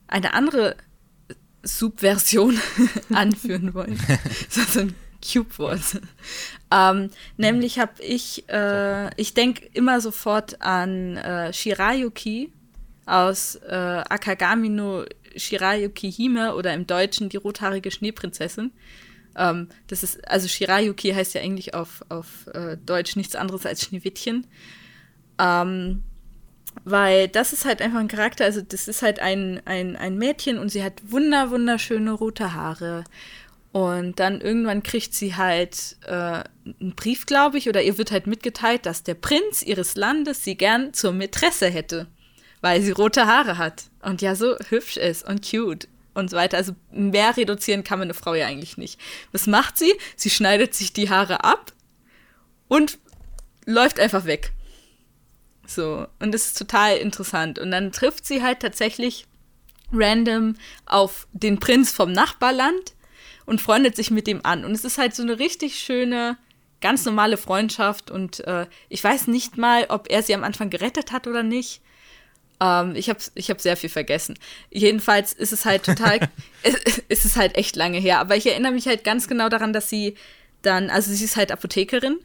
eine 0.08 0.34
andere 0.34 0.76
Subversion 1.64 2.60
anführen 3.14 3.74
wollen. 3.74 4.00
so 4.50 4.80
ein 4.80 4.96
Cube-Wort. 5.24 6.02
ähm, 6.72 7.10
nämlich 7.38 7.80
habe 7.80 8.02
ich, 8.02 8.48
äh, 8.50 9.10
ich 9.20 9.34
denke 9.34 9.68
immer 9.74 10.02
sofort 10.02 10.62
an 10.62 11.18
äh, 11.18 11.54
Shirayuki 11.54 12.52
aus 13.06 13.56
äh, 13.56 13.74
Akagami 13.74 14.70
no 14.70 15.06
Shirayuki 15.36 16.12
Hime 16.12 16.56
oder 16.56 16.74
im 16.74 16.88
Deutschen 16.88 17.30
die 17.30 17.38
rothaarige 17.38 17.92
Schneeprinzessin. 17.92 18.72
Ähm, 19.36 19.68
das 19.88 20.04
ist, 20.04 20.28
also 20.28 20.48
Shirayuki 20.48 21.12
heißt 21.12 21.34
ja 21.34 21.42
eigentlich 21.42 21.74
auf, 21.74 22.04
auf 22.10 22.48
äh, 22.54 22.78
Deutsch 22.78 23.16
nichts 23.16 23.36
anderes 23.36 23.66
als 23.66 23.84
Schneewittchen. 23.84 24.48
Ähm, 25.40 26.04
weil 26.84 27.28
das 27.28 27.54
ist 27.54 27.66
halt 27.66 27.82
einfach 27.82 28.00
ein 28.00 28.08
Charakter, 28.08 28.44
also 28.46 28.62
das 28.62 28.88
ist 28.88 29.02
halt 29.02 29.20
ein, 29.20 29.62
ein, 29.66 29.96
ein 29.96 30.18
Mädchen 30.18 30.58
und 30.58 30.70
sie 30.70 30.84
hat 30.84 31.02
wunder, 31.10 31.50
wunderschöne 31.52 32.12
rote 32.12 32.54
Haare. 32.54 33.04
Und 33.72 34.20
dann 34.22 34.40
irgendwann 34.40 34.84
kriegt 34.84 35.14
sie 35.14 35.36
halt 35.36 35.98
äh, 36.06 36.12
einen 36.14 36.96
Brief, 36.96 37.26
glaube 37.26 37.58
ich, 37.58 37.68
oder 37.68 37.82
ihr 37.82 37.98
wird 37.98 38.12
halt 38.12 38.26
mitgeteilt, 38.26 38.86
dass 38.86 39.04
der 39.04 39.16
Prinz 39.16 39.62
ihres 39.62 39.96
Landes 39.96 40.46
sie 40.46 40.56
gern 40.56 40.94
zur 40.94 41.12
Mätresse 41.12 41.68
hätte, 41.68 42.08
weil 42.66 42.82
sie 42.82 42.90
rote 42.90 43.28
Haare 43.28 43.60
hat 43.60 43.92
und 44.02 44.24
ja 44.24 44.34
so 44.34 44.56
hübsch 44.70 44.98
ist 44.98 45.24
und 45.24 45.48
cute 45.48 45.88
und 46.16 46.32
so 46.32 46.36
weiter. 46.36 46.58
Also 46.58 46.72
mehr 46.92 47.38
reduzieren 47.38 47.84
kann 47.84 48.00
man 48.00 48.08
eine 48.08 48.16
Frau 48.16 48.34
ja 48.34 48.48
eigentlich 48.48 48.76
nicht. 48.76 49.00
Was 49.32 49.46
macht 49.46 49.78
sie? 49.78 49.94
Sie 50.16 50.32
schneidet 50.32 50.74
sich 50.74 50.92
die 50.92 51.12
Haare 51.12 51.44
ab 51.44 51.74
und 52.68 52.98
läuft 53.68 54.00
einfach 54.00 54.26
weg. 54.26 54.52
So, 55.68 56.08
und 56.20 56.32
das 56.34 56.48
ist 56.48 56.58
total 56.58 56.98
interessant. 56.98 57.60
Und 57.60 57.70
dann 57.70 57.92
trifft 57.92 58.26
sie 58.26 58.42
halt 58.42 58.62
tatsächlich 58.62 59.28
random 59.94 60.56
auf 60.88 61.28
den 61.34 61.60
Prinz 61.60 61.92
vom 61.92 62.14
Nachbarland 62.14 62.96
und 63.46 63.62
freundet 63.62 63.96
sich 63.96 64.10
mit 64.10 64.26
dem 64.26 64.44
an. 64.44 64.66
Und 64.66 64.72
es 64.72 64.86
ist 64.86 64.98
halt 64.98 65.14
so 65.14 65.22
eine 65.22 65.38
richtig 65.38 65.78
schöne, 65.78 66.36
ganz 66.82 67.06
normale 67.06 67.38
Freundschaft. 67.38 68.10
Und 68.10 68.40
äh, 68.48 68.66
ich 68.90 69.04
weiß 69.04 69.28
nicht 69.28 69.56
mal, 69.56 69.86
ob 69.90 70.10
er 70.10 70.24
sie 70.24 70.34
am 70.34 70.44
Anfang 70.44 70.72
gerettet 70.72 71.12
hat 71.12 71.28
oder 71.28 71.44
nicht. 71.44 71.84
Ähm, 72.62 72.96
ich 72.96 73.10
habe 73.10 73.20
ich 73.36 73.50
hab 73.50 73.62
sehr 73.62 73.78
viel 73.78 73.90
vergessen. 73.90 74.38
Jedenfalls 74.72 75.34
ist 75.34 75.54
es 75.54 75.66
halt 75.66 75.84
total, 75.84 76.20
es, 76.64 77.02
es 77.10 77.26
ist 77.26 77.36
halt 77.36 77.58
echt 77.58 77.76
lange 77.76 78.00
her. 78.00 78.20
Aber 78.20 78.36
ich 78.36 78.48
erinnere 78.48 78.72
mich 78.72 78.88
halt 78.88 79.04
ganz 79.04 79.28
genau 79.28 79.50
daran, 79.50 79.74
dass 79.74 79.90
sie 79.90 80.16
dann, 80.62 80.90
also 80.90 81.12
sie 81.12 81.24
ist 81.24 81.36
halt 81.36 81.52
Apothekerin 81.52 82.20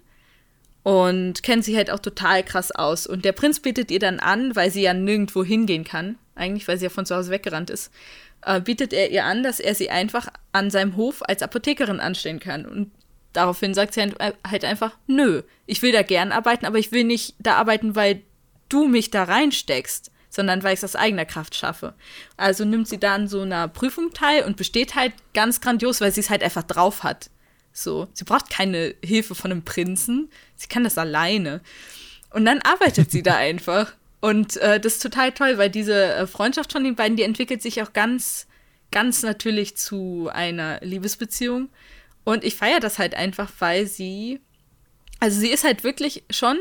und 0.83 1.43
kennt 1.43 1.65
sich 1.65 1.77
halt 1.77 1.91
auch 1.91 1.99
total 1.99 2.43
krass 2.43 2.71
aus. 2.71 3.07
Und 3.07 3.25
der 3.25 3.33
Prinz 3.33 3.61
bietet 3.61 3.91
ihr 3.91 3.99
dann 3.99 4.21
an, 4.21 4.57
weil 4.57 4.71
sie 4.71 4.83
ja 4.83 4.95
nirgendwo 4.95 5.45
hingehen 5.45 5.85
kann, 5.85 6.17
eigentlich, 6.35 6.67
weil 6.69 6.79
sie 6.79 6.85
ja 6.85 6.91
von 6.91 7.07
zu 7.07 7.15
Hause 7.15 7.31
weggerannt 7.31 7.71
ist, 7.71 7.93
äh, 8.43 8.61
bietet 8.61 8.93
er 8.93 9.11
ihr 9.11 9.25
an, 9.25 9.43
dass 9.43 9.61
er 9.61 9.75
sie 9.75 9.91
einfach 9.91 10.29
an 10.53 10.71
seinem 10.71 10.97
Hof 10.97 11.23
als 11.23 11.43
Apothekerin 11.43 12.01
anstellen 12.01 12.41
kann. 12.41 12.65
Und 12.65 12.91
daraufhin 13.33 13.75
sagt 13.75 13.95
sie 13.95 14.03
halt 14.47 14.65
einfach, 14.65 14.97
nö, 15.07 15.43
ich 15.67 15.83
will 15.83 15.93
da 15.93 16.03
gern 16.03 16.33
arbeiten, 16.33 16.67
aber 16.67 16.79
ich 16.79 16.93
will 16.93 17.05
nicht 17.05 17.35
da 17.39 17.57
arbeiten, 17.57 17.95
weil 17.95 18.23
du 18.69 18.87
mich 18.87 19.11
da 19.11 19.25
reinsteckst, 19.25 20.10
sondern 20.31 20.63
weil 20.63 20.75
ich 20.75 20.79
es 20.79 20.85
aus 20.85 20.97
eigener 20.97 21.27
Kraft 21.27 21.55
schaffe. 21.55 21.95
Also 22.37 22.65
nimmt 22.65 22.89
sie 22.89 22.99
da 22.99 23.15
an 23.15 23.29
so 23.29 23.43
einer 23.43 23.69
Prüfung 23.69 24.13
teil 24.15 24.45
und 24.45 24.57
besteht 24.57 24.95
halt 24.95 25.13
ganz 25.35 25.61
grandios, 25.61 26.01
weil 26.01 26.13
sie 26.13 26.21
es 26.21 26.31
halt 26.31 26.43
einfach 26.43 26.63
drauf 26.63 27.03
hat. 27.03 27.29
So, 27.73 28.09
sie 28.15 28.25
braucht 28.25 28.49
keine 28.49 28.95
Hilfe 29.05 29.35
von 29.35 29.51
einem 29.51 29.65
Prinzen, 29.65 30.31
sie 30.57 30.69
kann 30.69 30.85
das 30.85 30.99
alleine. 30.99 31.61
Und 32.31 32.45
dann 32.45 32.61
arbeitet 32.63 33.11
sie 33.11 33.23
da 33.23 33.37
einfach. 33.37 33.93
Und 34.21 34.57
äh, 34.59 34.79
das 34.79 34.95
ist 34.95 35.03
total 35.03 35.33
toll, 35.33 35.59
weil 35.59 35.71
diese 35.71 36.15
äh, 36.15 36.27
Freundschaft 36.27 36.73
von 36.73 36.85
den 36.85 36.95
beiden, 36.95 37.17
die 37.17 37.23
entwickelt 37.23 37.63
sich 37.63 37.83
auch 37.83 37.93
ganz, 37.93 38.47
ganz 38.91 39.23
natürlich 39.23 39.77
zu 39.77 40.31
einer 40.33 40.81
Liebesbeziehung. 40.81 41.71
Und 42.25 42.45
ich 42.45 42.55
feiere 42.55 42.81
das 42.81 42.99
halt 42.99 43.15
einfach, 43.15 43.51
weil 43.59 43.87
sie, 43.87 44.41
also 45.19 45.41
sie 45.41 45.49
ist 45.49 45.65
halt 45.65 45.85
wirklich 45.85 46.23
schon 46.31 46.59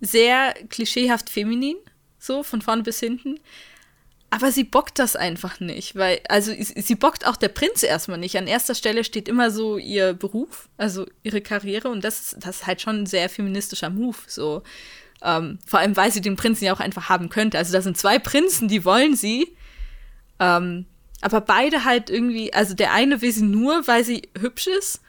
sehr 0.00 0.54
klischeehaft 0.68 1.30
feminin, 1.30 1.76
so 2.20 2.44
von 2.44 2.62
vorne 2.62 2.82
bis 2.82 3.00
hinten. 3.00 3.40
Aber 4.32 4.52
sie 4.52 4.62
bockt 4.62 5.00
das 5.00 5.16
einfach 5.16 5.58
nicht, 5.58 5.96
weil, 5.96 6.20
also 6.28 6.52
sie 6.56 6.94
bockt 6.94 7.26
auch 7.26 7.34
der 7.34 7.48
Prinz 7.48 7.82
erstmal 7.82 8.18
nicht. 8.18 8.38
An 8.38 8.46
erster 8.46 8.76
Stelle 8.76 9.02
steht 9.02 9.28
immer 9.28 9.50
so 9.50 9.76
ihr 9.76 10.12
Beruf, 10.12 10.68
also 10.76 11.04
ihre 11.24 11.40
Karriere 11.40 11.88
und 11.88 12.04
das 12.04 12.20
ist, 12.20 12.46
das 12.46 12.56
ist 12.58 12.66
halt 12.66 12.80
schon 12.80 13.02
ein 13.02 13.06
sehr 13.06 13.28
feministischer 13.28 13.90
Move, 13.90 14.18
so. 14.28 14.62
Ähm, 15.22 15.58
vor 15.66 15.80
allem, 15.80 15.96
weil 15.96 16.12
sie 16.12 16.20
den 16.20 16.36
Prinzen 16.36 16.64
ja 16.64 16.72
auch 16.72 16.80
einfach 16.80 17.08
haben 17.08 17.28
könnte. 17.28 17.58
Also 17.58 17.72
da 17.72 17.82
sind 17.82 17.98
zwei 17.98 18.18
Prinzen, 18.20 18.68
die 18.68 18.84
wollen 18.84 19.16
sie. 19.16 19.54
Ähm, 20.38 20.86
aber 21.20 21.40
beide 21.40 21.84
halt 21.84 22.08
irgendwie, 22.08 22.54
also 22.54 22.74
der 22.74 22.92
eine 22.92 23.20
will 23.20 23.32
sie 23.32 23.42
nur, 23.42 23.86
weil 23.88 24.04
sie 24.04 24.28
hübsch 24.38 24.68
ist 24.68 25.02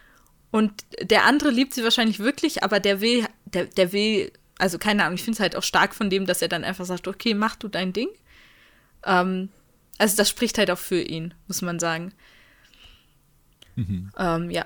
und 0.51 0.84
der 1.01 1.24
andere 1.24 1.49
liebt 1.49 1.74
sie 1.74 1.84
wahrscheinlich 1.84 2.20
wirklich, 2.20 2.64
aber 2.64 2.80
der 2.80 2.99
will, 2.99 3.26
der, 3.45 3.66
der 3.66 3.93
will, 3.93 4.32
also 4.62 4.78
keine 4.78 5.03
Ahnung, 5.03 5.16
ich 5.16 5.24
finde 5.24 5.38
es 5.38 5.39
halt 5.39 5.55
auch 5.55 5.64
stark 5.64 5.95
von 5.95 6.12
dem, 6.12 6.28
dass 6.28 6.43
er 6.43 6.47
dann 6.47 6.64
einfach 6.64 6.86
sagt, 6.86 7.07
okay, 7.07 7.34
mach 7.34 7.55
du 7.55 7.68
dein 7.68 7.93
Ding. 7.93 8.09
Ähm, 9.03 9.49
also 9.97 10.16
das 10.16 10.30
spricht 10.30 10.59
halt 10.59 10.70
auch 10.70 10.78
für 10.78 11.01
ihn, 11.01 11.34
muss 11.47 11.64
man 11.64 11.80
sagen. 11.80 12.14
Mhm. 13.76 14.12
Ähm, 14.18 14.51
ja. 14.51 14.66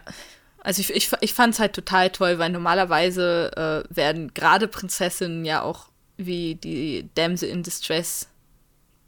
Also 0.59 0.81
ich, 0.81 0.93
ich, 0.93 1.11
ich 1.21 1.33
fand 1.33 1.53
es 1.53 1.59
halt 1.61 1.73
total 1.73 2.09
toll, 2.09 2.39
weil 2.39 2.49
normalerweise 2.49 3.85
äh, 3.89 3.95
werden 3.95 4.33
gerade 4.33 4.67
Prinzessinnen 4.67 5.45
ja 5.45 5.61
auch 5.61 5.87
wie 6.17 6.55
die 6.55 7.07
Damsel 7.15 7.47
in 7.47 7.63
Distress 7.63 8.27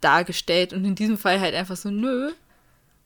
dargestellt 0.00 0.72
und 0.72 0.86
in 0.86 0.94
diesem 0.94 1.18
Fall 1.18 1.38
halt 1.40 1.54
einfach 1.54 1.76
so, 1.76 1.90
nö. 1.90 2.32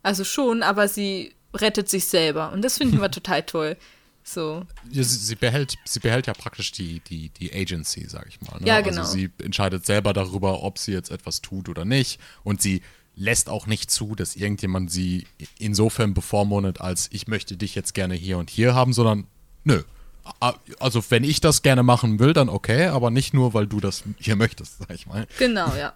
Also 0.05 0.23
schon, 0.23 0.63
aber 0.63 0.87
sie 0.87 1.35
rettet 1.53 1.89
sich 1.89 2.07
selber 2.07 2.53
und 2.53 2.63
das 2.63 2.79
finde 2.79 2.93
ich 2.93 2.99
immer 2.99 3.11
total 3.11 3.43
toll. 3.43 3.77
So. 4.25 4.65
Ja, 4.91 5.03
sie, 5.03 5.17
sie, 5.17 5.35
behält, 5.35 5.75
sie 5.85 6.01
behält 6.01 6.27
ja 6.27 6.35
praktisch 6.35 6.73
die, 6.73 7.01
die, 7.01 7.31
die 7.31 7.53
Agency, 7.53 8.07
sag 8.09 8.27
ich 8.29 8.41
mal. 8.41 8.61
Ne? 8.61 8.67
Ja, 8.67 8.81
genau. 8.81 9.01
Also 9.01 9.13
sie 9.13 9.31
entscheidet 9.43 9.85
selber 9.85 10.13
darüber, 10.13 10.63
ob 10.63 10.79
sie 10.79 10.93
jetzt 10.93 11.11
etwas 11.11 11.43
tut 11.43 11.69
oder 11.69 11.85
nicht. 11.85 12.21
Und 12.45 12.63
sie 12.63 12.83
lässt 13.15 13.49
auch 13.49 13.67
nicht 13.67 13.91
zu, 13.91 14.15
dass 14.15 14.37
irgendjemand 14.37 14.91
sie 14.91 15.27
insofern 15.59 16.15
bevormundet, 16.15 16.81
als 16.81 17.09
ich 17.13 17.27
möchte 17.27 17.57
dich 17.57 17.75
jetzt 17.75 17.95
gerne 17.95 18.15
hier 18.15 18.39
und 18.39 18.49
hier 18.49 18.75
haben, 18.75 18.93
sondern 18.93 19.27
nö. 19.65 19.83
Also 20.79 21.03
wenn 21.09 21.25
ich 21.25 21.41
das 21.41 21.63
gerne 21.63 21.83
machen 21.83 22.21
will, 22.21 22.33
dann 22.33 22.49
okay, 22.49 22.87
aber 22.87 23.11
nicht 23.11 23.35
nur, 23.35 23.55
weil 23.55 23.67
du 23.67 23.81
das 23.81 24.05
hier 24.19 24.37
möchtest, 24.37 24.79
sag 24.79 24.91
ich 24.91 25.07
mal. 25.07 25.27
Genau, 25.39 25.75
ja. 25.75 25.95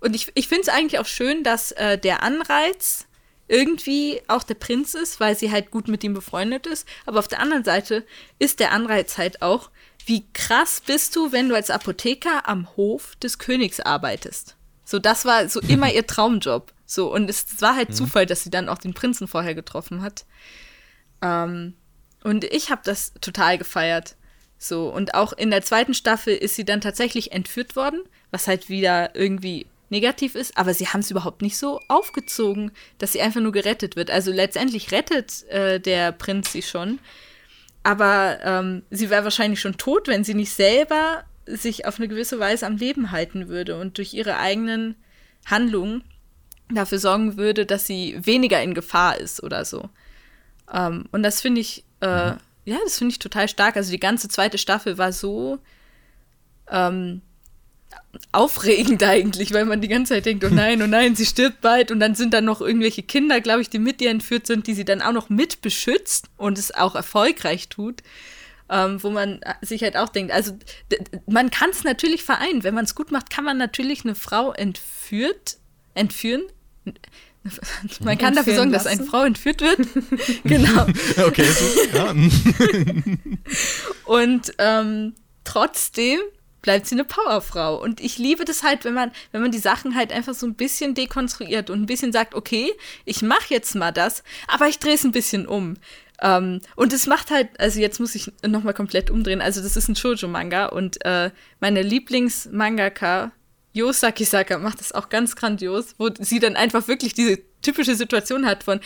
Und 0.00 0.14
ich, 0.14 0.30
ich 0.34 0.48
finde 0.48 0.62
es 0.62 0.68
eigentlich 0.68 0.98
auch 0.98 1.06
schön, 1.06 1.44
dass 1.44 1.72
äh, 1.72 1.98
der 1.98 2.22
Anreiz 2.22 3.05
irgendwie 3.48 4.20
auch 4.28 4.42
der 4.42 4.54
Prinz 4.54 4.94
ist, 4.94 5.20
weil 5.20 5.36
sie 5.36 5.50
halt 5.50 5.70
gut 5.70 5.88
mit 5.88 6.02
ihm 6.04 6.14
befreundet 6.14 6.66
ist. 6.66 6.86
Aber 7.04 7.18
auf 7.18 7.28
der 7.28 7.40
anderen 7.40 7.64
Seite 7.64 8.04
ist 8.38 8.60
der 8.60 8.72
Anreiz 8.72 9.18
halt 9.18 9.42
auch, 9.42 9.70
wie 10.04 10.26
krass 10.32 10.82
bist 10.84 11.16
du, 11.16 11.32
wenn 11.32 11.48
du 11.48 11.54
als 11.54 11.70
Apotheker 11.70 12.48
am 12.48 12.68
Hof 12.76 13.16
des 13.16 13.38
Königs 13.38 13.80
arbeitest. 13.80 14.56
So, 14.84 14.98
das 14.98 15.24
war 15.24 15.48
so 15.48 15.60
immer 15.68 15.92
ihr 15.92 16.06
Traumjob. 16.06 16.72
So, 16.86 17.12
und 17.12 17.28
es 17.28 17.60
war 17.60 17.76
halt 17.76 17.90
mhm. 17.90 17.94
Zufall, 17.94 18.26
dass 18.26 18.42
sie 18.42 18.50
dann 18.50 18.68
auch 18.68 18.78
den 18.78 18.94
Prinzen 18.94 19.26
vorher 19.26 19.54
getroffen 19.54 20.02
hat. 20.02 20.24
Ähm, 21.22 21.74
und 22.22 22.44
ich 22.44 22.70
habe 22.70 22.82
das 22.84 23.12
total 23.20 23.58
gefeiert. 23.58 24.16
So, 24.58 24.88
und 24.88 25.14
auch 25.14 25.32
in 25.32 25.50
der 25.50 25.62
zweiten 25.62 25.94
Staffel 25.94 26.34
ist 26.34 26.54
sie 26.54 26.64
dann 26.64 26.80
tatsächlich 26.80 27.32
entführt 27.32 27.76
worden, 27.76 28.02
was 28.30 28.46
halt 28.48 28.68
wieder 28.68 29.14
irgendwie 29.14 29.66
negativ 29.88 30.34
ist, 30.34 30.56
aber 30.56 30.74
sie 30.74 30.88
haben 30.88 31.00
es 31.00 31.10
überhaupt 31.10 31.42
nicht 31.42 31.56
so 31.56 31.80
aufgezogen, 31.88 32.72
dass 32.98 33.12
sie 33.12 33.20
einfach 33.20 33.40
nur 33.40 33.52
gerettet 33.52 33.96
wird. 33.96 34.10
Also 34.10 34.32
letztendlich 34.32 34.92
rettet 34.92 35.44
äh, 35.48 35.80
der 35.80 36.12
Prinz 36.12 36.52
sie 36.52 36.62
schon, 36.62 36.98
aber 37.82 38.38
ähm, 38.42 38.82
sie 38.90 39.10
wäre 39.10 39.24
wahrscheinlich 39.24 39.60
schon 39.60 39.76
tot, 39.76 40.08
wenn 40.08 40.24
sie 40.24 40.34
nicht 40.34 40.52
selber 40.52 41.24
sich 41.46 41.86
auf 41.86 41.98
eine 41.98 42.08
gewisse 42.08 42.40
Weise 42.40 42.66
am 42.66 42.76
Leben 42.76 43.12
halten 43.12 43.48
würde 43.48 43.78
und 43.78 43.98
durch 43.98 44.12
ihre 44.12 44.38
eigenen 44.38 44.96
Handlungen 45.46 46.02
dafür 46.68 46.98
sorgen 46.98 47.36
würde, 47.36 47.64
dass 47.64 47.86
sie 47.86 48.16
weniger 48.18 48.60
in 48.60 48.74
Gefahr 48.74 49.18
ist 49.18 49.42
oder 49.42 49.64
so. 49.64 49.88
Ähm, 50.72 51.04
und 51.12 51.22
das 51.22 51.40
finde 51.40 51.60
ich, 51.60 51.84
äh, 52.00 52.32
mhm. 52.32 52.36
ja, 52.64 52.76
das 52.82 52.98
finde 52.98 53.12
ich 53.12 53.20
total 53.20 53.48
stark. 53.48 53.76
Also 53.76 53.92
die 53.92 54.00
ganze 54.00 54.28
zweite 54.28 54.58
Staffel 54.58 54.98
war 54.98 55.12
so 55.12 55.58
ähm, 56.68 57.22
aufregend 58.32 59.02
eigentlich, 59.04 59.52
weil 59.52 59.64
man 59.64 59.80
die 59.80 59.88
ganze 59.88 60.14
Zeit 60.14 60.26
denkt, 60.26 60.44
oh 60.44 60.50
nein, 60.50 60.82
oh 60.82 60.86
nein, 60.86 61.16
sie 61.16 61.26
stirbt 61.26 61.60
bald 61.60 61.90
und 61.90 62.00
dann 62.00 62.14
sind 62.14 62.34
da 62.34 62.40
noch 62.40 62.60
irgendwelche 62.60 63.02
Kinder, 63.02 63.40
glaube 63.40 63.62
ich, 63.62 63.70
die 63.70 63.78
mit 63.78 64.00
ihr 64.00 64.10
entführt 64.10 64.46
sind, 64.46 64.66
die 64.66 64.74
sie 64.74 64.84
dann 64.84 65.02
auch 65.02 65.12
noch 65.12 65.28
mit 65.28 65.60
beschützt 65.60 66.26
und 66.36 66.58
es 66.58 66.74
auch 66.74 66.94
erfolgreich 66.94 67.68
tut 67.68 68.02
ähm, 68.68 69.02
wo 69.02 69.10
man 69.10 69.40
sich 69.62 69.82
halt 69.82 69.96
auch 69.96 70.08
denkt, 70.08 70.32
also 70.32 70.58
man 71.26 71.50
kann 71.50 71.70
es 71.70 71.84
natürlich 71.84 72.24
vereinen. 72.24 72.64
Wenn 72.64 72.74
man 72.74 72.84
es 72.84 72.94
gut 72.94 73.12
macht, 73.12 73.30
kann 73.30 73.44
man 73.44 73.58
natürlich 73.58 74.04
eine 74.04 74.14
Frau 74.14 74.52
entführt, 74.52 75.58
entführen. 75.94 76.42
Man 78.00 78.18
kann 78.18 78.34
dafür 78.34 78.56
sorgen, 78.56 78.72
lassen. 78.72 78.88
dass 78.88 78.98
eine 78.98 79.08
Frau 79.08 79.22
entführt 79.22 79.60
wird. 79.60 79.78
genau. 80.44 80.84
Okay, 81.24 81.44
so, 81.44 81.96
ja. 81.96 82.12
Und 84.04 84.52
ähm, 84.58 85.14
trotzdem 85.44 86.18
bleibt 86.66 86.86
sie 86.86 86.96
eine 86.96 87.04
Powerfrau. 87.04 87.80
Und 87.80 88.00
ich 88.00 88.18
liebe 88.18 88.44
das 88.44 88.64
halt, 88.64 88.84
wenn 88.84 88.92
man, 88.92 89.12
wenn 89.30 89.40
man 89.40 89.52
die 89.52 89.58
Sachen 89.58 89.94
halt 89.94 90.12
einfach 90.12 90.34
so 90.34 90.46
ein 90.46 90.54
bisschen 90.54 90.94
dekonstruiert 90.94 91.70
und 91.70 91.80
ein 91.80 91.86
bisschen 91.86 92.12
sagt, 92.12 92.34
okay, 92.34 92.72
ich 93.04 93.22
mache 93.22 93.46
jetzt 93.54 93.74
mal 93.76 93.92
das, 93.92 94.24
aber 94.48 94.68
ich 94.68 94.80
drehe 94.80 94.94
es 94.94 95.04
ein 95.04 95.12
bisschen 95.12 95.46
um. 95.46 95.76
Ähm, 96.20 96.60
und 96.74 96.92
es 96.92 97.06
macht 97.06 97.30
halt, 97.30 97.48
also 97.60 97.78
jetzt 97.78 98.00
muss 98.00 98.16
ich 98.16 98.32
nochmal 98.44 98.74
komplett 98.74 99.10
umdrehen. 99.10 99.40
Also, 99.40 99.62
das 99.62 99.76
ist 99.76 99.88
ein 99.88 99.96
Shoujo-Manga 99.96 100.66
und 100.66 101.04
äh, 101.04 101.30
meine 101.60 101.82
Lieblings-Mangaka, 101.82 103.30
Yosaki 103.72 104.24
Saka, 104.24 104.58
macht 104.58 104.80
das 104.80 104.92
auch 104.92 105.08
ganz 105.08 105.36
grandios, 105.36 105.94
wo 105.98 106.10
sie 106.18 106.40
dann 106.40 106.56
einfach 106.56 106.88
wirklich 106.88 107.14
diese 107.14 107.38
typische 107.66 107.94
Situation 107.94 108.46
hat 108.46 108.64
von, 108.64 108.80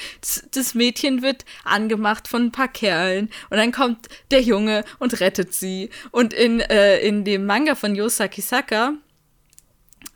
das, 0.52 0.74
Mädchen 0.74 1.22
wird 1.22 1.44
angemacht 1.64 2.28
von 2.28 2.46
ein 2.46 2.52
paar 2.52 2.68
Kerlen 2.68 3.30
und 3.50 3.56
dann 3.56 3.72
kommt 3.72 4.08
der 4.30 4.40
Junge 4.40 4.84
und 4.98 5.20
rettet 5.20 5.54
sie. 5.54 5.90
Und 6.10 6.32
in, 6.32 6.60
äh, 6.60 6.98
in 7.00 7.24
dem 7.24 7.46
Manga 7.46 7.74
von 7.74 7.94
Yosaki 7.94 8.40
Saka, 8.40 8.94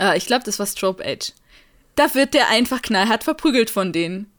äh, 0.01 0.17
ich 0.17 0.27
glaube, 0.27 0.45
das 0.45 0.59
war 0.59 0.67
Strobe 0.67 1.05
Edge, 1.05 1.33
da 1.97 2.15
wird 2.15 2.35
der 2.35 2.49
einfach 2.49 2.83
knallhart 2.83 3.25
verprügelt 3.25 3.71
von 3.71 3.93
denen. 3.93 4.31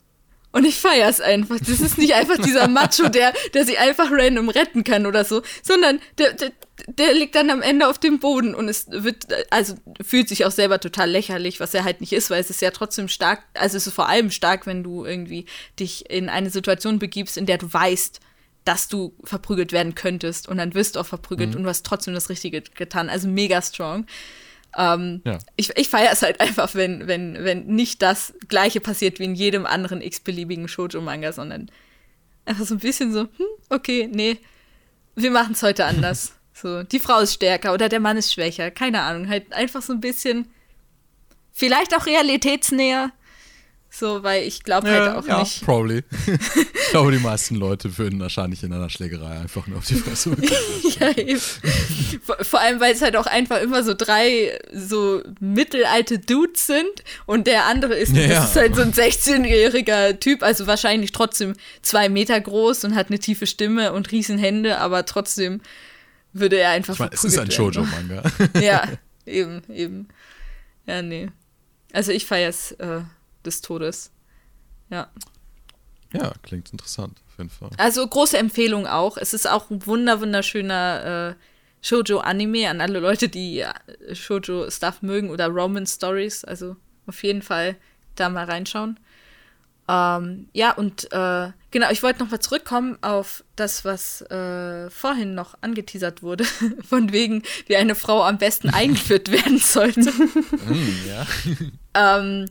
Und 0.56 0.64
ich 0.64 0.76
feiere 0.76 1.10
es 1.10 1.20
einfach. 1.20 1.58
Das 1.58 1.80
ist 1.80 1.98
nicht 1.98 2.14
einfach 2.14 2.38
dieser 2.38 2.66
Macho, 2.66 3.10
der, 3.10 3.34
der 3.52 3.66
sie 3.66 3.76
einfach 3.76 4.10
random 4.10 4.48
retten 4.48 4.84
kann 4.84 5.04
oder 5.04 5.22
so, 5.22 5.42
sondern 5.62 6.00
der, 6.16 6.32
der, 6.32 6.50
der 6.86 7.12
liegt 7.12 7.34
dann 7.34 7.50
am 7.50 7.60
Ende 7.60 7.86
auf 7.86 7.98
dem 7.98 8.20
Boden 8.20 8.54
und 8.54 8.66
es 8.66 8.86
wird, 8.88 9.26
also 9.50 9.74
fühlt 10.02 10.30
sich 10.30 10.46
auch 10.46 10.50
selber 10.50 10.80
total 10.80 11.10
lächerlich, 11.10 11.60
was 11.60 11.74
er 11.74 11.84
halt 11.84 12.00
nicht 12.00 12.14
ist, 12.14 12.30
weil 12.30 12.40
es 12.40 12.48
ist 12.48 12.62
ja 12.62 12.70
trotzdem 12.70 13.08
stark, 13.08 13.42
also 13.52 13.76
es 13.76 13.86
ist 13.86 13.92
vor 13.92 14.08
allem 14.08 14.30
stark, 14.30 14.66
wenn 14.66 14.82
du 14.82 15.04
irgendwie 15.04 15.44
dich 15.78 16.08
in 16.08 16.30
eine 16.30 16.48
Situation 16.48 16.98
begibst, 16.98 17.36
in 17.36 17.44
der 17.44 17.58
du 17.58 17.70
weißt, 17.70 18.20
dass 18.64 18.88
du 18.88 19.14
verprügelt 19.24 19.72
werden 19.72 19.94
könntest 19.94 20.48
und 20.48 20.56
dann 20.56 20.72
wirst 20.72 20.96
du 20.96 21.00
auch 21.00 21.06
verprügelt 21.06 21.50
mhm. 21.50 21.56
und 21.56 21.62
du 21.64 21.68
hast 21.68 21.84
trotzdem 21.84 22.14
das 22.14 22.30
Richtige 22.30 22.62
getan. 22.62 23.10
Also 23.10 23.28
mega 23.28 23.60
strong. 23.60 24.06
Ähm, 24.76 25.22
ja. 25.24 25.38
Ich, 25.56 25.76
ich 25.76 25.88
feiere 25.88 26.12
es 26.12 26.22
halt 26.22 26.40
einfach, 26.40 26.74
wenn, 26.74 27.06
wenn, 27.06 27.42
wenn 27.44 27.66
nicht 27.66 28.02
das 28.02 28.34
Gleiche 28.48 28.80
passiert 28.80 29.18
wie 29.18 29.24
in 29.24 29.34
jedem 29.34 29.64
anderen 29.64 30.02
x-beliebigen 30.02 30.68
Shoujo-Manga, 30.68 31.32
sondern 31.32 31.70
einfach 32.44 32.66
so 32.66 32.74
ein 32.74 32.80
bisschen 32.80 33.12
so, 33.12 33.20
hm, 33.20 33.46
okay, 33.70 34.08
nee, 34.12 34.38
wir 35.14 35.30
machen 35.30 35.52
es 35.52 35.62
heute 35.62 35.86
anders. 35.86 36.34
so, 36.52 36.82
die 36.82 37.00
Frau 37.00 37.20
ist 37.20 37.34
stärker 37.34 37.72
oder 37.72 37.88
der 37.88 38.00
Mann 38.00 38.18
ist 38.18 38.32
schwächer, 38.32 38.70
keine 38.70 39.02
Ahnung, 39.02 39.28
halt 39.28 39.52
einfach 39.52 39.82
so 39.82 39.94
ein 39.94 40.00
bisschen, 40.00 40.46
vielleicht 41.52 41.96
auch 41.96 42.06
realitätsnäher. 42.06 43.12
So, 43.98 44.22
weil 44.22 44.42
ich 44.42 44.62
glaube 44.62 44.90
halt 44.90 45.16
auch 45.16 45.26
ja, 45.26 45.40
nicht. 45.40 45.64
probably. 45.64 46.02
ich 46.26 46.90
glaube, 46.90 47.12
die 47.12 47.18
meisten 47.18 47.54
Leute 47.54 47.96
würden 47.96 48.20
wahrscheinlich 48.20 48.62
in 48.62 48.70
einer 48.70 48.90
Schlägerei 48.90 49.38
einfach 49.38 49.66
nur 49.66 49.78
auf 49.78 49.86
die 49.86 49.94
Fresse 49.94 50.30
bekommen. 50.30 50.50
ja, 51.00 51.16
eben. 51.16 51.40
Vor, 52.42 52.60
allem, 52.60 52.78
weil 52.78 52.92
es 52.92 53.00
halt 53.00 53.16
auch 53.16 53.24
einfach 53.24 53.58
immer 53.62 53.82
so 53.82 53.94
drei 53.94 54.58
so 54.70 55.22
mittelalte 55.40 56.18
Dudes 56.18 56.66
sind 56.66 56.84
und 57.24 57.46
der 57.46 57.64
andere 57.64 57.94
ist, 57.94 58.14
Ja. 58.14 58.28
das 58.28 58.50
ist 58.50 58.56
halt 58.56 58.76
so 58.76 58.82
ein 58.82 58.92
16-jähriger 58.92 60.20
Typ, 60.20 60.42
also 60.42 60.66
wahrscheinlich 60.66 61.12
trotzdem 61.12 61.54
zwei 61.80 62.10
Meter 62.10 62.38
groß 62.38 62.84
und 62.84 62.96
hat 62.96 63.08
eine 63.08 63.18
tiefe 63.18 63.46
Stimme 63.46 63.94
und 63.94 64.12
riesen 64.12 64.36
Hände, 64.36 64.76
aber 64.78 65.06
trotzdem 65.06 65.62
würde 66.34 66.58
er 66.58 66.70
einfach 66.70 66.92
Ich 66.94 67.00
meine, 67.00 67.12
es 67.14 67.24
ist 67.24 67.38
ein. 67.38 67.50
Shoujo-Manga. 67.50 68.22
Ja, 68.60 68.88
eben, 69.24 69.62
eben. 69.72 70.08
Ja, 70.84 71.00
nee. 71.00 71.30
Also 71.94 72.12
ich 72.12 72.26
feiere 72.26 72.50
es 72.50 72.72
äh, 72.72 73.00
des 73.46 73.62
Todes. 73.62 74.10
Ja. 74.90 75.08
ja, 76.12 76.32
klingt 76.42 76.70
interessant, 76.70 77.18
auf 77.28 77.38
jeden 77.38 77.50
Fall. 77.50 77.70
Also 77.76 78.06
große 78.06 78.38
Empfehlung 78.38 78.86
auch. 78.86 79.16
Es 79.16 79.34
ist 79.34 79.48
auch 79.48 79.70
ein 79.70 79.84
wunder 79.86 80.20
wunderschöner 80.20 81.34
äh, 81.34 81.34
Shoujo-Anime 81.82 82.68
an 82.68 82.80
alle 82.80 83.00
Leute, 83.00 83.28
die 83.28 83.60
äh, 83.60 84.14
Shoujo-Stuff 84.14 85.02
mögen 85.02 85.30
oder 85.30 85.48
Roman-Stories. 85.48 86.44
Also 86.44 86.76
auf 87.06 87.22
jeden 87.22 87.42
Fall 87.42 87.76
da 88.14 88.28
mal 88.28 88.44
reinschauen. 88.44 88.98
Ähm, 89.88 90.48
ja, 90.52 90.72
und 90.72 91.04
äh, 91.12 91.52
genau, 91.70 91.90
ich 91.90 92.02
wollte 92.02 92.18
noch 92.18 92.30
mal 92.30 92.40
zurückkommen 92.40 92.98
auf 93.02 93.44
das, 93.54 93.84
was 93.84 94.20
äh, 94.22 94.90
vorhin 94.90 95.34
noch 95.34 95.54
angeteasert 95.60 96.22
wurde, 96.22 96.44
von 96.88 97.12
wegen, 97.12 97.44
wie 97.66 97.76
eine 97.76 97.94
Frau 97.94 98.24
am 98.24 98.38
besten 98.38 98.70
eingeführt 98.70 99.30
werden 99.30 99.58
sollte. 99.58 100.12
Mm, 100.66 101.06
ja. 101.06 101.26
Ähm, 101.94 102.46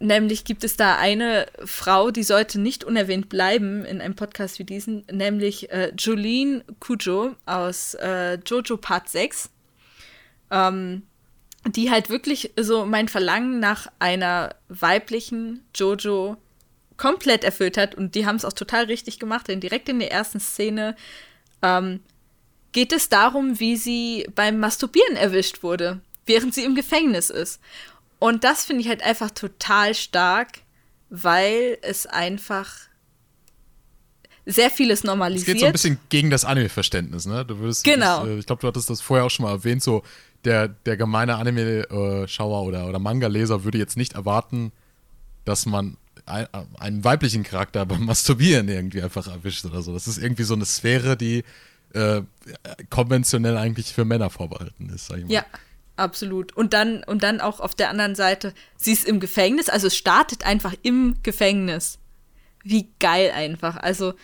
nämlich 0.00 0.44
gibt 0.44 0.64
es 0.64 0.76
da 0.76 0.96
eine 0.96 1.46
Frau, 1.64 2.10
die 2.10 2.24
sollte 2.24 2.58
nicht 2.58 2.82
unerwähnt 2.84 3.28
bleiben 3.28 3.84
in 3.84 4.00
einem 4.00 4.16
Podcast 4.16 4.58
wie 4.58 4.64
diesen, 4.64 5.04
nämlich 5.10 5.70
äh, 5.70 5.92
Jolene 5.96 6.64
Kujo 6.80 7.36
aus 7.46 7.94
äh, 7.94 8.38
Jojo 8.44 8.76
Part 8.76 9.08
6. 9.08 9.50
Ähm, 10.50 11.02
die 11.66 11.90
halt 11.90 12.08
wirklich 12.08 12.52
so 12.58 12.86
mein 12.86 13.08
Verlangen 13.08 13.60
nach 13.60 13.86
einer 13.98 14.54
weiblichen 14.68 15.62
Jojo 15.74 16.36
komplett 16.96 17.44
erfüllt 17.44 17.76
hat. 17.76 17.94
Und 17.94 18.14
die 18.14 18.26
haben 18.26 18.36
es 18.36 18.44
auch 18.44 18.52
total 18.52 18.84
richtig 18.84 19.18
gemacht, 19.18 19.48
denn 19.48 19.60
direkt 19.60 19.88
in 19.88 19.98
der 19.98 20.10
ersten 20.10 20.40
Szene 20.40 20.96
ähm, 21.62 22.00
geht 22.72 22.92
es 22.92 23.08
darum, 23.08 23.60
wie 23.60 23.76
sie 23.76 24.26
beim 24.34 24.58
Masturbieren 24.58 25.16
erwischt 25.16 25.62
wurde, 25.62 26.00
während 26.26 26.54
sie 26.54 26.64
im 26.64 26.74
Gefängnis 26.74 27.30
ist. 27.30 27.60
Und 28.20 28.44
das 28.44 28.64
finde 28.64 28.82
ich 28.82 28.88
halt 28.88 29.02
einfach 29.02 29.30
total 29.32 29.94
stark, 29.94 30.60
weil 31.08 31.78
es 31.82 32.06
einfach 32.06 32.70
sehr 34.46 34.70
vieles 34.70 35.00
Es 35.00 35.04
normalisiert. 35.04 35.46
geht 35.46 35.60
so 35.60 35.66
ein 35.66 35.72
bisschen 35.72 35.98
gegen 36.08 36.30
das 36.30 36.44
Anime-Verständnis, 36.44 37.26
ne? 37.26 37.44
Du 37.44 37.58
würdest, 37.58 37.82
Genau. 37.84 38.24
Ich, 38.24 38.30
äh, 38.30 38.38
ich 38.38 38.46
glaube, 38.46 38.60
du 38.60 38.68
hattest 38.68 38.90
das 38.90 39.00
vorher 39.00 39.26
auch 39.26 39.30
schon 39.30 39.44
mal 39.44 39.52
erwähnt, 39.52 39.82
so 39.82 40.02
der, 40.44 40.68
der 40.68 40.96
gemeine 40.96 41.36
Anime-Schauer 41.36 42.62
oder, 42.62 42.86
oder 42.88 42.98
Manga-Leser 42.98 43.64
würde 43.64 43.78
jetzt 43.78 43.96
nicht 43.96 44.14
erwarten, 44.14 44.72
dass 45.44 45.66
man 45.66 45.96
ein, 46.26 46.46
einen 46.78 47.04
weiblichen 47.04 47.42
Charakter 47.42 47.84
beim 47.86 48.04
Masturbieren 48.06 48.68
irgendwie 48.68 49.02
einfach 49.02 49.26
erwischt 49.26 49.64
oder 49.64 49.82
so. 49.82 49.92
Das 49.92 50.06
ist 50.06 50.18
irgendwie 50.18 50.44
so 50.44 50.54
eine 50.54 50.64
Sphäre, 50.64 51.16
die 51.16 51.44
äh, 51.92 52.22
konventionell 52.88 53.56
eigentlich 53.56 53.92
für 53.92 54.04
Männer 54.04 54.30
vorbehalten 54.30 54.90
ist, 54.94 55.06
sag 55.06 55.18
ich 55.18 55.24
mal. 55.24 55.32
Ja, 55.32 55.44
absolut. 56.00 56.56
Und 56.56 56.72
dann, 56.72 57.04
und 57.04 57.22
dann 57.22 57.40
auch 57.40 57.60
auf 57.60 57.74
der 57.74 57.90
anderen 57.90 58.14
Seite, 58.14 58.54
sie 58.76 58.92
ist 58.92 59.04
im 59.04 59.20
Gefängnis, 59.20 59.68
also 59.68 59.86
es 59.86 59.96
startet 59.96 60.44
einfach 60.44 60.74
im 60.82 61.16
Gefängnis. 61.22 61.98
Wie 62.62 62.90
geil 62.98 63.30
einfach. 63.34 63.76
Also, 63.76 64.14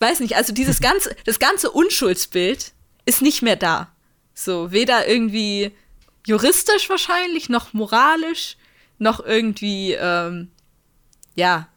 weiß 0.00 0.20
nicht, 0.20 0.36
also 0.36 0.52
dieses 0.52 0.80
ganze, 0.80 1.14
das 1.24 1.38
ganze 1.38 1.70
Unschuldsbild 1.70 2.72
ist 3.04 3.22
nicht 3.22 3.42
mehr 3.42 3.56
da. 3.56 3.92
So, 4.34 4.72
weder 4.72 5.06
irgendwie 5.06 5.72
juristisch 6.26 6.88
wahrscheinlich, 6.88 7.48
noch 7.48 7.72
moralisch, 7.72 8.56
noch 8.98 9.20
irgendwie, 9.20 9.92
ähm, 9.92 10.50
ja, 11.34 11.68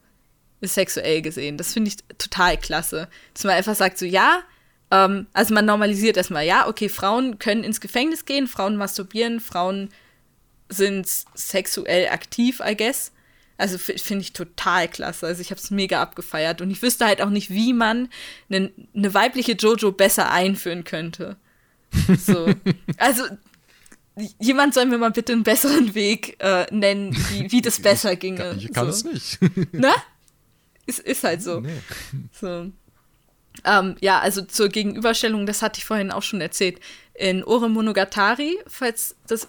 sexuell 0.62 1.22
gesehen. 1.22 1.58
Das 1.58 1.74
finde 1.74 1.90
ich 1.90 2.18
total 2.18 2.58
klasse. 2.58 3.08
Dass 3.34 3.44
man 3.44 3.56
einfach 3.56 3.76
sagt, 3.76 3.98
so, 3.98 4.06
ja, 4.06 4.42
ähm, 4.92 5.28
also 5.34 5.54
man 5.54 5.66
normalisiert 5.66 6.18
erstmal, 6.18 6.46
ja, 6.46 6.68
okay, 6.68 6.90
Frauen 6.90 7.40
können 7.40 7.64
ins 7.64 7.82
Gefängnis 7.82 8.26
gehen, 8.26 8.48
Frauen 8.48 8.76
masturbieren, 8.76 9.40
Frauen 9.40 9.90
sind 10.70 11.08
sexuell 11.34 12.10
aktiv, 12.10 12.62
I 12.66 12.76
guess. 12.76 13.12
Also 13.58 13.78
finde 13.78 14.22
ich 14.22 14.34
total 14.34 14.90
klasse. 14.90 15.28
Also 15.28 15.42
ich 15.42 15.50
habe 15.50 15.62
es 15.62 15.72
mega 15.72 16.02
abgefeiert 16.02 16.60
und 16.60 16.72
ich 16.72 16.82
wüsste 16.82 17.06
halt 17.06 17.22
auch 17.22 17.30
nicht, 17.30 17.52
wie 17.52 17.72
man 17.72 18.10
eine 18.50 18.72
ne 18.94 19.14
weibliche 19.14 19.54
Jojo 19.54 19.94
besser 19.94 20.30
einführen 20.30 20.84
könnte. 20.84 21.38
So. 22.18 22.54
also 22.98 23.24
jemand 24.40 24.74
soll 24.74 24.88
mir 24.88 24.98
mal 24.98 25.12
bitte 25.12 25.32
einen 25.32 25.44
besseren 25.44 25.96
Weg 25.96 26.36
äh, 26.40 26.66
nennen, 26.72 27.16
wie, 27.30 27.52
wie 27.52 27.62
das 27.62 27.82
besser 27.82 28.18
ginge. 28.18 28.56
Ich 28.58 28.74
kann 28.74 28.92
so. 28.92 29.10
es 29.10 29.14
nicht. 29.14 29.74
Ne? 29.74 29.94
Ist, 30.88 31.00
ist 31.00 31.24
halt 31.24 31.42
so. 31.42 31.62
Nee. 31.62 31.82
So. 32.32 32.72
Ähm, 33.64 33.96
ja, 34.02 34.20
also 34.20 34.42
zur 34.42 34.70
Gegenüberstellung, 34.70 35.46
das 35.46 35.62
hatte 35.62 35.80
ich 35.80 35.86
vorhin 35.86 36.12
auch 36.12 36.24
schon 36.24 36.42
erzählt. 36.42 36.80
In 37.14 37.44
Ore 37.44 37.70
Monogatari, 37.70 38.58
falls 38.68 39.16
das, 39.28 39.48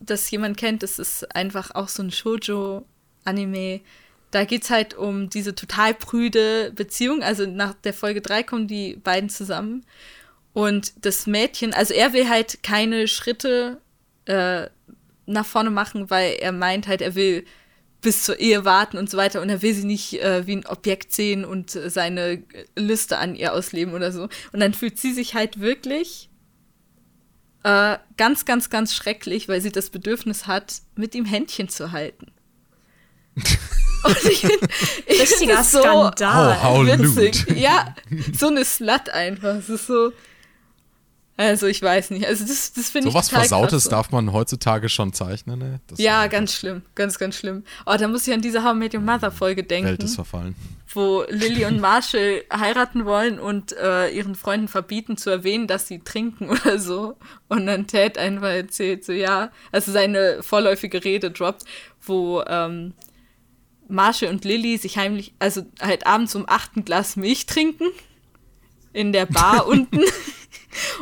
das 0.00 0.30
jemand 0.30 0.56
kennt, 0.56 0.82
das 0.82 0.98
ist 0.98 1.34
einfach 1.36 1.74
auch 1.74 1.88
so 1.88 2.02
ein 2.02 2.10
Shoujo-Anime. 2.10 3.80
Da 4.30 4.44
geht 4.44 4.64
es 4.64 4.70
halt 4.70 4.94
um 4.94 5.30
diese 5.30 5.54
total 5.54 5.94
prüde 5.94 6.72
Beziehung. 6.74 7.22
Also 7.22 7.46
nach 7.46 7.74
der 7.74 7.94
Folge 7.94 8.20
3 8.20 8.42
kommen 8.42 8.66
die 8.66 8.96
beiden 8.96 9.28
zusammen. 9.28 9.84
Und 10.52 10.92
das 11.04 11.26
Mädchen, 11.26 11.72
also 11.72 11.94
er 11.94 12.12
will 12.12 12.28
halt 12.28 12.62
keine 12.62 13.06
Schritte 13.06 13.80
äh, 14.24 14.66
nach 15.26 15.46
vorne 15.46 15.70
machen, 15.70 16.10
weil 16.10 16.36
er 16.40 16.52
meint 16.52 16.88
halt, 16.88 17.00
er 17.00 17.14
will 17.14 17.44
bis 18.00 18.24
zur 18.24 18.38
Ehe 18.38 18.64
warten 18.64 18.96
und 18.96 19.10
so 19.10 19.16
weiter 19.16 19.42
und 19.42 19.48
er 19.48 19.62
will 19.62 19.74
sie 19.74 19.84
nicht 19.84 20.22
äh, 20.22 20.46
wie 20.46 20.56
ein 20.56 20.66
Objekt 20.66 21.12
sehen 21.12 21.44
und 21.44 21.74
äh, 21.74 21.90
seine 21.90 22.42
Liste 22.76 23.18
an 23.18 23.34
ihr 23.34 23.52
ausleben 23.52 23.92
oder 23.94 24.12
so. 24.12 24.28
Und 24.52 24.60
dann 24.60 24.72
fühlt 24.72 24.98
sie 24.98 25.12
sich 25.12 25.34
halt 25.34 25.60
wirklich 25.60 26.28
äh, 27.64 27.98
ganz, 28.16 28.44
ganz, 28.44 28.70
ganz 28.70 28.94
schrecklich, 28.94 29.48
weil 29.48 29.60
sie 29.60 29.72
das 29.72 29.90
Bedürfnis 29.90 30.46
hat, 30.46 30.74
mit 30.94 31.14
ihm 31.14 31.24
Händchen 31.24 31.68
zu 31.68 31.90
halten. 31.90 32.30
und 34.04 34.24
ich, 34.24 34.44
ich 34.44 35.20
Richtiger 35.20 35.64
so 35.64 35.80
Skandal. 35.80 36.62
How, 36.62 36.78
how 36.78 36.86
witzig. 36.86 37.46
Ja, 37.56 37.94
so 38.32 38.48
eine 38.48 38.64
Slut 38.64 39.10
einfach. 39.10 39.56
Es 39.56 39.68
ist 39.68 39.86
so. 39.86 40.12
Also 41.38 41.68
ich 41.68 41.80
weiß 41.80 42.10
nicht. 42.10 42.26
Also 42.26 42.44
das, 42.44 42.72
das 42.72 42.90
finde 42.90 43.06
ich 43.08 43.12
Sowas 43.12 43.30
Versautes 43.30 43.70
krass 43.70 43.84
so. 43.84 43.90
darf 43.90 44.10
man 44.10 44.32
heutzutage 44.32 44.88
schon 44.88 45.12
zeichnen, 45.12 45.60
ne? 45.60 45.80
Das 45.86 46.00
Ja, 46.00 46.26
ganz 46.26 46.52
schlimm, 46.52 46.82
ganz, 46.96 47.16
ganz 47.16 47.36
schlimm. 47.36 47.62
Oh, 47.86 47.94
da 47.96 48.08
muss 48.08 48.26
ich 48.26 48.34
an 48.34 48.42
diese 48.42 48.64
How 48.64 48.74
I 48.74 48.76
Met 48.76 48.92
Your 48.92 49.02
Mother 49.02 49.30
Folge 49.30 49.62
denken, 49.62 49.88
Welt 49.88 50.02
ist 50.02 50.16
verfallen. 50.16 50.56
wo 50.92 51.24
Lily 51.28 51.64
und 51.64 51.80
Marshall 51.80 52.42
heiraten 52.52 53.04
wollen 53.04 53.38
und 53.38 53.72
äh, 53.76 54.08
ihren 54.10 54.34
Freunden 54.34 54.66
verbieten 54.66 55.16
zu 55.16 55.30
erwähnen, 55.30 55.68
dass 55.68 55.86
sie 55.86 56.00
trinken 56.00 56.50
oder 56.50 56.80
so. 56.80 57.16
Und 57.46 57.66
dann 57.66 57.86
Ted 57.86 58.18
einfach 58.18 58.48
erzählt, 58.48 59.04
so 59.04 59.12
ja, 59.12 59.52
also 59.70 59.92
seine 59.92 60.42
vorläufige 60.42 61.04
Rede 61.04 61.30
droppt, 61.30 61.64
wo 62.02 62.42
ähm, 62.48 62.94
Marshall 63.86 64.30
und 64.30 64.44
Lily 64.44 64.76
sich 64.76 64.98
heimlich, 64.98 65.34
also 65.38 65.62
halt 65.80 66.04
abends 66.04 66.34
um 66.34 66.48
achten 66.48 66.84
Glas 66.84 67.14
Milch 67.14 67.46
trinken 67.46 67.84
in 68.92 69.12
der 69.12 69.26
Bar 69.26 69.66
unten 69.68 70.00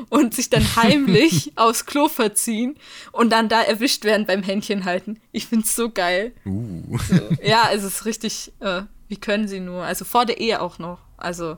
und 0.09 0.35
sich 0.35 0.51
dann 0.51 0.64
heimlich 0.77 1.53
aufs 1.57 1.87
Klo 1.87 2.09
verziehen 2.09 2.77
und 3.12 3.31
dann 3.31 3.49
da 3.49 3.62
erwischt 3.62 4.05
werden 4.05 4.27
beim 4.27 4.43
Händchen 4.43 4.85
halten. 4.85 5.21
Ich 5.33 5.47
find's 5.47 5.75
so 5.75 5.91
geil. 5.91 6.33
Uh. 6.45 6.99
So. 7.09 7.14
Ja, 7.43 7.71
es 7.73 7.83
ist 7.85 8.05
richtig, 8.05 8.53
äh, 8.61 8.83
wie 9.09 9.17
können 9.17 9.49
sie 9.49 9.61
nur? 9.61 9.83
Also 9.85 10.05
vor 10.05 10.27
der 10.27 10.39
Ehe 10.39 10.61
auch 10.61 10.79
noch. 10.79 11.01
Also 11.17 11.57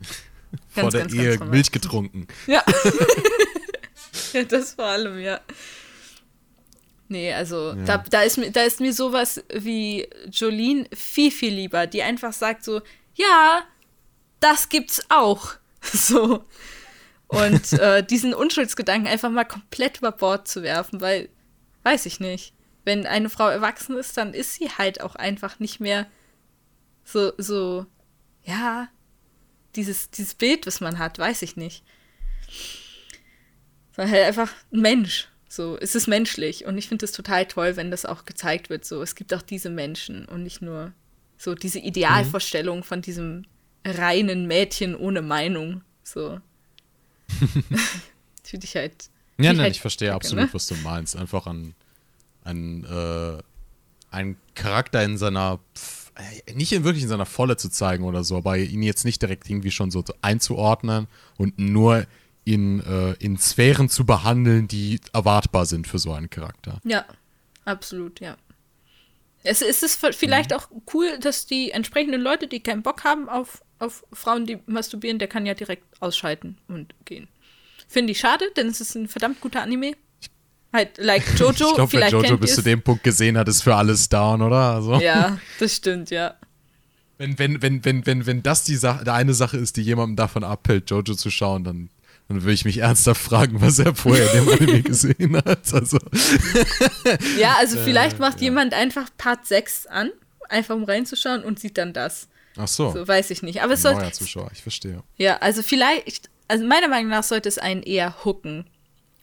Vor 0.68 0.90
der 0.90 1.08
Ehe 1.10 1.32
dramatisch. 1.36 1.50
Milch 1.50 1.72
getrunken. 1.72 2.26
Ja. 2.46 2.62
ja, 4.32 4.44
das 4.44 4.72
vor 4.74 4.84
allem, 4.86 5.18
ja. 5.18 5.40
Nee, 7.08 7.32
also 7.32 7.70
Ja. 7.70 7.84
da, 7.84 7.98
da, 8.10 8.22
ist 8.22 8.38
mir, 8.38 8.50
da 8.50 8.62
ist 8.62 8.80
mir 8.80 8.92
sowas 8.92 9.42
wie 9.54 10.06
Jolene 10.30 10.86
viel, 10.94 11.30
viel 11.30 11.54
lieber, 11.54 11.86
die 11.86 12.02
einfach 12.02 12.32
sagt 12.32 12.64
so, 12.64 12.80
ja, 13.14 13.62
das 14.40 14.68
gibt's 14.68 15.02
auch. 15.08 15.54
So. 15.82 16.44
Und 17.28 17.74
äh, 17.74 18.02
diesen 18.02 18.34
Unschuldsgedanken 18.34 19.06
einfach 19.06 19.30
mal 19.30 19.44
komplett 19.44 19.98
über 19.98 20.12
Bord 20.12 20.48
zu 20.48 20.62
werfen, 20.62 21.00
weil, 21.00 21.28
weiß 21.84 22.06
ich 22.06 22.20
nicht, 22.20 22.54
wenn 22.84 23.06
eine 23.06 23.28
Frau 23.28 23.48
erwachsen 23.48 23.96
ist, 23.96 24.16
dann 24.16 24.32
ist 24.32 24.54
sie 24.54 24.70
halt 24.70 25.02
auch 25.02 25.14
einfach 25.14 25.60
nicht 25.60 25.78
mehr 25.78 26.06
so, 27.04 27.32
so, 27.36 27.86
ja, 28.44 28.88
dieses, 29.76 30.10
dieses 30.10 30.34
Bild, 30.34 30.66
was 30.66 30.80
man 30.80 30.98
hat, 30.98 31.18
weiß 31.18 31.42
ich 31.42 31.56
nicht. 31.56 31.84
Sondern 33.94 34.14
halt 34.14 34.24
einfach 34.24 34.52
ein 34.72 34.80
Mensch. 34.80 35.28
So, 35.50 35.78
es 35.78 35.94
ist 35.94 36.06
menschlich 36.06 36.66
und 36.66 36.76
ich 36.76 36.88
finde 36.88 37.04
es 37.04 37.12
total 37.12 37.46
toll, 37.46 37.76
wenn 37.76 37.90
das 37.90 38.04
auch 38.04 38.24
gezeigt 38.24 38.70
wird. 38.70 38.84
So, 38.84 39.02
es 39.02 39.14
gibt 39.14 39.32
auch 39.34 39.42
diese 39.42 39.70
Menschen 39.70 40.26
und 40.26 40.42
nicht 40.42 40.62
nur 40.62 40.92
so 41.38 41.54
diese 41.54 41.78
Idealvorstellung 41.78 42.78
mhm. 42.78 42.84
von 42.84 43.02
diesem 43.02 43.44
reinen 43.84 44.46
Mädchen 44.46 44.94
ohne 44.94 45.22
Meinung. 45.22 45.82
So. 46.02 46.40
finde 48.42 48.64
ich 48.64 48.74
halt. 48.76 49.10
Ja, 49.38 49.52
nein, 49.52 49.60
halt 49.62 49.72
ich 49.72 49.80
verstehe 49.80 50.08
kacke, 50.08 50.16
absolut, 50.16 50.44
ne? 50.46 50.54
was 50.54 50.66
du 50.66 50.74
meinst. 50.76 51.16
Einfach 51.16 51.46
an, 51.46 51.74
an 52.44 52.84
äh, 52.84 53.42
einen 54.10 54.36
Charakter 54.54 55.02
in 55.04 55.16
seiner 55.18 55.60
nicht 56.54 56.72
in 56.72 56.84
wirklich 56.84 57.04
in 57.04 57.08
seiner 57.08 57.26
Volle 57.26 57.56
zu 57.56 57.68
zeigen 57.68 58.04
oder 58.04 58.24
so, 58.24 58.38
aber 58.38 58.58
ihn 58.58 58.82
jetzt 58.82 59.04
nicht 59.04 59.22
direkt 59.22 59.48
irgendwie 59.48 59.70
schon 59.70 59.90
so 59.90 60.02
einzuordnen 60.20 61.06
und 61.36 61.58
nur 61.58 62.06
in, 62.44 62.80
äh, 62.80 63.12
in 63.20 63.38
Sphären 63.38 63.88
zu 63.88 64.04
behandeln, 64.04 64.68
die 64.68 65.00
erwartbar 65.12 65.66
sind 65.66 65.86
für 65.86 65.98
so 65.98 66.12
einen 66.12 66.30
Charakter. 66.30 66.80
Ja, 66.84 67.04
absolut, 67.64 68.20
ja. 68.20 68.36
Es, 69.44 69.62
es 69.62 69.82
ist 69.82 70.04
vielleicht 70.16 70.50
mhm. 70.50 70.56
auch 70.56 70.68
cool, 70.92 71.18
dass 71.20 71.46
die 71.46 71.70
entsprechenden 71.70 72.20
Leute, 72.20 72.48
die 72.48 72.60
keinen 72.60 72.82
Bock 72.82 73.04
haben 73.04 73.28
auf, 73.28 73.62
auf 73.78 74.04
Frauen, 74.12 74.46
die 74.46 74.58
masturbieren, 74.66 75.18
der 75.18 75.28
kann 75.28 75.46
ja 75.46 75.54
direkt 75.54 75.84
ausschalten 76.00 76.58
und 76.68 76.94
gehen. 77.04 77.28
Finde 77.86 78.12
ich 78.12 78.20
schade, 78.20 78.44
denn 78.56 78.66
es 78.66 78.80
ist 78.80 78.94
ein 78.94 79.08
verdammt 79.08 79.40
guter 79.40 79.62
Anime. 79.62 79.94
Halt, 80.72 80.98
like 80.98 81.24
Jojo. 81.38 81.68
ich 81.68 81.74
glaube, 81.74 81.92
wenn 81.92 82.10
Jojo 82.10 82.36
bis 82.36 82.56
zu 82.56 82.62
dem 82.62 82.82
Punkt 82.82 83.02
gesehen 83.02 83.38
hat, 83.38 83.48
ist 83.48 83.62
für 83.62 83.74
alles 83.74 84.08
down, 84.08 84.42
oder? 84.42 84.74
Also. 84.74 85.00
Ja, 85.00 85.38
das 85.58 85.76
stimmt, 85.76 86.10
ja. 86.10 86.34
Wenn, 87.16 87.38
wenn, 87.38 87.62
wenn, 87.62 87.84
wenn, 87.84 88.06
wenn, 88.06 88.26
wenn 88.26 88.42
das 88.42 88.64
die, 88.64 88.76
Sache, 88.76 89.10
eine 89.12 89.34
Sache 89.34 89.56
ist, 89.56 89.76
die 89.76 89.82
jemandem 89.82 90.16
davon 90.16 90.44
abhält, 90.44 90.90
Jojo 90.90 91.14
zu 91.14 91.30
schauen, 91.30 91.64
dann 91.64 91.90
dann 92.28 92.42
würde 92.42 92.52
ich 92.52 92.66
mich 92.66 92.78
ernsthaft 92.78 93.22
fragen, 93.22 93.60
was 93.62 93.78
er 93.78 93.94
vorher 93.94 94.32
in 94.34 94.44
dem 94.44 94.52
Anime 94.52 94.82
gesehen 94.82 95.36
hat. 95.36 95.72
Also. 95.72 95.98
Ja, 97.38 97.56
also 97.58 97.78
vielleicht 97.78 98.18
macht 98.18 98.40
ja. 98.40 98.44
jemand 98.44 98.74
einfach 98.74 99.08
Part 99.16 99.46
6 99.46 99.86
an, 99.86 100.10
einfach 100.48 100.74
um 100.74 100.84
reinzuschauen 100.84 101.42
und 101.42 101.58
sieht 101.58 101.78
dann 101.78 101.92
das. 101.92 102.28
Ach 102.56 102.68
so. 102.68 102.92
So 102.92 103.08
weiß 103.08 103.30
ich 103.30 103.42
nicht. 103.42 103.62
Aber 103.62 103.74
es 103.74 103.82
sollte. 103.82 104.00
Neuer 104.00 104.12
Zuschauer, 104.12 104.50
ich 104.52 104.62
verstehe. 104.62 105.02
Ja, 105.16 105.38
also 105.38 105.62
vielleicht, 105.62 106.28
also 106.48 106.66
meiner 106.66 106.88
Meinung 106.88 107.10
nach 107.10 107.22
sollte 107.22 107.48
es 107.48 107.56
einen 107.56 107.82
eher 107.82 108.24
hooken 108.24 108.66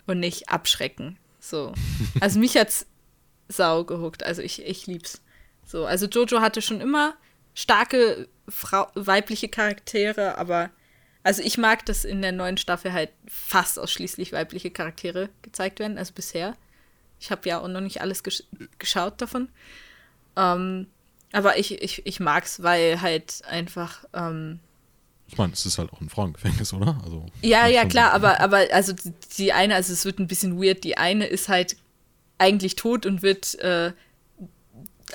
und 0.07 0.19
nicht 0.19 0.49
abschrecken. 0.49 1.17
So. 1.39 1.73
Also 2.21 2.39
mich 2.39 2.57
hat's 2.57 2.87
sau 3.49 3.83
gehuckt. 3.83 4.23
Also 4.23 4.41
ich, 4.41 4.65
ich 4.65 4.87
lieb's. 4.87 5.21
So, 5.65 5.85
also 5.85 6.07
Jojo 6.07 6.41
hatte 6.41 6.61
schon 6.61 6.81
immer 6.81 7.15
starke 7.53 8.27
Frau, 8.49 8.87
weibliche 8.95 9.49
Charaktere, 9.49 10.37
aber 10.37 10.71
also 11.25 11.41
ich 11.41 11.57
mag, 11.57 11.83
dass 11.87 12.05
in 12.05 12.21
der 12.21 12.31
neuen 12.31 12.55
Staffel 12.55 12.93
halt 12.93 13.09
fast 13.27 13.79
ausschließlich 13.79 14.31
weibliche 14.31 14.69
Charaktere 14.69 15.29
gezeigt 15.41 15.79
werden, 15.79 15.97
also 15.97 16.13
bisher. 16.13 16.55
Ich 17.19 17.31
habe 17.31 17.49
ja 17.49 17.59
auch 17.59 17.67
noch 17.67 17.81
nicht 17.81 17.99
alles 17.99 18.21
gesch 18.21 18.43
geschaut 18.77 19.19
davon. 19.19 19.49
Ähm, 20.37 20.85
aber 21.31 21.57
ich, 21.57 21.81
ich, 21.81 22.05
ich 22.05 22.19
mag's, 22.19 22.61
weil 22.61 23.01
halt 23.01 23.41
einfach. 23.49 24.05
Ähm, 24.13 24.59
ich 25.27 25.35
meine, 25.35 25.51
es 25.53 25.65
ist 25.65 25.79
halt 25.79 25.91
auch 25.91 25.99
ein 25.99 26.09
Frauengefängnis, 26.09 26.73
oder? 26.73 27.01
Also, 27.03 27.25
ja, 27.41 27.65
ja, 27.65 27.85
klar, 27.85 28.13
aber, 28.13 28.39
aber 28.39 28.67
also 28.71 28.93
die 29.39 29.51
eine, 29.51 29.73
also 29.73 29.93
es 29.93 30.05
wird 30.05 30.19
ein 30.19 30.27
bisschen 30.27 30.61
weird, 30.61 30.83
die 30.83 30.99
eine 30.99 31.25
ist 31.25 31.49
halt 31.49 31.75
eigentlich 32.37 32.75
tot 32.75 33.07
und 33.07 33.23
wird 33.23 33.55
äh, 33.55 33.93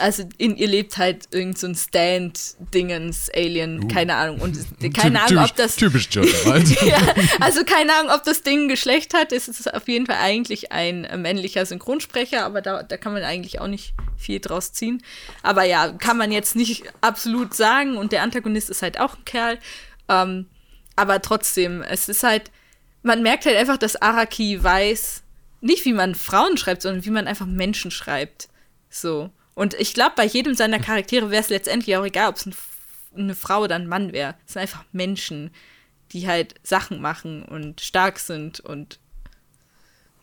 also 0.01 0.25
in 0.39 0.57
ihr 0.57 0.69
lebt 0.69 0.97
halt 0.97 1.29
irgend 1.31 1.59
so 1.59 1.67
ein 1.67 1.75
Stand-Dingens, 1.75 3.31
Alien, 3.35 3.85
uh. 3.85 3.89
keine 3.89 4.17
Ahnung. 4.17 4.41
Und 4.41 4.59
keine 4.95 5.23
Ahnung, 5.23 5.45
ob 5.45 5.55
das. 5.57 5.77
Typisch 5.77 6.09
Joker, 6.11 6.45
halt. 6.47 6.69
ja, 6.83 6.99
also 7.41 7.65
keine 7.65 7.95
Ahnung, 7.95 8.13
ob 8.13 8.25
das 8.25 8.43
Ding 8.43 8.65
ein 8.65 8.69
Geschlecht 8.69 9.15
hat. 9.15 9.33
Es 9.33 9.49
ist 9.49 9.73
auf 9.73 9.89
jeden 9.89 10.07
Fall 10.07 10.17
eigentlich 10.17 10.73
ein 10.73 11.07
männlicher 11.21 11.65
Synchronsprecher, 11.67 12.45
aber 12.45 12.63
da, 12.63 12.83
da 12.83 12.97
kann 12.97 13.13
man 13.13 13.23
eigentlich 13.23 13.61
auch 13.61 13.67
nicht 13.67 13.95
viel 14.17 14.41
draus 14.41 14.73
ziehen. 14.73 15.03
Aber 15.43 15.65
ja, 15.65 15.89
kann 15.93 16.17
man 16.17 16.33
jetzt 16.33 16.57
nicht 16.57 16.85
absolut 17.01 17.55
sagen. 17.55 17.97
Und 17.97 18.13
der 18.13 18.23
Antagonist 18.23 18.71
ist 18.71 18.83
halt 18.83 18.99
auch 18.99 19.17
ein 19.17 19.25
Kerl. 19.25 19.59
Ähm, 20.09 20.47
aber 20.97 21.23
trotzdem, 21.23 21.83
es 21.83 22.09
ist 22.09 22.23
halt, 22.23 22.51
man 23.03 23.23
merkt 23.23 23.47
halt 23.47 23.57
einfach, 23.57 23.79
dass 23.79 23.97
Araki 23.97 24.63
weiß, 24.63 25.23
nicht 25.61 25.85
wie 25.85 25.93
man 25.93 26.15
Frauen 26.15 26.57
schreibt, 26.57 26.83
sondern 26.83 27.05
wie 27.05 27.11
man 27.11 27.27
einfach 27.27 27.47
Menschen 27.47 27.91
schreibt. 27.91 28.49
So. 28.89 29.31
Und 29.61 29.75
ich 29.75 29.93
glaube, 29.93 30.13
bei 30.17 30.25
jedem 30.25 30.55
seiner 30.55 30.79
Charaktere 30.79 31.31
wäre 31.31 31.43
es 31.43 31.51
letztendlich 31.51 31.95
auch 31.95 32.05
egal, 32.07 32.31
ob 32.31 32.37
es 32.37 32.47
ein, 32.47 32.55
eine 33.15 33.35
Frau 33.35 33.65
oder 33.65 33.75
ein 33.75 33.89
Mann 33.89 34.15
wäre. 34.15 34.35
Es 34.47 34.55
sind 34.55 34.63
einfach 34.63 34.87
Menschen, 34.91 35.51
die 36.13 36.27
halt 36.27 36.55
Sachen 36.63 37.03
machen 37.03 37.43
und 37.43 37.83
stark 37.83 38.21
sind 38.21 38.61
und 38.61 38.99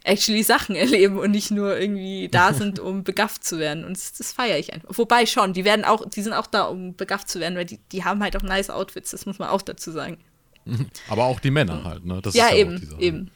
actually 0.03 0.41
Sachen 0.41 0.75
erleben 0.75 1.19
und 1.19 1.29
nicht 1.29 1.51
nur 1.51 1.79
irgendwie 1.79 2.29
da 2.29 2.51
sind, 2.55 2.79
um 2.79 3.03
begafft 3.03 3.43
zu 3.43 3.59
werden. 3.59 3.85
Und 3.85 3.95
das, 3.95 4.13
das 4.13 4.33
feiere 4.33 4.57
ich 4.57 4.73
einfach. 4.73 4.89
Wobei 4.93 5.27
schon, 5.27 5.53
die 5.53 5.65
werden 5.65 5.85
auch, 5.85 6.09
die 6.09 6.23
sind 6.23 6.33
auch 6.33 6.47
da, 6.47 6.63
um 6.63 6.95
begafft 6.95 7.29
zu 7.29 7.39
werden, 7.39 7.59
weil 7.59 7.65
die, 7.65 7.77
die 7.91 8.03
haben 8.03 8.23
halt 8.23 8.35
auch 8.38 8.41
nice 8.41 8.71
Outfits, 8.71 9.11
das 9.11 9.27
muss 9.27 9.38
man 9.38 9.49
auch 9.49 9.61
dazu 9.61 9.91
sagen. 9.91 10.17
Aber 11.09 11.25
auch 11.25 11.39
die 11.39 11.51
Männer 11.51 11.83
halt, 11.83 12.03
ne? 12.05 12.21
Das 12.23 12.33
ja, 12.33 12.51
eben, 12.55 12.95
eben. 12.97 13.29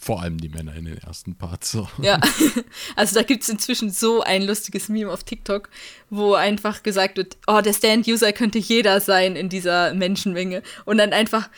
Vor 0.00 0.22
allem 0.22 0.38
die 0.38 0.48
Männer 0.48 0.76
in 0.76 0.84
den 0.84 0.98
ersten 0.98 1.34
Parts. 1.34 1.72
So. 1.72 1.88
Ja, 2.00 2.20
also 2.96 3.16
da 3.16 3.24
gibt 3.24 3.42
es 3.42 3.48
inzwischen 3.48 3.90
so 3.90 4.22
ein 4.22 4.42
lustiges 4.42 4.88
Meme 4.88 5.10
auf 5.10 5.24
TikTok, 5.24 5.68
wo 6.08 6.34
einfach 6.34 6.84
gesagt 6.84 7.16
wird, 7.16 7.36
oh, 7.48 7.60
der 7.60 7.72
Stand-User 7.72 8.32
könnte 8.32 8.60
jeder 8.60 9.00
sein 9.00 9.34
in 9.34 9.48
dieser 9.48 9.92
Menschenmenge. 9.94 10.62
Und 10.84 10.98
dann 10.98 11.12
einfach 11.12 11.50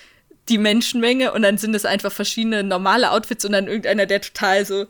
die 0.48 0.56
Menschenmenge 0.56 1.32
und 1.32 1.42
dann 1.42 1.58
sind 1.58 1.74
es 1.74 1.84
einfach 1.84 2.10
verschiedene 2.10 2.64
normale 2.64 3.10
Outfits 3.10 3.44
und 3.44 3.52
dann 3.52 3.66
irgendeiner, 3.66 4.06
der 4.06 4.22
total 4.22 4.64
so, 4.64 4.86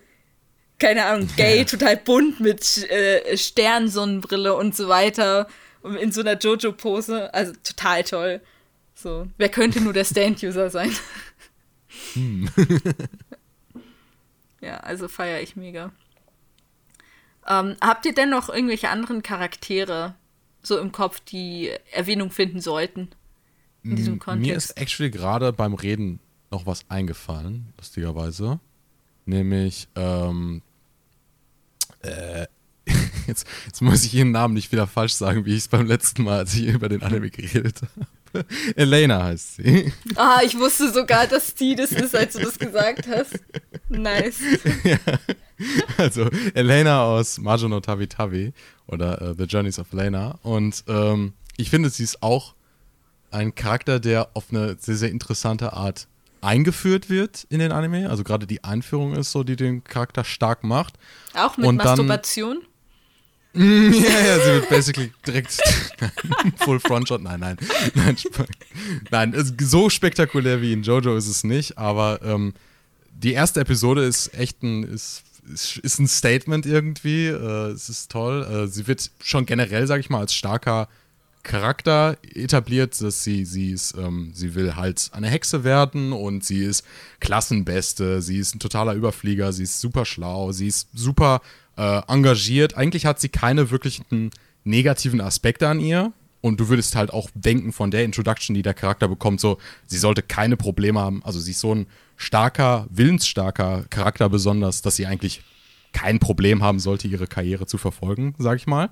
keine 0.78 1.06
Ahnung, 1.06 1.28
gay, 1.36 1.58
ja. 1.58 1.64
total 1.64 1.96
bunt 1.96 2.38
mit 2.38 2.88
äh, 2.88 3.36
Sternsonnenbrille 3.36 4.54
und 4.54 4.76
so 4.76 4.88
weiter 4.88 5.48
in 6.00 6.12
so 6.12 6.20
einer 6.20 6.38
Jojo-Pose. 6.38 7.34
Also 7.34 7.52
total 7.64 8.04
toll. 8.04 8.40
So, 8.94 9.26
wer 9.38 9.48
könnte 9.48 9.80
nur 9.80 9.92
der 9.92 10.04
Stand-User 10.04 10.70
sein? 10.70 10.94
Hm. 12.14 12.48
Ja, 14.60 14.78
also 14.78 15.08
feiere 15.08 15.40
ich 15.40 15.56
mega. 15.56 15.92
Ähm, 17.46 17.76
habt 17.80 18.04
ihr 18.06 18.14
denn 18.14 18.30
noch 18.30 18.48
irgendwelche 18.48 18.90
anderen 18.90 19.22
Charaktere 19.22 20.14
so 20.62 20.78
im 20.78 20.92
Kopf, 20.92 21.20
die 21.20 21.70
Erwähnung 21.92 22.30
finden 22.30 22.60
sollten 22.60 23.08
in 23.82 23.96
diesem 23.96 24.18
Kontext? 24.18 24.46
Mir 24.46 24.56
ist 24.56 24.70
actually 24.72 25.10
gerade 25.10 25.52
beim 25.52 25.74
Reden 25.74 26.20
noch 26.50 26.66
was 26.66 26.88
eingefallen, 26.90 27.72
lustigerweise. 27.78 28.60
Nämlich, 29.24 29.88
ähm, 29.94 30.62
äh, 32.02 32.46
jetzt, 33.26 33.46
jetzt 33.66 33.80
muss 33.80 34.04
ich 34.04 34.14
ihren 34.14 34.32
Namen 34.32 34.54
nicht 34.54 34.72
wieder 34.72 34.86
falsch 34.86 35.14
sagen, 35.14 35.46
wie 35.46 35.52
ich 35.52 35.58
es 35.58 35.68
beim 35.68 35.86
letzten 35.86 36.24
Mal, 36.24 36.38
als 36.38 36.54
ich 36.54 36.66
über 36.66 36.88
den 36.88 37.02
Anime 37.02 37.30
geredet 37.30 37.82
habe. 37.82 38.06
Elena 38.76 39.24
heißt 39.24 39.56
sie. 39.56 39.92
Ah, 40.16 40.40
ich 40.44 40.58
wusste 40.58 40.92
sogar, 40.92 41.26
dass 41.26 41.54
die 41.54 41.74
das 41.74 41.92
ist, 41.92 42.14
als 42.14 42.34
du 42.34 42.40
das 42.40 42.58
gesagt 42.58 43.06
hast. 43.08 43.38
Nice. 43.88 44.38
Ja. 44.84 44.98
Also, 45.98 46.30
Elena 46.54 47.02
aus 47.04 47.36
Majo 47.38 47.68
no 47.68 47.80
Tavi 47.80 48.06
Tavi 48.06 48.54
oder 48.86 49.20
uh, 49.20 49.34
The 49.36 49.44
Journeys 49.44 49.78
of 49.78 49.92
Elena. 49.92 50.38
Und 50.42 50.84
ähm, 50.88 51.34
ich 51.58 51.68
finde, 51.68 51.90
sie 51.90 52.04
ist 52.04 52.22
auch 52.22 52.54
ein 53.30 53.54
Charakter, 53.54 54.00
der 54.00 54.30
auf 54.32 54.46
eine 54.50 54.76
sehr, 54.80 54.96
sehr 54.96 55.10
interessante 55.10 55.74
Art 55.74 56.08
eingeführt 56.40 57.10
wird 57.10 57.46
in 57.50 57.58
den 57.58 57.72
Anime. 57.72 58.08
Also 58.08 58.24
gerade 58.24 58.46
die 58.46 58.64
Einführung 58.64 59.14
ist 59.14 59.32
so, 59.32 59.44
die 59.44 59.56
den 59.56 59.84
Charakter 59.84 60.24
stark 60.24 60.64
macht. 60.64 60.94
Auch 61.34 61.56
mit 61.56 61.66
Und 61.66 61.76
Masturbation? 61.76 62.60
Dann, 62.60 62.69
ja, 63.54 63.62
ja, 63.62 64.38
sie 64.38 64.52
wird 64.52 64.68
basically 64.68 65.12
direkt 65.26 65.60
Full 66.58 66.78
Front 66.78 67.08
Shot. 67.08 67.20
Nein, 67.20 67.40
nein, 67.40 67.56
nein, 67.94 68.16
nein. 69.10 69.54
So 69.58 69.90
spektakulär 69.90 70.62
wie 70.62 70.72
in 70.72 70.82
JoJo 70.82 71.16
ist 71.16 71.26
es 71.26 71.42
nicht, 71.42 71.76
aber 71.76 72.20
ähm, 72.22 72.54
die 73.10 73.32
erste 73.32 73.60
Episode 73.60 74.04
ist 74.04 74.32
echt 74.34 74.62
ein, 74.62 74.84
ist, 74.84 75.24
ist, 75.82 75.98
ein 75.98 76.06
Statement 76.06 76.64
irgendwie. 76.64 77.26
Äh, 77.26 77.72
es 77.72 77.88
ist 77.88 78.12
toll. 78.12 78.44
Äh, 78.44 78.68
sie 78.68 78.86
wird 78.86 79.10
schon 79.20 79.46
generell, 79.46 79.86
sag 79.88 79.98
ich 79.98 80.10
mal, 80.10 80.20
als 80.20 80.32
starker 80.32 80.88
Charakter 81.42 82.18
etabliert, 82.34 83.00
dass 83.00 83.24
sie, 83.24 83.44
sie 83.44 83.72
ist, 83.72 83.96
ähm, 83.96 84.30
sie 84.34 84.54
will 84.54 84.76
halt 84.76 85.10
eine 85.12 85.28
Hexe 85.28 85.64
werden 85.64 86.12
und 86.12 86.44
sie 86.44 86.62
ist 86.62 86.84
Klassenbeste, 87.18 88.20
sie 88.20 88.38
ist 88.38 88.54
ein 88.54 88.58
totaler 88.58 88.94
Überflieger, 88.94 89.52
sie 89.52 89.62
ist 89.62 89.80
super 89.80 90.04
schlau, 90.04 90.52
sie 90.52 90.68
ist 90.68 90.88
super 90.92 91.40
äh, 91.80 92.02
engagiert. 92.08 92.76
Eigentlich 92.76 93.06
hat 93.06 93.20
sie 93.20 93.30
keine 93.30 93.70
wirklichen 93.70 94.30
negativen 94.64 95.22
Aspekte 95.22 95.66
an 95.66 95.80
ihr. 95.80 96.12
Und 96.42 96.58
du 96.60 96.68
würdest 96.68 96.96
halt 96.96 97.12
auch 97.12 97.28
denken 97.34 97.72
von 97.72 97.90
der 97.90 98.04
Introduction, 98.04 98.54
die 98.54 98.62
der 98.62 98.72
Charakter 98.72 99.08
bekommt, 99.08 99.40
so, 99.40 99.58
sie 99.86 99.98
sollte 99.98 100.22
keine 100.22 100.56
Probleme 100.56 101.00
haben. 101.00 101.22
Also 101.24 101.38
sie 101.38 101.50
ist 101.50 101.60
so 101.60 101.74
ein 101.74 101.86
starker, 102.16 102.86
willensstarker 102.90 103.84
Charakter 103.90 104.28
besonders, 104.28 104.80
dass 104.80 104.96
sie 104.96 105.06
eigentlich 105.06 105.42
kein 105.92 106.18
Problem 106.18 106.62
haben 106.62 106.78
sollte, 106.78 107.08
ihre 107.08 107.26
Karriere 107.26 107.66
zu 107.66 107.76
verfolgen, 107.76 108.34
sag 108.38 108.56
ich 108.56 108.66
mal. 108.66 108.90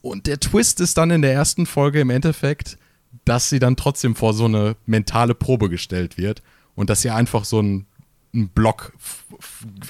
Und 0.00 0.26
der 0.26 0.38
Twist 0.38 0.80
ist 0.80 0.96
dann 0.96 1.10
in 1.10 1.22
der 1.22 1.32
ersten 1.32 1.66
Folge 1.66 2.00
im 2.00 2.10
Endeffekt, 2.10 2.78
dass 3.24 3.48
sie 3.48 3.58
dann 3.58 3.76
trotzdem 3.76 4.14
vor 4.14 4.34
so 4.34 4.44
eine 4.44 4.76
mentale 4.86 5.34
Probe 5.34 5.68
gestellt 5.68 6.18
wird 6.18 6.42
und 6.74 6.90
dass 6.90 7.02
sie 7.02 7.10
einfach 7.10 7.44
so 7.44 7.60
ein 7.60 7.86
ein 8.34 8.48
Block, 8.48 8.92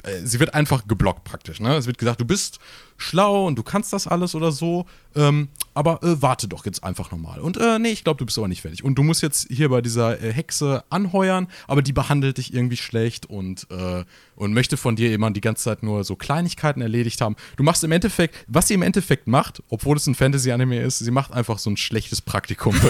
äh, 0.03 0.21
sie 0.25 0.41
wird 0.41 0.55
einfach 0.55 0.87
geblockt 0.87 1.25
praktisch. 1.25 1.61
Ne? 1.61 1.75
Es 1.77 1.87
wird 1.87 1.99
gesagt, 1.99 2.21
du 2.21 2.25
bist 2.25 2.59
schlau 2.97 3.47
und 3.47 3.57
du 3.57 3.63
kannst 3.63 3.93
das 3.93 4.07
alles 4.07 4.35
oder 4.35 4.53
so, 4.53 4.87
ähm, 5.17 5.49
aber 5.75 6.03
äh, 6.03 6.23
warte 6.23 6.49
doch 6.49 6.65
jetzt 6.65 6.85
einfach 6.85 7.11
nochmal. 7.11 7.41
Und 7.41 7.57
äh, 7.57 7.79
nee, 7.79 7.91
ich 7.91 8.05
glaube, 8.05 8.19
du 8.19 8.27
bist 8.27 8.39
aber 8.39 8.49
nicht 8.49 8.63
fertig. 8.63 8.85
Und 8.85 8.97
du 8.97 9.03
musst 9.03 9.23
jetzt 9.23 9.49
hier 9.51 9.69
bei 9.69 9.81
dieser 9.81 10.23
äh, 10.23 10.33
Hexe 10.33 10.85
anheuern, 10.91 11.49
aber 11.67 11.83
die 11.83 11.93
behandelt 11.93 12.39
dich 12.39 12.55
irgendwie 12.55 12.77
schlecht 12.77 13.27
und, 13.27 13.67
äh, 13.71 14.05
und 14.37 14.55
möchte 14.55 14.77
von 14.77 14.97
dir 14.97 15.13
immer 15.13 15.31
die 15.31 15.41
ganze 15.41 15.65
Zeit 15.65 15.83
nur 15.83 16.05
so 16.05 16.17
Kleinigkeiten 16.17 16.81
erledigt 16.81 17.21
haben. 17.21 17.37
Du 17.57 17.65
machst 17.65 17.83
im 17.85 17.93
Endeffekt, 17.93 18.35
was 18.47 18.69
sie 18.69 18.75
im 18.75 18.83
Endeffekt 18.83 19.27
macht, 19.27 19.63
obwohl 19.69 19.97
es 19.97 20.07
ein 20.07 20.15
Fantasy-Anime 20.15 20.81
ist, 20.81 20.99
sie 20.99 21.11
macht 21.11 21.33
einfach 21.33 21.59
so 21.59 21.71
ein 21.71 21.77
schlechtes 21.77 22.21
Praktikum 22.21 22.75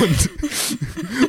und, 0.00 0.30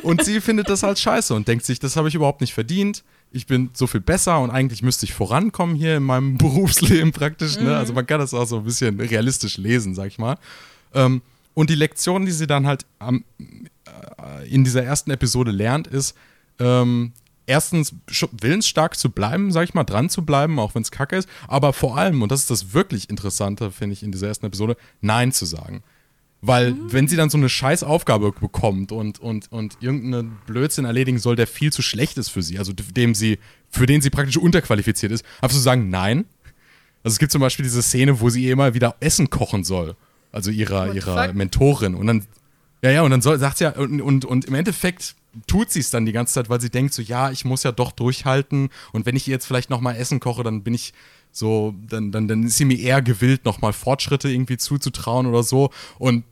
und 0.02 0.24
sie 0.24 0.40
findet 0.40 0.68
das 0.68 0.82
halt 0.82 0.98
scheiße 0.98 1.34
und 1.34 1.48
denkt 1.48 1.64
sich, 1.64 1.78
das 1.78 1.96
habe 1.96 2.08
ich 2.08 2.14
überhaupt 2.14 2.40
nicht 2.40 2.54
verdient. 2.54 3.04
Ich 3.32 3.46
bin 3.46 3.70
so 3.72 3.86
viel 3.86 4.00
besser 4.00 4.40
und 4.40 4.50
eigentlich 4.50 4.82
müsste 4.82 5.06
ich 5.06 5.14
vorankommen 5.14 5.76
hier 5.76 5.96
in 5.96 6.02
meinem 6.02 6.36
Berufsleben 6.60 7.12
praktisch. 7.12 7.58
Ne? 7.58 7.76
Also 7.76 7.92
man 7.92 8.06
kann 8.06 8.20
das 8.20 8.34
auch 8.34 8.46
so 8.46 8.58
ein 8.58 8.64
bisschen 8.64 8.98
realistisch 9.00 9.56
lesen, 9.58 9.94
sag 9.94 10.06
ich 10.06 10.18
mal. 10.18 10.36
Ähm, 10.94 11.22
und 11.54 11.70
die 11.70 11.74
Lektion, 11.74 12.26
die 12.26 12.32
sie 12.32 12.46
dann 12.46 12.66
halt 12.66 12.86
am, 12.98 13.24
äh, 13.38 14.48
in 14.48 14.64
dieser 14.64 14.84
ersten 14.84 15.10
Episode 15.10 15.50
lernt, 15.50 15.86
ist, 15.86 16.14
ähm, 16.58 17.12
erstens 17.46 17.94
willensstark 18.32 18.96
zu 18.96 19.10
bleiben, 19.10 19.50
sag 19.50 19.64
ich 19.64 19.74
mal, 19.74 19.84
dran 19.84 20.08
zu 20.08 20.24
bleiben, 20.24 20.58
auch 20.58 20.74
wenn 20.74 20.82
es 20.82 20.90
kacke 20.92 21.16
ist, 21.16 21.28
aber 21.48 21.72
vor 21.72 21.98
allem, 21.98 22.22
und 22.22 22.30
das 22.30 22.40
ist 22.40 22.50
das 22.50 22.72
wirklich 22.72 23.10
Interessante, 23.10 23.72
finde 23.72 23.94
ich, 23.94 24.02
in 24.02 24.12
dieser 24.12 24.28
ersten 24.28 24.46
Episode, 24.46 24.76
Nein 25.00 25.32
zu 25.32 25.46
sagen. 25.46 25.82
Weil, 26.42 26.74
wenn 26.90 27.06
sie 27.06 27.16
dann 27.16 27.28
so 27.28 27.36
eine 27.36 27.50
scheiß 27.50 27.82
Aufgabe 27.82 28.32
bekommt 28.32 28.92
und, 28.92 29.18
und, 29.18 29.52
und 29.52 29.76
irgendeinen 29.80 30.38
Blödsinn 30.46 30.86
erledigen 30.86 31.18
soll, 31.18 31.36
der 31.36 31.46
viel 31.46 31.70
zu 31.70 31.82
schlecht 31.82 32.16
ist 32.16 32.30
für 32.30 32.42
sie, 32.42 32.58
also 32.58 32.72
dem 32.72 33.14
sie, 33.14 33.38
für 33.68 33.84
den 33.84 34.00
sie 34.00 34.08
praktisch 34.08 34.38
unterqualifiziert 34.38 35.12
ist, 35.12 35.24
einfach 35.42 35.54
zu 35.54 35.62
sagen, 35.62 35.90
nein. 35.90 36.24
Also 37.02 37.14
es 37.14 37.18
gibt 37.18 37.32
zum 37.32 37.40
Beispiel 37.40 37.62
diese 37.62 37.82
Szene, 37.82 38.20
wo 38.20 38.28
sie 38.28 38.44
ihr 38.44 38.52
immer 38.52 38.74
wieder 38.74 38.96
Essen 39.00 39.30
kochen 39.30 39.64
soll. 39.64 39.96
Also 40.32 40.50
ihrer, 40.50 40.88
What 40.88 40.94
ihrer? 40.94 41.32
Mentorin. 41.32 41.94
Und 41.94 42.06
dann, 42.06 42.24
ja, 42.82 42.90
ja, 42.90 43.02
und 43.02 43.10
dann 43.10 43.22
soll, 43.22 43.38
sagt 43.38 43.58
sie 43.58 43.64
ja, 43.64 43.70
und, 43.70 44.00
und, 44.00 44.24
und 44.24 44.44
im 44.44 44.54
Endeffekt 44.54 45.14
tut 45.46 45.70
sie 45.70 45.80
es 45.80 45.90
dann 45.90 46.06
die 46.06 46.12
ganze 46.12 46.34
Zeit, 46.34 46.48
weil 46.50 46.60
sie 46.60 46.70
denkt 46.70 46.92
so, 46.92 47.02
ja, 47.02 47.30
ich 47.30 47.44
muss 47.44 47.62
ja 47.62 47.72
doch 47.72 47.92
durchhalten 47.92 48.68
und 48.92 49.06
wenn 49.06 49.16
ich 49.16 49.28
ihr 49.28 49.32
jetzt 49.32 49.46
vielleicht 49.46 49.70
nochmal 49.70 49.96
Essen 49.96 50.18
koche, 50.20 50.42
dann 50.42 50.62
bin 50.62 50.74
ich 50.74 50.92
so, 51.32 51.74
dann, 51.88 52.10
dann, 52.10 52.26
dann 52.26 52.42
ist 52.42 52.56
sie 52.56 52.64
mir 52.64 52.78
eher 52.78 53.02
gewillt, 53.02 53.44
nochmal 53.44 53.72
Fortschritte 53.72 54.28
irgendwie 54.28 54.56
zuzutrauen 54.56 55.26
oder 55.26 55.44
so. 55.44 55.70
Und, 55.98 56.24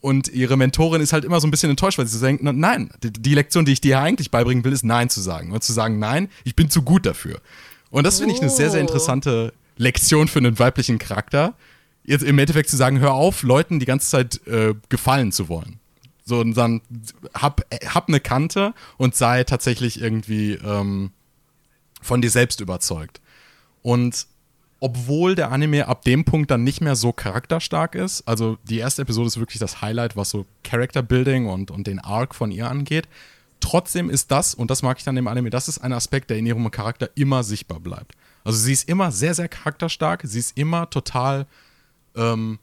und 0.00 0.28
ihre 0.28 0.56
Mentorin 0.56 1.02
ist 1.02 1.12
halt 1.12 1.24
immer 1.24 1.40
so 1.40 1.46
ein 1.46 1.50
bisschen 1.50 1.68
enttäuscht, 1.68 1.98
weil 1.98 2.06
sie 2.06 2.18
denkt, 2.18 2.42
nein, 2.42 2.90
die, 3.02 3.12
die 3.12 3.34
Lektion, 3.34 3.66
die 3.66 3.72
ich 3.72 3.82
dir 3.82 4.00
eigentlich 4.00 4.30
beibringen 4.30 4.64
will, 4.64 4.72
ist 4.72 4.84
Nein 4.84 5.10
zu 5.10 5.20
sagen. 5.20 5.52
Und 5.52 5.62
zu 5.62 5.74
sagen, 5.74 5.98
nein, 5.98 6.28
ich 6.44 6.56
bin 6.56 6.70
zu 6.70 6.82
gut 6.82 7.04
dafür. 7.04 7.40
Und 7.90 8.04
das 8.04 8.18
finde 8.18 8.34
ich 8.34 8.40
eine 8.40 8.50
sehr, 8.50 8.70
sehr 8.70 8.80
Oh. 8.80 8.86
interessante 8.86 9.52
Lektion 9.76 10.28
für 10.28 10.38
einen 10.38 10.58
weiblichen 10.58 10.98
Charakter. 10.98 11.54
Jetzt 12.04 12.22
im 12.22 12.38
Endeffekt 12.38 12.70
zu 12.70 12.76
sagen, 12.76 13.00
hör 13.00 13.14
auf, 13.14 13.42
Leuten 13.42 13.80
die 13.80 13.86
ganze 13.86 14.08
Zeit 14.08 14.46
äh, 14.46 14.74
gefallen 14.88 15.32
zu 15.32 15.48
wollen. 15.48 15.80
So, 16.24 16.40
und 16.40 16.56
dann 16.56 16.80
hab, 17.34 17.62
hab 17.86 18.08
eine 18.08 18.20
Kante 18.20 18.74
und 18.96 19.14
sei 19.14 19.44
tatsächlich 19.44 20.00
irgendwie 20.00 20.52
ähm, 20.54 21.12
von 22.02 22.20
dir 22.20 22.30
selbst 22.30 22.60
überzeugt. 22.60 23.20
Und 23.82 24.26
obwohl 24.80 25.34
der 25.34 25.52
Anime 25.52 25.88
ab 25.88 26.02
dem 26.02 26.24
Punkt 26.24 26.50
dann 26.50 26.64
nicht 26.64 26.80
mehr 26.80 26.96
so 26.96 27.12
charakterstark 27.12 27.94
ist, 27.94 28.26
also 28.28 28.58
die 28.64 28.78
erste 28.78 29.02
Episode 29.02 29.28
ist 29.28 29.38
wirklich 29.38 29.60
das 29.60 29.80
Highlight, 29.80 30.16
was 30.16 30.30
so 30.30 30.46
Character 30.64 31.02
Building 31.02 31.46
und, 31.46 31.70
und 31.70 31.86
den 31.86 31.98
Arc 31.98 32.34
von 32.34 32.50
ihr 32.50 32.68
angeht, 32.68 33.08
trotzdem 33.60 34.10
ist 34.10 34.30
das, 34.30 34.54
und 34.54 34.70
das 34.70 34.82
mag 34.82 34.98
ich 34.98 35.04
dann 35.04 35.16
im 35.16 35.28
Anime, 35.28 35.50
das 35.50 35.68
ist 35.68 35.78
ein 35.78 35.92
Aspekt, 35.92 36.30
der 36.30 36.38
in 36.38 36.46
ihrem 36.46 36.70
Charakter 36.70 37.08
immer 37.14 37.42
sichtbar 37.42 37.80
bleibt. 37.80 38.12
Also 38.46 38.60
sie 38.60 38.72
ist 38.72 38.88
immer 38.88 39.10
sehr, 39.10 39.34
sehr 39.34 39.48
charakterstark, 39.48 40.22
sie 40.24 40.38
ist 40.38 40.56
immer 40.56 40.88
total, 40.88 41.46
ähm, 42.14 42.60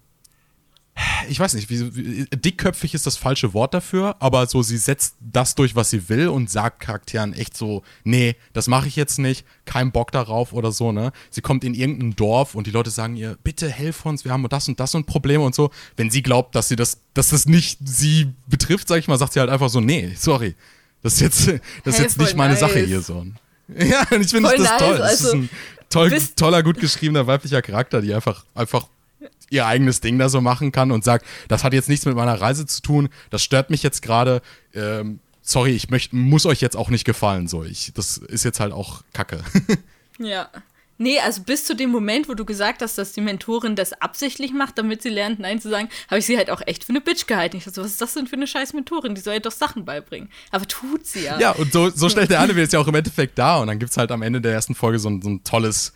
ich 1.28 1.38
weiß 1.38 1.56
nicht, 1.56 1.70
wie, 1.70 1.94
wie, 1.94 2.26
dickköpfig 2.26 2.94
ist 2.94 3.06
das 3.06 3.18
falsche 3.18 3.54
Wort 3.54 3.74
dafür, 3.74 4.16
aber 4.20 4.48
so, 4.48 4.62
sie 4.62 4.78
setzt 4.78 5.16
das 5.20 5.56
durch, 5.56 5.76
was 5.76 5.90
sie 5.90 6.08
will 6.08 6.30
und 6.30 6.50
sagt 6.50 6.80
Charakteren 6.80 7.34
echt 7.34 7.58
so, 7.58 7.84
nee, 8.06 8.38
das 8.54 8.68
mache 8.68 8.88
ich 8.88 8.96
jetzt 8.96 9.20
nicht, 9.20 9.46
kein 9.66 9.92
Bock 9.92 10.14
darauf 10.14 10.54
oder 10.54 10.72
so, 10.72 10.94
ne? 10.94 11.12
Sie 11.30 11.42
kommt 11.42 11.66
in 11.66 11.74
irgendein 11.74 12.16
Dorf 12.16 12.56
und 12.56 12.66
die 12.66 12.72
Leute 12.72 12.90
sagen 12.90 13.18
ihr, 13.18 13.38
bitte 13.44 13.70
helf 13.70 14.06
uns, 14.06 14.24
wir 14.24 14.32
haben 14.32 14.48
das 14.48 14.70
und 14.70 14.80
das 14.80 14.96
und 14.96 15.06
Probleme 15.06 15.44
und 15.44 15.54
so. 15.54 15.70
Wenn 15.98 16.10
sie 16.10 16.24
glaubt, 16.24 16.56
dass 16.56 16.70
sie 16.70 16.78
das, 16.78 17.02
dass 17.14 17.32
das 17.32 17.46
nicht 17.46 17.80
sie 17.84 18.32
betrifft, 18.48 18.88
sag 18.88 19.00
ich 19.00 19.10
mal, 19.10 19.18
sagt 19.18 19.34
sie 19.34 19.42
halt 19.42 19.50
einfach 19.50 19.70
so, 19.70 19.82
nee, 19.82 20.14
sorry, 20.16 20.56
das 21.02 21.16
ist 21.16 21.20
jetzt, 21.20 21.40
das 21.84 21.96
ist 21.96 21.98
Hey, 21.98 22.06
jetzt 22.06 22.18
nicht 22.20 22.38
meine 22.38 22.54
nice. 22.54 22.62
Sache 22.62 22.80
hier 22.80 23.02
so. 23.02 23.26
Ja, 23.68 24.06
und 24.12 24.22
ich 24.22 24.30
finde 24.30 24.50
das 24.50 24.60
nice, 24.60 24.78
toll. 24.78 24.98
Das 24.98 25.14
ist 25.14 25.26
also, 25.26 25.38
ein 25.38 25.50
toll, 25.90 26.12
toller, 26.36 26.64
gut 26.64 26.80
geschriebener 26.80 27.28
weiblicher 27.28 27.62
Charakter, 27.62 28.02
die 28.02 28.14
einfach, 28.14 28.46
einfach 28.56 28.88
ihr 29.50 29.66
eigenes 29.66 30.02
Ding 30.02 30.18
da 30.18 30.30
so 30.30 30.42
machen 30.42 30.72
kann 30.72 30.92
und 30.92 31.04
sagt, 31.04 31.26
das 31.48 31.64
hat 31.64 31.74
jetzt 31.74 31.90
nichts 31.90 32.06
mit 32.06 32.16
meiner 32.16 32.40
Reise 32.40 32.66
zu 32.66 32.82
tun, 32.82 33.10
das 33.30 33.44
stört 33.44 33.70
mich 33.70 33.84
jetzt 33.84 34.02
gerade. 34.02 34.42
Ähm, 34.74 35.20
sorry, 35.42 35.72
ich 35.72 35.90
möcht, 35.90 36.14
muss 36.14 36.46
euch 36.46 36.62
jetzt 36.62 36.76
auch 36.76 36.90
nicht 36.90 37.06
gefallen. 37.06 37.48
So, 37.48 37.64
ich, 37.64 37.92
das 37.94 38.18
ist 38.18 38.44
jetzt 38.44 38.60
halt 38.60 38.74
auch 38.74 39.04
Kacke. 39.14 39.44
Ja. 40.20 40.48
Nee, 41.04 41.20
also 41.20 41.44
bis 41.44 41.66
zu 41.66 41.76
dem 41.76 41.90
Moment, 41.92 42.30
wo 42.30 42.34
du 42.34 42.46
gesagt 42.46 42.82
hast, 42.82 42.98
dass 42.98 43.12
die 43.12 43.22
Mentorin 43.22 43.76
das 43.76 43.92
absichtlich 43.94 44.54
macht, 44.54 44.78
damit 44.78 45.02
sie 45.02 45.10
lernt, 45.10 45.40
Nein 45.40 45.60
zu 45.60 45.70
sagen, 45.70 45.90
habe 46.10 46.20
ich 46.20 46.26
sie 46.26 46.38
halt 46.38 46.50
auch 46.50 46.62
echt 46.66 46.86
für 46.86 46.90
eine 46.92 47.02
Bitch 47.02 47.28
gehalten. 47.28 47.58
Ich 47.58 47.66
dachte, 47.66 47.76
so, 47.76 47.82
was 47.84 47.92
ist 47.92 48.02
das 48.02 48.14
denn 48.14 48.26
für 48.28 48.38
eine 48.38 48.48
scheiß 48.48 48.74
Mentorin? 48.74 49.14
Die 49.14 49.22
soll 49.22 49.34
ja 49.34 49.40
doch 49.42 49.52
Sachen 49.52 49.84
beibringen. 49.86 50.30
Aber 50.52 50.66
tut 50.68 51.06
sie 51.06 51.26
ja. 51.26 51.38
ja, 51.40 51.52
und 51.52 51.74
so, 51.74 51.90
so 51.90 52.08
stellt 52.10 52.30
der 52.32 52.40
Anime 52.40 52.62
jetzt 52.62 52.72
ja 52.74 52.80
auch 52.80 52.88
im 52.88 52.96
Endeffekt 52.96 53.38
dar. 53.38 53.60
Und 53.62 53.68
dann 53.68 53.80
gibt 53.80 53.92
es 53.92 53.98
halt 53.98 54.12
am 54.12 54.22
Ende 54.22 54.40
der 54.42 54.54
ersten 54.54 54.76
Folge 54.76 54.98
so 54.98 55.10
ein, 55.10 55.22
so 55.22 55.30
ein 55.30 55.44
tolles, 55.44 55.92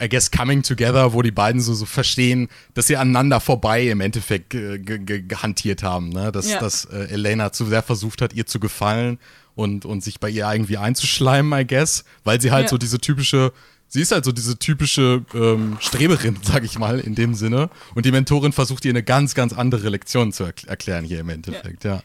I 0.00 0.08
guess, 0.08 0.30
Coming 0.30 0.62
Together, 0.62 1.12
wo 1.12 1.22
die 1.22 1.30
beiden 1.32 1.60
so, 1.60 1.74
so 1.74 1.84
verstehen, 1.84 2.48
dass 2.74 2.86
sie 2.86 2.96
aneinander 2.96 3.40
vorbei 3.40 3.88
im 3.88 4.00
Endeffekt 4.00 4.50
ge 4.50 4.78
ge 4.78 4.98
ge 4.98 5.22
gehantiert 5.22 5.82
haben. 5.82 6.08
Ne? 6.10 6.30
Dass, 6.30 6.48
Ja. 6.48 6.60
dass 6.60 6.84
äh, 6.84 7.08
Elena 7.10 7.52
zu 7.52 7.66
sehr 7.66 7.82
versucht 7.82 8.22
hat, 8.22 8.32
ihr 8.32 8.46
zu 8.46 8.60
gefallen 8.60 9.18
und, 9.54 9.84
und 9.84 10.02
sich 10.02 10.20
bei 10.20 10.30
ihr 10.30 10.50
irgendwie 10.50 10.76
einzuschleimen, 10.78 11.52
I 11.58 11.66
guess. 11.66 12.04
Weil 12.24 12.40
sie 12.40 12.52
halt 12.52 12.64
Ja. 12.64 12.68
so 12.68 12.78
diese 12.78 12.98
typische, 13.00 13.52
sie 13.92 14.00
ist 14.00 14.10
halt 14.10 14.24
so 14.24 14.32
diese 14.32 14.58
typische 14.58 15.22
ähm, 15.34 15.76
Streberin, 15.80 16.38
sag 16.42 16.64
ich 16.64 16.78
mal, 16.78 16.98
in 16.98 17.14
dem 17.14 17.34
Sinne. 17.34 17.68
Und 17.94 18.06
die 18.06 18.10
Mentorin 18.10 18.52
versucht 18.52 18.84
ihr 18.86 18.90
eine 18.90 19.02
ganz, 19.02 19.34
ganz 19.34 19.52
andere 19.52 19.90
Lektion 19.90 20.32
zu 20.32 20.44
erkl 20.44 20.66
erklären 20.68 21.04
hier 21.04 21.20
im 21.20 21.28
Endeffekt, 21.28 21.84
ja. 21.84 22.02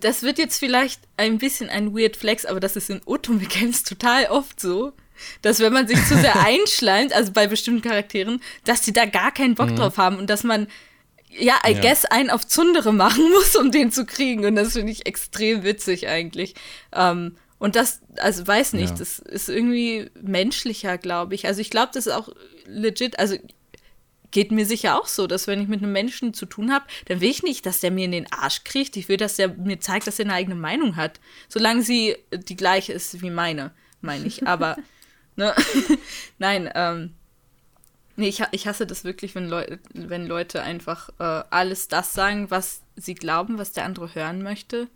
Das 0.00 0.22
wird 0.22 0.38
jetzt 0.38 0.58
vielleicht 0.58 1.00
ein 1.16 1.38
bisschen 1.38 1.70
ein 1.70 1.96
Weird 1.96 2.16
Flex, 2.16 2.44
aber 2.44 2.60
das 2.60 2.76
ist 2.76 2.88
in 2.90 3.00
Otome 3.06 3.40
Games 3.46 3.82
total 3.82 4.26
oft 4.26 4.60
so, 4.60 4.92
dass 5.42 5.58
wenn 5.60 5.72
man 5.72 5.88
sich 5.88 5.98
zu 6.06 6.14
sehr 6.14 6.36
einschleimt, 6.44 7.12
also 7.12 7.32
bei 7.32 7.46
bestimmten 7.48 7.82
Charakteren, 7.82 8.40
dass 8.64 8.82
die 8.82 8.92
da 8.92 9.06
gar 9.06 9.32
keinen 9.32 9.54
Bock 9.56 9.74
drauf 9.74 9.96
haben 9.96 10.16
und 10.18 10.28
dass 10.30 10.44
man, 10.44 10.68
ja, 11.36 11.54
I 11.66 11.72
Ja. 11.72 11.80
guess, 11.80 12.04
einen 12.04 12.30
auf 12.30 12.46
Zundere 12.46 12.92
machen 12.92 13.28
muss, 13.34 13.56
um 13.56 13.72
den 13.72 13.90
zu 13.90 14.04
kriegen. 14.06 14.44
Und 14.44 14.54
das 14.56 14.74
finde 14.74 14.92
ich 14.92 15.06
extrem 15.06 15.64
witzig 15.64 16.06
eigentlich. 16.06 16.54
Ähm, 16.92 17.34
und 17.58 17.74
das, 17.76 18.00
also 18.18 18.46
weiß 18.46 18.72
nicht, 18.74 18.90
Ja. 18.90 18.96
das 18.96 19.18
ist 19.18 19.48
irgendwie 19.48 20.10
menschlicher, 20.20 20.96
glaube 20.98 21.34
ich. 21.34 21.46
Also 21.46 21.60
ich 21.60 21.70
glaube, 21.70 21.90
das 21.94 22.06
ist 22.06 22.12
auch 22.12 22.28
legit, 22.66 23.18
also 23.18 23.36
geht 24.30 24.52
mir 24.52 24.66
sicher 24.66 24.98
auch 25.00 25.06
so, 25.06 25.26
dass 25.26 25.46
wenn 25.46 25.60
ich 25.62 25.68
mit 25.68 25.82
einem 25.82 25.92
Menschen 25.92 26.34
zu 26.34 26.44
tun 26.46 26.70
habe, 26.72 26.84
dann 27.06 27.20
will 27.22 27.30
ich 27.30 27.42
nicht, 27.42 27.64
dass 27.64 27.80
der 27.80 27.90
mir 27.90 28.04
in 28.04 28.12
den 28.12 28.30
Arsch 28.32 28.62
kriegt. 28.64 28.96
Ich 28.96 29.08
will, 29.08 29.16
dass 29.16 29.36
der 29.36 29.48
mir 29.48 29.80
zeigt, 29.80 30.06
dass 30.06 30.18
er 30.18 30.26
eine 30.26 30.34
eigene 30.34 30.54
Meinung 30.54 30.96
hat. 30.96 31.18
Solange 31.48 31.82
sie 31.82 32.16
die 32.32 32.56
gleiche 32.56 32.92
ist 32.92 33.22
wie 33.22 33.30
meine, 33.30 33.72
meine 34.02 34.26
ich. 34.26 34.46
Aber, 34.46 34.76
ne? 35.36 35.54
Nein, 36.38 36.70
ähm, 36.74 37.14
nee, 38.16 38.28
ich, 38.28 38.42
ich 38.52 38.66
hasse 38.68 38.86
das 38.86 39.02
wirklich, 39.04 39.34
wenn, 39.34 39.48
Leu 39.48 39.64
wenn 39.94 40.26
Leute 40.26 40.62
einfach 40.62 41.08
äh, 41.18 41.42
alles 41.50 41.88
das 41.88 42.12
sagen, 42.12 42.50
was 42.50 42.82
sie 42.96 43.14
glauben, 43.14 43.56
was 43.56 43.72
der 43.72 43.84
andere 43.86 44.14
hören 44.14 44.42
möchte. 44.42 44.88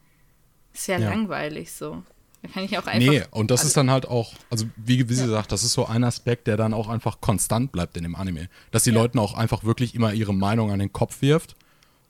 Ist 0.75 0.89
ja, 0.89 0.99
Ja. 0.99 1.09
langweilig 1.09 1.73
so. 1.73 2.03
Da 2.43 2.49
kann 2.49 2.65
ich 2.65 2.77
auch 2.77 2.87
einfach. 2.87 3.13
Nee, 3.13 3.23
und 3.31 3.51
das 3.51 3.61
also- 3.61 3.69
ist 3.69 3.77
dann 3.77 3.91
halt 3.91 4.07
auch, 4.09 4.33
also 4.51 4.67
wie, 4.77 5.09
wie 5.09 5.15
sie 5.15 5.29
sagt, 5.29 5.53
das 5.53 5.63
ist 5.63 5.73
so 5.75 5.87
ein 5.87 6.03
Aspekt, 6.03 6.49
der 6.49 6.57
dann 6.57 6.75
auch 6.75 6.89
einfach 6.89 7.21
konstant 7.21 7.71
bleibt 7.73 7.97
in 7.97 8.03
dem 8.03 8.17
Anime. 8.17 8.49
Dass 8.73 8.83
die 8.85 8.91
Ja. 8.91 8.97
Leuten 8.97 9.19
auch 9.19 9.35
einfach 9.35 9.63
wirklich 9.65 9.95
immer 9.95 10.13
ihre 10.13 10.35
Meinung 10.35 10.73
an 10.73 10.81
den 10.81 10.93
Kopf 10.93 11.23
wirft 11.23 11.55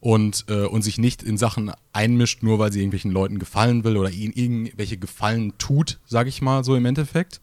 und, 0.01 0.47
äh, 0.49 0.65
und 0.65 0.83
sich 0.83 0.97
nicht 0.99 1.23
in 1.23 1.37
Sachen 1.37 1.71
einmischt, 1.93 2.43
nur 2.43 2.59
weil 2.59 2.73
sie 2.73 2.79
irgendwelchen 2.81 3.11
Leuten 3.11 3.39
gefallen 3.39 3.85
will 3.85 3.97
oder 3.99 4.11
ihnen 4.11 4.33
irgendwelche 4.33 4.97
Gefallen 4.97 5.53
tut, 5.59 5.99
sag 6.07 6.27
ich 6.27 6.41
mal 6.41 6.65
so 6.65 6.75
im 6.77 6.87
Endeffekt, 6.87 7.41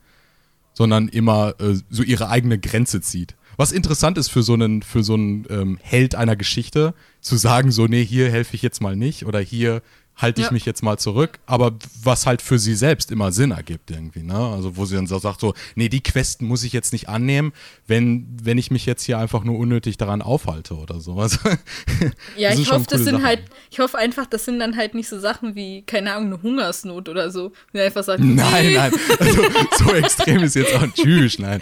sondern 0.73 1.09
immer 1.09 1.53
äh, 1.59 1.75
so 1.89 2.01
ihre 2.03 2.29
eigene 2.29 2.57
Grenze 2.57 3.01
zieht. 3.01 3.35
Was 3.57 3.71
interessant 3.71 4.17
ist 4.17 4.29
für 4.29 4.41
so 4.41 4.53
einen, 4.53 4.81
für 4.81 5.03
so 5.03 5.13
einen 5.13 5.45
ähm, 5.49 5.77
Held 5.81 6.15
einer 6.15 6.35
Geschichte, 6.37 6.93
zu 7.21 7.35
sagen, 7.35 7.71
so, 7.71 7.85
nee, 7.87 8.03
hier 8.05 8.31
helfe 8.31 8.55
ich 8.55 8.61
jetzt 8.61 8.81
mal 8.81 8.95
nicht 8.95 9.25
oder 9.25 9.39
hier 9.41 9.81
halte 10.19 10.41
ich 10.41 10.47
Ja. 10.47 10.53
mich 10.53 10.65
jetzt 10.65 10.83
mal 10.83 10.97
zurück, 10.97 11.39
aber 11.47 11.71
was 12.03 12.27
halt 12.27 12.41
für 12.43 12.59
sie 12.59 12.75
selbst 12.75 13.09
immer 13.11 13.31
Sinn 13.31 13.51
ergibt 13.51 13.89
irgendwie, 13.89 14.21
ne? 14.21 14.35
Also 14.35 14.77
wo 14.77 14.85
sie 14.85 14.95
dann 14.95 15.07
so 15.07 15.17
sagt 15.17 15.39
so, 15.41 15.53
nee, 15.75 15.89
die 15.89 16.01
Questen 16.03 16.45
muss 16.45 16.63
ich 16.63 16.73
jetzt 16.73 16.93
nicht 16.93 17.09
annehmen, 17.09 17.53
wenn, 17.87 18.27
wenn 18.43 18.57
ich 18.57 18.69
mich 18.69 18.85
jetzt 18.85 19.03
hier 19.03 19.17
einfach 19.17 19.43
nur 19.43 19.57
unnötig 19.57 19.97
daran 19.97 20.21
aufhalte 20.21 20.75
oder 20.75 20.99
sowas. 20.99 21.39
Ja, 22.37 22.53
ich 22.53 22.71
hoffe, 22.71 22.85
das 22.89 23.01
sind 23.01 23.15
Sachen. 23.15 23.25
halt, 23.25 23.41
ich 23.71 23.79
hoffe 23.79 23.97
einfach, 23.97 24.25
das 24.25 24.45
sind 24.45 24.59
dann 24.59 24.75
halt 24.77 24.93
nicht 24.93 25.09
so 25.09 25.19
Sachen 25.19 25.55
wie, 25.55 25.81
keine 25.83 26.13
Ahnung, 26.13 26.33
eine 26.33 26.41
Hungersnot 26.43 27.09
oder 27.09 27.31
so. 27.31 27.51
Die 27.73 27.79
einfach 27.79 28.03
sagt, 28.03 28.21
Nein, 28.23 28.73
nein, 28.73 28.91
also, 29.19 29.41
so 29.83 29.93
extrem 29.93 30.43
ist 30.43 30.55
jetzt 30.55 30.73
auch 30.75 30.85
tschüss, 30.93 31.39
nein. 31.39 31.61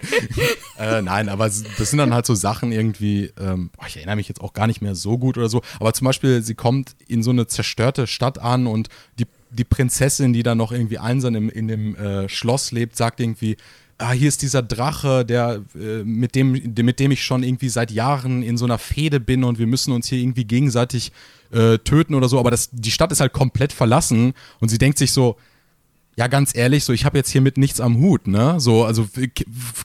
Äh, 0.77 1.01
nein, 1.01 1.29
aber 1.29 1.45
das 1.45 1.89
sind 1.89 1.97
dann 1.99 2.13
halt 2.13 2.25
so 2.25 2.35
Sachen 2.35 2.71
irgendwie, 2.71 3.31
ähm, 3.39 3.71
ich 3.87 3.97
erinnere 3.97 4.15
mich 4.17 4.27
jetzt 4.27 4.41
auch 4.41 4.53
gar 4.53 4.67
nicht 4.67 4.81
mehr 4.81 4.95
so 4.95 5.17
gut 5.17 5.37
oder 5.37 5.49
so, 5.49 5.61
aber 5.79 5.93
zum 5.93 6.05
Beispiel, 6.05 6.41
sie 6.43 6.55
kommt 6.55 6.95
in 7.07 7.23
so 7.23 7.31
eine 7.31 7.47
zerstörte 7.47 8.07
Stadt 8.07 8.39
an 8.47 8.67
und 8.67 8.89
die, 9.19 9.25
die 9.51 9.63
Prinzessin, 9.63 10.33
die 10.33 10.43
da 10.43 10.55
noch 10.55 10.71
irgendwie 10.71 10.97
einsam 10.97 11.35
im, 11.35 11.49
in 11.49 11.67
dem 11.67 11.95
äh, 11.95 12.29
Schloss 12.29 12.71
lebt, 12.71 12.95
sagt 12.95 13.19
irgendwie, 13.19 13.57
ah, 13.97 14.11
hier 14.11 14.27
ist 14.27 14.41
dieser 14.41 14.61
Drache, 14.61 15.25
der, 15.25 15.63
äh, 15.75 16.03
mit, 16.03 16.35
dem, 16.35 16.51
mit 16.51 16.99
dem 16.99 17.11
ich 17.11 17.23
schon 17.23 17.43
irgendwie 17.43 17.69
seit 17.69 17.91
Jahren 17.91 18.43
in 18.43 18.57
so 18.57 18.65
einer 18.65 18.77
Fehde 18.77 19.19
bin 19.19 19.43
und 19.43 19.59
wir 19.59 19.67
müssen 19.67 19.91
uns 19.91 20.07
hier 20.07 20.19
irgendwie 20.19 20.45
gegenseitig 20.45 21.11
äh, 21.51 21.77
töten 21.79 22.13
oder 22.13 22.29
so, 22.29 22.39
aber 22.39 22.51
das, 22.51 22.69
die 22.71 22.91
Stadt 22.91 23.11
ist 23.11 23.21
halt 23.21 23.33
komplett 23.33 23.73
verlassen 23.73 24.33
und 24.59 24.69
sie 24.69 24.77
denkt 24.77 24.97
sich 24.97 25.11
so, 25.11 25.37
ja, 26.17 26.25
ganz 26.25 26.55
ehrlich, 26.55 26.83
so 26.83 26.93
ich 26.93 27.05
habe 27.05 27.15
jetzt 27.17 27.29
hiermit 27.29 27.57
nichts 27.57 27.79
am 27.79 27.97
Hut, 27.99 28.25
ne? 28.25 28.59
So, 28.59 28.83
also 28.83 29.07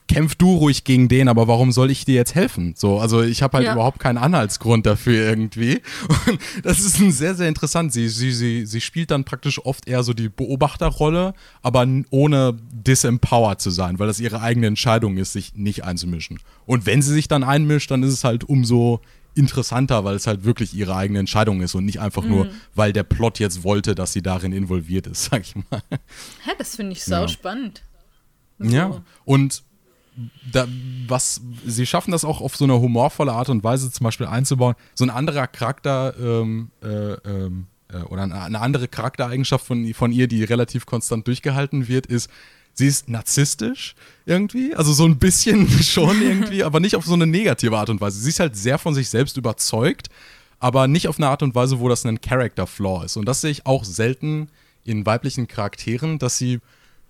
kämpf 0.07 0.33
du 0.33 0.55
ruhig 0.55 0.83
gegen 0.83 1.07
den, 1.07 1.27
aber 1.27 1.47
warum 1.47 1.71
soll 1.71 1.91
ich 1.91 2.05
dir 2.05 2.15
jetzt 2.15 2.33
helfen? 2.33 2.73
So, 2.75 2.99
also 2.99 3.21
ich 3.21 3.43
habe 3.43 3.57
halt 3.57 3.67
Ja. 3.67 3.73
überhaupt 3.73 3.99
keinen 3.99 4.17
Anhaltsgrund 4.17 4.87
dafür 4.87 5.27
irgendwie. 5.29 5.81
Und 6.27 6.39
das 6.63 6.79
ist 6.79 6.99
ein 6.99 7.11
sehr, 7.11 7.35
sehr 7.35 7.47
interessant. 7.47 7.93
Sie, 7.93 8.09
sie, 8.09 8.31
sie, 8.31 8.65
sie 8.65 8.81
spielt 8.81 9.11
dann 9.11 9.25
praktisch 9.25 9.63
oft 9.63 9.87
eher 9.87 10.01
so 10.01 10.13
die 10.13 10.27
Beobachterrolle, 10.29 11.35
aber 11.61 11.87
ohne 12.09 12.57
disempowered 12.71 13.61
zu 13.61 13.69
sein, 13.69 13.99
weil 13.99 14.07
das 14.07 14.19
ihre 14.19 14.41
eigene 14.41 14.65
Entscheidung 14.65 15.17
ist, 15.17 15.33
sich 15.33 15.53
nicht 15.55 15.83
einzumischen. 15.83 16.39
Und 16.65 16.87
wenn 16.87 17.03
sie 17.03 17.13
sich 17.13 17.27
dann 17.27 17.43
einmischt, 17.43 17.91
dann 17.91 18.01
ist 18.01 18.11
es 18.13 18.23
halt 18.23 18.43
umso 18.43 19.01
interessanter, 19.35 20.03
weil 20.03 20.15
es 20.15 20.27
halt 20.27 20.43
wirklich 20.43 20.73
ihre 20.73 20.95
eigene 20.95 21.19
Entscheidung 21.19 21.61
ist 21.61 21.75
und 21.75 21.85
nicht 21.85 21.99
einfach 21.99 22.23
nur, 22.25 22.47
weil 22.75 22.93
der 22.93 23.03
Plot 23.03 23.39
jetzt 23.39 23.63
wollte, 23.63 23.95
dass 23.95 24.13
sie 24.13 24.21
darin 24.21 24.51
involviert 24.53 25.07
ist, 25.07 25.25
sag 25.31 25.41
ich 25.41 25.55
mal. 25.55 25.81
Hä, 26.43 26.51
das 26.57 26.75
finde 26.75 26.91
ich 26.93 27.03
sau 27.03 27.21
Ja. 27.23 27.27
spannend. 27.27 27.83
Ja. 28.59 29.01
Und 29.25 29.63
da, 30.51 30.67
was, 31.07 31.41
sie 31.65 31.85
schaffen 31.87 32.11
das 32.11 32.23
auch 32.23 32.39
auf 32.39 32.55
so 32.55 32.65
eine 32.65 32.79
humorvolle 32.79 33.31
Art 33.33 33.49
und 33.49 33.63
Weise 33.63 33.91
zum 33.91 34.03
Beispiel 34.03 34.27
einzubauen. 34.27 34.75
So 34.93 35.03
ein 35.05 35.09
anderer 35.09 35.47
Charakter 35.47 36.13
ähm, 36.19 36.69
äh, 36.83 36.87
ähm, 36.87 37.65
äh, 37.91 37.97
oder 38.03 38.21
eine, 38.23 38.39
eine 38.41 38.59
andere 38.61 38.87
Charaktereigenschaft 38.87 39.65
von, 39.65 39.91
von 39.95 40.11
ihr, 40.11 40.27
die 40.27 40.43
relativ 40.43 40.85
konstant 40.85 41.25
durchgehalten 41.27 41.87
wird, 41.87 42.05
ist, 42.05 42.29
sie 42.73 42.87
ist 42.87 43.09
narzisstisch 43.09 43.95
irgendwie. 44.25 44.75
Also 44.75 44.93
so 44.93 45.05
ein 45.05 45.17
bisschen 45.17 45.67
schon 45.83 46.21
irgendwie, 46.21 46.63
aber 46.63 46.79
nicht 46.79 46.95
auf 46.95 47.05
so 47.05 47.13
eine 47.13 47.27
negative 47.27 47.77
Art 47.77 47.89
und 47.89 48.01
Weise. 48.01 48.19
Sie 48.19 48.29
ist 48.29 48.39
halt 48.39 48.55
sehr 48.55 48.77
von 48.77 48.93
sich 48.93 49.09
selbst 49.09 49.37
überzeugt, 49.37 50.09
aber 50.59 50.87
nicht 50.87 51.07
auf 51.07 51.17
eine 51.17 51.27
Art 51.27 51.43
und 51.43 51.55
Weise, 51.55 51.79
wo 51.79 51.89
das 51.89 52.05
ein 52.05 52.21
Character-Flaw 52.21 53.05
ist. 53.05 53.17
Und 53.17 53.25
das 53.25 53.41
sehe 53.41 53.51
ich 53.51 53.65
auch 53.65 53.83
selten 53.83 54.49
in 54.83 55.05
weiblichen 55.05 55.47
Charakteren, 55.47 56.19
dass 56.19 56.37
sie 56.37 56.59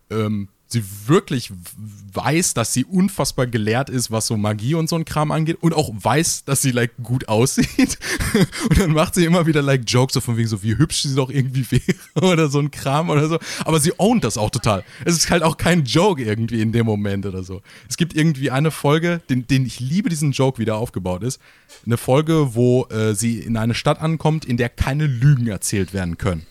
ähm, 0.09 0.49
sie 0.73 0.83
wirklich 1.07 1.51
weiß, 2.13 2.53
dass 2.53 2.73
sie 2.73 2.85
unfassbar 2.85 3.47
gelehrt 3.47 3.89
ist, 3.89 4.11
was 4.11 4.27
so 4.27 4.37
Magie 4.37 4.75
und 4.75 4.87
so 4.89 4.95
ein 4.95 5.05
Kram 5.05 5.31
angeht 5.31 5.57
und 5.61 5.73
auch 5.73 5.91
weiß, 5.93 6.45
dass 6.45 6.61
sie 6.61 6.71
like 6.71 6.91
gut 7.01 7.27
aussieht 7.27 7.97
und 8.69 8.79
dann 8.79 8.91
macht 8.91 9.15
sie 9.15 9.25
immer 9.25 9.45
wieder 9.47 9.61
like 9.61 9.83
Jokes 9.87 10.13
so 10.13 10.21
von 10.21 10.37
wegen 10.37 10.47
so 10.47 10.61
wie 10.61 10.77
hübsch 10.77 11.03
sie 11.03 11.15
doch 11.15 11.29
irgendwie 11.29 11.65
wäre 11.71 12.31
oder 12.33 12.49
so 12.49 12.59
ein 12.59 12.71
Kram 12.71 13.09
oder 13.09 13.27
so, 13.27 13.39
aber 13.65 13.79
sie 13.79 13.93
ownt 13.97 14.23
das 14.23 14.37
auch 14.37 14.49
total. 14.49 14.83
Es 15.05 15.15
ist 15.15 15.29
halt 15.29 15.43
auch 15.43 15.57
kein 15.57 15.85
Joke 15.85 16.23
irgendwie 16.23 16.61
in 16.61 16.71
dem 16.71 16.85
Moment 16.85 17.25
oder 17.25 17.43
so. 17.43 17.61
Es 17.89 17.97
gibt 17.97 18.15
irgendwie 18.15 18.51
eine 18.51 18.71
Folge, 18.71 19.21
den, 19.29 19.47
den 19.47 19.65
ich 19.65 19.79
liebe 19.79 20.09
diesen 20.09 20.31
Joke, 20.31 20.59
wie 20.59 20.65
der 20.65 20.75
aufgebaut 20.75 21.23
ist, 21.23 21.39
eine 21.85 21.97
Folge, 21.97 22.55
wo 22.55 22.85
äh, 22.87 23.15
sie 23.15 23.39
in 23.39 23.57
eine 23.57 23.73
Stadt 23.73 24.01
ankommt, 24.01 24.45
in 24.45 24.57
der 24.57 24.69
keine 24.69 25.07
Lügen 25.07 25.47
erzählt 25.47 25.93
werden 25.93 26.17
können. 26.17 26.45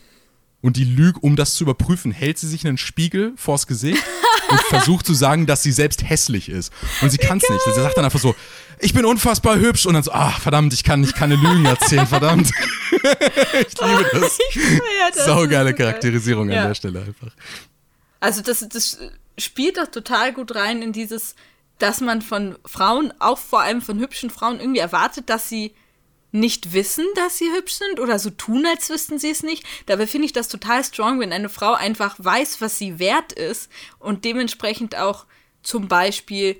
Und 0.62 0.76
die 0.76 0.84
Lüge, 0.84 1.18
um 1.20 1.36
das 1.36 1.54
zu 1.54 1.64
überprüfen, 1.64 2.12
hält 2.12 2.38
sie 2.38 2.48
sich 2.48 2.66
einen 2.66 2.78
Spiegel 2.78 3.32
vors 3.36 3.66
Gesicht 3.66 4.02
und 4.48 4.60
versucht 4.68 5.04
zu 5.04 5.12
sagen, 5.12 5.44
dass 5.46 5.62
sie 5.62 5.72
selbst 5.72 6.08
hässlich 6.08 6.48
ist. 6.48 6.72
Und 7.02 7.10
sie 7.10 7.18
kann 7.18 7.38
es 7.38 7.50
nicht. 7.50 7.62
Sie 7.64 7.72
sagt 7.74 7.96
dann 7.96 8.04
einfach 8.04 8.20
so, 8.20 8.34
ich 8.78 8.94
bin 8.94 9.04
unfassbar 9.04 9.58
hübsch. 9.58 9.86
Und 9.86 9.94
dann 9.94 10.02
so, 10.04 10.12
ach, 10.12 10.40
verdammt, 10.40 10.72
ich 10.72 10.84
kann 10.84 11.00
nicht 11.00 11.14
keine 11.16 11.34
Lügen 11.34 11.64
erzählen, 11.66 12.06
verdammt. 12.06 12.50
ich 12.92 13.80
liebe 13.80 14.06
das. 14.12 14.38
Ich 14.50 14.58
das. 15.14 15.24
Saugeile. 15.26 15.74
Charakterisierung 15.74 16.48
Ja. 16.50 16.62
an 16.62 16.68
der 16.68 16.74
Stelle 16.76 17.00
einfach. 17.00 17.34
Also 18.20 18.40
das, 18.40 18.66
das 18.68 18.98
spielt 19.36 19.78
doch 19.78 19.88
total 19.88 20.32
gut 20.32 20.54
rein 20.54 20.80
in 20.80 20.92
dieses, 20.92 21.34
dass 21.78 22.00
man 22.00 22.22
von 22.22 22.56
Frauen, 22.64 23.12
auch 23.18 23.38
vor 23.38 23.62
allem 23.62 23.82
von 23.82 23.98
hübschen 23.98 24.30
Frauen, 24.30 24.60
irgendwie 24.60 24.78
erwartet, 24.80 25.28
dass 25.28 25.48
sie 25.48 25.74
nicht 26.32 26.72
wissen, 26.72 27.04
dass 27.14 27.38
sie 27.38 27.52
hübsch 27.52 27.74
sind 27.74 28.00
oder 28.00 28.18
so 28.18 28.30
tun, 28.30 28.64
als 28.66 28.88
wüssten 28.88 29.18
sie 29.18 29.30
es 29.30 29.42
nicht. 29.42 29.64
Dabei 29.86 30.06
finde 30.06 30.26
ich 30.26 30.32
das 30.32 30.48
total 30.48 30.82
strong, 30.82 31.20
wenn 31.20 31.32
eine 31.32 31.50
Frau 31.50 31.74
einfach 31.74 32.16
weiß, 32.18 32.60
was 32.60 32.78
sie 32.78 32.98
wert 32.98 33.32
ist 33.32 33.70
und 33.98 34.24
dementsprechend 34.24 34.96
auch 34.96 35.26
zum 35.62 35.88
Beispiel 35.88 36.56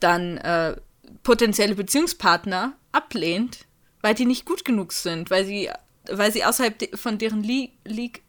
dann 0.00 0.38
äh, 0.38 0.76
potenzielle 1.22 1.74
Beziehungspartner 1.74 2.72
ablehnt, 2.92 3.66
weil 4.00 4.14
die 4.14 4.24
nicht 4.24 4.46
gut 4.46 4.64
genug 4.64 4.92
sind, 4.92 5.30
weil 5.30 5.44
sie, 5.44 5.70
weil 6.10 6.32
sie 6.32 6.44
außerhalb 6.44 6.78
de 6.78 6.96
von 6.96 7.18
deren 7.18 7.42
League, 7.42 7.72
League, 7.84 8.22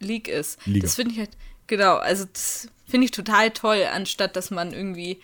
League 0.00 0.28
ist. 0.28 0.58
Liga. 0.66 0.82
Das 0.82 0.96
finde 0.96 1.12
ich 1.12 1.18
halt, 1.18 1.30
genau, 1.68 1.96
also 1.96 2.24
das 2.24 2.68
finde 2.86 3.04
ich 3.04 3.12
total 3.12 3.50
toll, 3.52 3.86
anstatt 3.92 4.34
dass 4.34 4.50
man 4.50 4.72
irgendwie, 4.72 5.20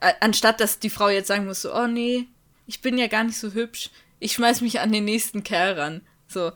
äh, 0.00 0.12
anstatt 0.20 0.60
dass 0.60 0.78
die 0.78 0.90
Frau 0.90 1.08
jetzt 1.08 1.26
sagen 1.26 1.46
muss, 1.46 1.62
so, 1.62 1.74
oh 1.74 1.88
nee, 1.88 2.28
ich 2.68 2.80
bin 2.80 2.96
ja 2.98 3.08
gar 3.08 3.24
nicht 3.24 3.38
so 3.38 3.52
hübsch, 3.52 3.90
ich 4.20 4.32
schmeiß 4.34 4.60
mich 4.60 4.78
an 4.80 4.92
den 4.92 5.04
nächsten 5.04 5.42
Kerl 5.42 5.72
ran. 5.78 6.02
So, 6.28 6.52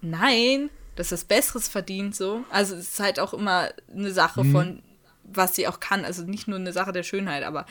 nein, 0.00 0.70
das 0.96 1.10
ist 1.10 1.26
Besseres 1.26 1.66
verdient, 1.68 2.14
so. 2.14 2.44
Also 2.50 2.76
es 2.76 2.90
ist 2.92 3.00
halt 3.00 3.18
auch 3.18 3.34
immer 3.34 3.70
eine 3.92 4.12
Sache 4.12 4.44
Mhm. 4.44 4.52
von, 4.52 4.82
was 5.24 5.56
sie 5.56 5.66
auch 5.66 5.80
kann, 5.80 6.04
also 6.04 6.22
nicht 6.22 6.46
nur 6.46 6.58
eine 6.58 6.72
Sache 6.72 6.92
der 6.92 7.02
Schönheit, 7.02 7.42
aber 7.42 7.66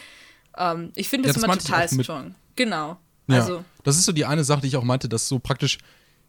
ähm, 0.58 0.91
ich 0.96 1.08
finde 1.08 1.28
Ja, 1.30 1.34
das 1.34 1.41
das 1.41 1.44
immer 1.50 1.58
total 1.58 1.88
strong. 2.04 2.36
Genau. 2.56 2.98
Ja, 3.28 3.39
Also, 3.41 3.64
das 3.84 3.98
ist 3.98 4.06
so 4.06 4.12
die 4.12 4.26
eine 4.26 4.44
Sache, 4.44 4.62
die 4.62 4.68
ich 4.68 4.76
auch 4.76 4.84
meinte, 4.84 5.08
dass 5.08 5.28
so 5.28 5.39
praktisch 5.39 5.78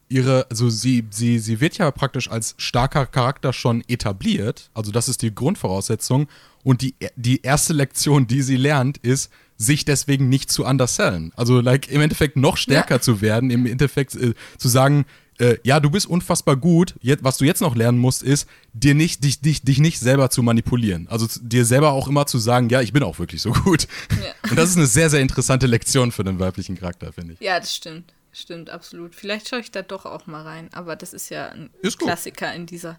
ihre, 0.09 0.47
also 0.51 0.69
sie, 0.69 1.07
sie, 1.11 1.39
sie 1.39 1.61
wird 1.61 1.79
ja 1.79 1.91
praktisch 1.91 2.31
als 2.31 2.55
starker 2.59 3.07
Charakter 3.07 3.53
schon 3.55 3.83
etabliert, 3.89 4.71
also 4.75 4.93
das 4.93 5.09
ist 5.09 5.23
die 5.23 5.35
Grundvoraussetzung 5.35 6.29
und 6.62 6.83
die, 6.83 6.95
die 7.17 7.41
erste 7.43 7.73
Lektion, 7.73 8.27
die 8.27 8.43
sie 8.43 8.57
lernt, 8.57 8.99
ist, 8.99 9.33
sich 9.57 9.84
deswegen 9.84 10.28
nicht 10.28 10.50
zu 10.50 10.64
undersellen. 10.64 11.32
Also 11.36 11.61
like 11.61 11.88
im 11.88 12.00
Endeffekt 12.00 12.36
noch 12.36 12.57
stärker 12.57 12.96
Ja. 12.96 13.00
zu 13.00 13.20
werden, 13.20 13.50
im 13.50 13.66
Endeffekt 13.66 14.14
äh, 14.16 14.34
zu 14.59 14.68
sagen, 14.68 15.07
äh, 15.38 15.57
ja, 15.64 15.80
du 15.80 15.90
bist 15.90 16.07
unfassbar 16.07 16.57
gut. 16.57 16.94
Jetzt, 17.00 17.24
was 17.24 17.38
du 17.38 17.44
jetzt 17.44 17.61
noch 17.61 17.74
lernen 17.74 17.98
musst, 17.98 18.22
ist, 18.22 18.48
dir 18.72 18.94
nicht, 18.94 19.24
dich, 19.24 19.40
dich, 19.40 19.62
dich 19.62 19.78
nicht 19.80 19.98
selber 19.98 20.30
zu 20.30 20.42
manipulieren. 20.44 21.09
Also 21.09 21.26
zu- 21.26 21.40
dir 21.42 21.64
selber 21.64 21.90
auch 21.92 22.07
immer 22.09 22.26
zu 22.26 22.38
sagen, 22.38 22.68
ja, 22.68 22.80
ich 22.82 22.92
bin 22.92 23.02
auch 23.02 23.18
wirklich 23.18 23.42
so 23.42 23.52
gut. 23.52 23.88
Ja. 24.11 24.32
Und 24.50 24.57
das 24.59 24.70
ist 24.70 24.76
eine 24.76 24.86
sehr, 24.86 25.11
sehr 25.11 25.20
interessante 25.20 25.66
Lektion 25.66 26.12
für 26.12 26.22
den 26.24 26.38
weiblichen 26.38 26.78
Charakter, 26.78 27.12
finde 27.12 27.34
ich. 27.34 27.40
ja, 27.40 27.59
das 27.59 27.74
stimmt. 27.74 28.12
Stimmt, 28.32 28.68
absolut. 28.70 29.14
Vielleicht 29.14 29.48
schaue 29.48 29.61
ich 29.61 29.70
da 29.70 29.82
doch 29.82 30.07
auch 30.07 30.26
mal 30.26 30.42
rein, 30.42 30.68
aber 30.72 30.96
das 30.96 31.12
ist 31.14 31.30
ja 31.30 31.50
ein 31.50 31.70
Ist. 31.82 32.00
Klassiker 32.00 32.52
in 32.52 32.66
dieser, 32.66 32.98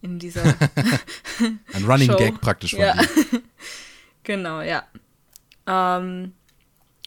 in 0.00 0.18
dieser 0.18 0.42
Ein 1.74 1.84
Running 1.84 2.10
Show. 2.12 2.16
Gag 2.16 2.40
praktisch 2.40 2.70
von 2.72 2.80
Ja. 2.80 2.94
dir. 2.94 3.42
Genau, 4.22 4.60
ja. 4.62 4.84
Ähm, 5.66 6.32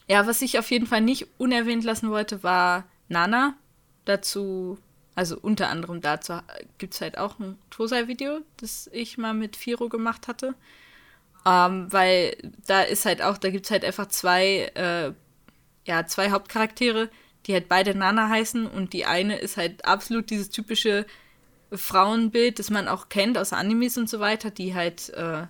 ja, 0.07 0.27
was 0.27 0.41
ich 0.41 0.59
auf 0.59 0.69
jeden 0.71 0.87
Fall 0.87 1.01
nicht 1.01 1.27
unerwähnt 1.37 1.83
lassen 1.83 2.09
wollte, 2.09 2.43
war 2.43 2.85
Nana. 3.07 3.55
Dazu, 4.05 4.77
also 5.15 5.37
unter 5.39 5.69
anderem 5.69 6.01
dazu 6.01 6.33
gibt 6.77 6.93
es 6.93 7.01
halt 7.01 7.17
auch 7.17 7.39
ein 7.39 7.57
Tosai-Video, 7.69 8.39
das 8.57 8.89
ich 8.91 9.17
mal 9.17 9.33
mit 9.33 9.55
Firo 9.55 9.87
gemacht 9.87 10.27
hatte. 10.27 10.55
Ähm, 11.45 11.91
weil 11.91 12.37
da 12.67 12.81
ist 12.81 13.05
halt 13.05 13.21
auch, 13.21 13.37
da 13.37 13.49
gibt 13.49 13.65
es 13.65 13.71
halt 13.71 13.85
einfach 13.85 14.07
zwei, 14.07 14.71
äh, 14.75 15.13
ja, 15.85 16.05
zwei 16.05 16.31
Hauptcharaktere, 16.31 17.09
die 17.45 17.53
halt 17.53 17.67
beide 17.67 17.95
Nana 17.95 18.29
heißen 18.29 18.67
und 18.67 18.93
die 18.93 19.05
eine 19.05 19.37
ist 19.37 19.57
halt 19.57 19.85
absolut 19.85 20.29
dieses 20.29 20.49
typische 20.49 21.05
Frauenbild, 21.71 22.59
das 22.59 22.69
man 22.69 22.87
auch 22.87 23.09
kennt 23.09 23.37
aus 23.37 23.53
Animes 23.53 23.97
und 23.97 24.09
so 24.09 24.19
weiter, 24.19 24.51
die 24.51 24.75
halt, 24.75 25.09
äh, 25.09 25.47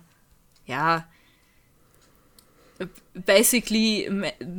ja, 0.66 1.06
basically 3.14 4.10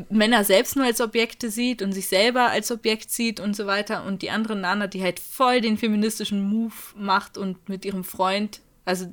Männer 0.09 0.43
selbst 0.43 0.75
nur 0.75 0.85
als 0.85 1.01
Objekte 1.01 1.49
sieht 1.49 1.81
und 1.81 1.91
sich 1.91 2.07
selber 2.07 2.49
als 2.49 2.71
Objekt 2.71 3.11
sieht 3.11 3.39
und 3.39 3.55
so 3.55 3.65
weiter. 3.65 4.05
Und 4.05 4.21
die 4.21 4.29
andere 4.29 4.55
Nana, 4.55 4.87
die 4.87 5.03
halt 5.03 5.19
voll 5.19 5.61
den 5.61 5.77
feministischen 5.77 6.41
Move 6.41 6.73
macht 6.95 7.37
und 7.37 7.67
mit 7.67 7.85
ihrem 7.85 8.03
Freund, 8.03 8.61
also 8.85 9.07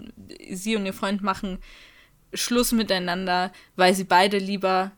sie 0.50 0.76
und 0.76 0.86
ihr 0.86 0.92
Freund 0.92 1.22
machen 1.22 1.59
Schluss 2.34 2.72
miteinander, 2.72 3.53
weil 3.76 3.94
sie 3.94 4.05
beide 4.05 4.38
lieber 4.38 4.92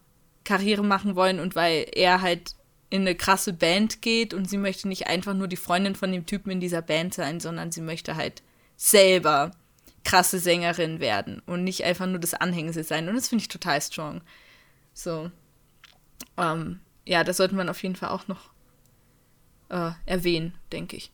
Karriere 0.45 0.85
machen 0.85 1.17
wollen 1.17 1.41
und 1.41 1.57
weil 1.57 1.87
er 1.95 2.21
halt 2.21 2.55
in 2.91 3.03
eine 3.03 3.15
krasse 3.15 3.53
Band 3.53 4.03
geht 4.03 4.35
und 4.35 4.49
sie 4.49 4.59
möchte 4.59 4.87
nicht 4.87 5.07
einfach 5.07 5.35
nur 5.35 5.49
die 5.49 5.57
Freundin 5.57 5.95
von 5.95 6.13
dem 6.13 6.27
Typen 6.27 6.51
in 6.51 6.61
dieser 6.61 6.83
Band 6.83 7.15
sein, 7.15 7.41
sondern 7.41 7.73
sie 7.73 7.81
möchte 7.81 8.15
halt 8.15 8.43
selber 8.77 9.53
krasse 10.05 10.39
Sängerin 10.39 11.01
werden 11.01 11.41
und 11.47 11.65
nicht 11.65 11.85
einfach 11.85 12.07
nur 12.07 12.19
das 12.19 12.35
Anhängsel 12.35 12.85
sein. 12.85 13.09
Und 13.09 13.15
das 13.17 13.29
finde 13.29 13.43
ich 13.43 13.49
total 13.49 13.81
strong. 13.81 14.21
So. 14.93 15.31
Ähm, 16.37 16.81
ja, 17.07 17.25
das 17.25 17.39
sollte 17.39 17.55
man 17.55 17.69
auf 17.69 17.83
jeden 17.83 17.97
Fall 17.97 18.11
auch 18.11 18.29
noch 18.29 18.51
äh, 19.71 19.91
erwähnen, 20.07 20.55
denke 20.73 20.97
ich. 20.97 21.11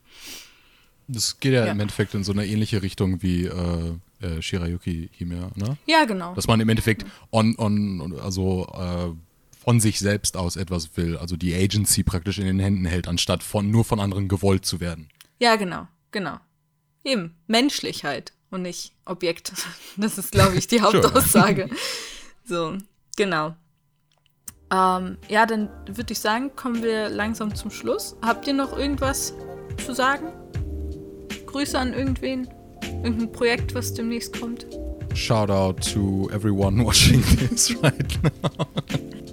Das 1.09 1.41
geht 1.41 1.53
ja, 1.53 1.67
Ja. 1.67 1.73
im 1.73 1.81
Endeffekt 1.81 2.15
in 2.15 2.25
so 2.25 2.33
eine 2.33 2.47
ähnliche 2.47 2.83
Richtung 2.83 3.23
wie 3.23 3.47
äh, 3.47 3.95
äh, 4.21 4.43
Shirayuki 4.43 5.11
Hime, 5.13 5.51
ne? 5.57 5.77
Ja, 5.87 6.05
genau. 6.05 6.35
Dass 6.35 6.47
man 6.47 6.61
im 6.61 6.69
Endeffekt 6.69 7.05
on, 7.33 7.57
on, 7.59 8.19
also 8.21 8.67
äh, 8.67 9.15
von 9.65 9.81
sich 9.81 9.99
selbst 9.99 10.37
aus 10.37 10.57
etwas 10.57 10.97
will, 10.97 11.17
also 11.17 11.37
die 11.37 11.55
Agency 11.55 12.03
praktisch 12.03 12.39
in 12.39 12.47
den 12.47 12.61
Händen 12.61 12.85
hält, 12.85 13.09
anstatt 13.09 13.43
von 13.43 13.71
nur 13.71 13.85
von 13.85 13.99
anderen 14.01 14.29
gewollt 14.29 14.65
zu 14.65 14.81
werden. 14.81 15.09
Ja, 15.39 15.57
genau, 15.57 15.89
genau. 16.13 16.39
Eben, 17.05 17.35
Menschlichkeit 17.47 18.33
und 18.51 18.63
nicht 18.63 18.93
Objekt. 19.05 19.53
Das 19.97 20.19
ist, 20.19 20.33
glaube 20.33 20.57
ich, 20.57 20.67
die 20.67 20.81
Hauptaussage. 20.81 21.69
So, 22.45 22.79
genau. 23.17 23.55
Ähm, 24.73 25.19
ja, 25.29 25.47
dann 25.47 25.69
würde 25.87 26.13
ich 26.13 26.21
sagen, 26.21 26.55
kommen 26.55 26.83
wir 26.83 27.09
langsam 27.09 27.55
zum 27.55 27.71
Schluss. 27.71 28.17
Habt 28.23 28.47
ihr 28.47 28.55
noch 28.55 28.77
irgendwas 28.77 29.35
zu 29.85 29.93
sagen? 29.95 30.29
Grüße 31.47 31.79
an 31.79 31.93
irgendwen? 31.93 32.49
Irgendein 33.03 33.33
Projekt, 33.33 33.75
was 33.75 33.93
demnächst 33.93 34.39
kommt? 34.39 34.67
Shout 35.15 35.51
out 35.51 35.83
to 35.93 36.31
everyone 36.33 36.85
watching 36.87 37.23
this 37.37 37.75
right 37.83 38.19
now. 38.23 38.67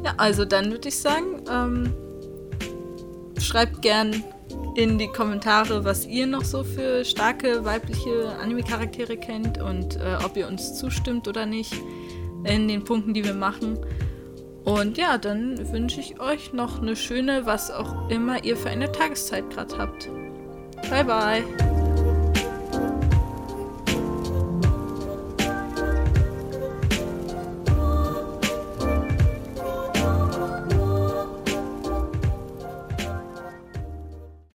Ja, 0.03 0.13
also 0.17 0.43
dann 0.43 0.71
würde 0.71 0.89
ich 0.89 0.97
sagen, 0.97 1.43
ähm, 1.49 1.93
schreibt 3.39 3.81
gern 3.83 4.23
in 4.77 4.99
die 4.99 5.07
Kommentare, 5.07 5.83
was 5.83 6.05
ihr 6.05 6.27
noch 6.27 6.43
so 6.43 6.63
für 6.63 7.03
starke 7.03 7.65
weibliche 7.65 8.37
Anime-Charaktere 8.39 9.17
kennt 9.17 9.59
und 9.59 9.95
äh, 9.95 10.23
ob 10.23 10.37
ihr 10.37 10.47
uns 10.47 10.77
zustimmt 10.77 11.27
oder 11.27 11.47
nicht 11.47 11.73
in 12.43 12.67
den 12.67 12.83
Punkten, 12.83 13.15
die 13.15 13.25
wir 13.25 13.33
machen. 13.33 13.79
Und 14.65 14.99
ja, 14.99 15.17
dann 15.17 15.71
wünsche 15.71 15.99
ich 15.99 16.19
euch 16.19 16.53
noch 16.53 16.79
eine 16.79 16.95
schöne, 16.95 17.47
was 17.47 17.71
auch 17.71 18.07
immer 18.09 18.43
ihr 18.43 18.55
für 18.55 18.69
eine 18.69 18.91
Tageszeit 18.91 19.49
gerade 19.49 19.75
habt. 19.79 20.09
Bye 20.91 21.05
bye. 21.05 21.76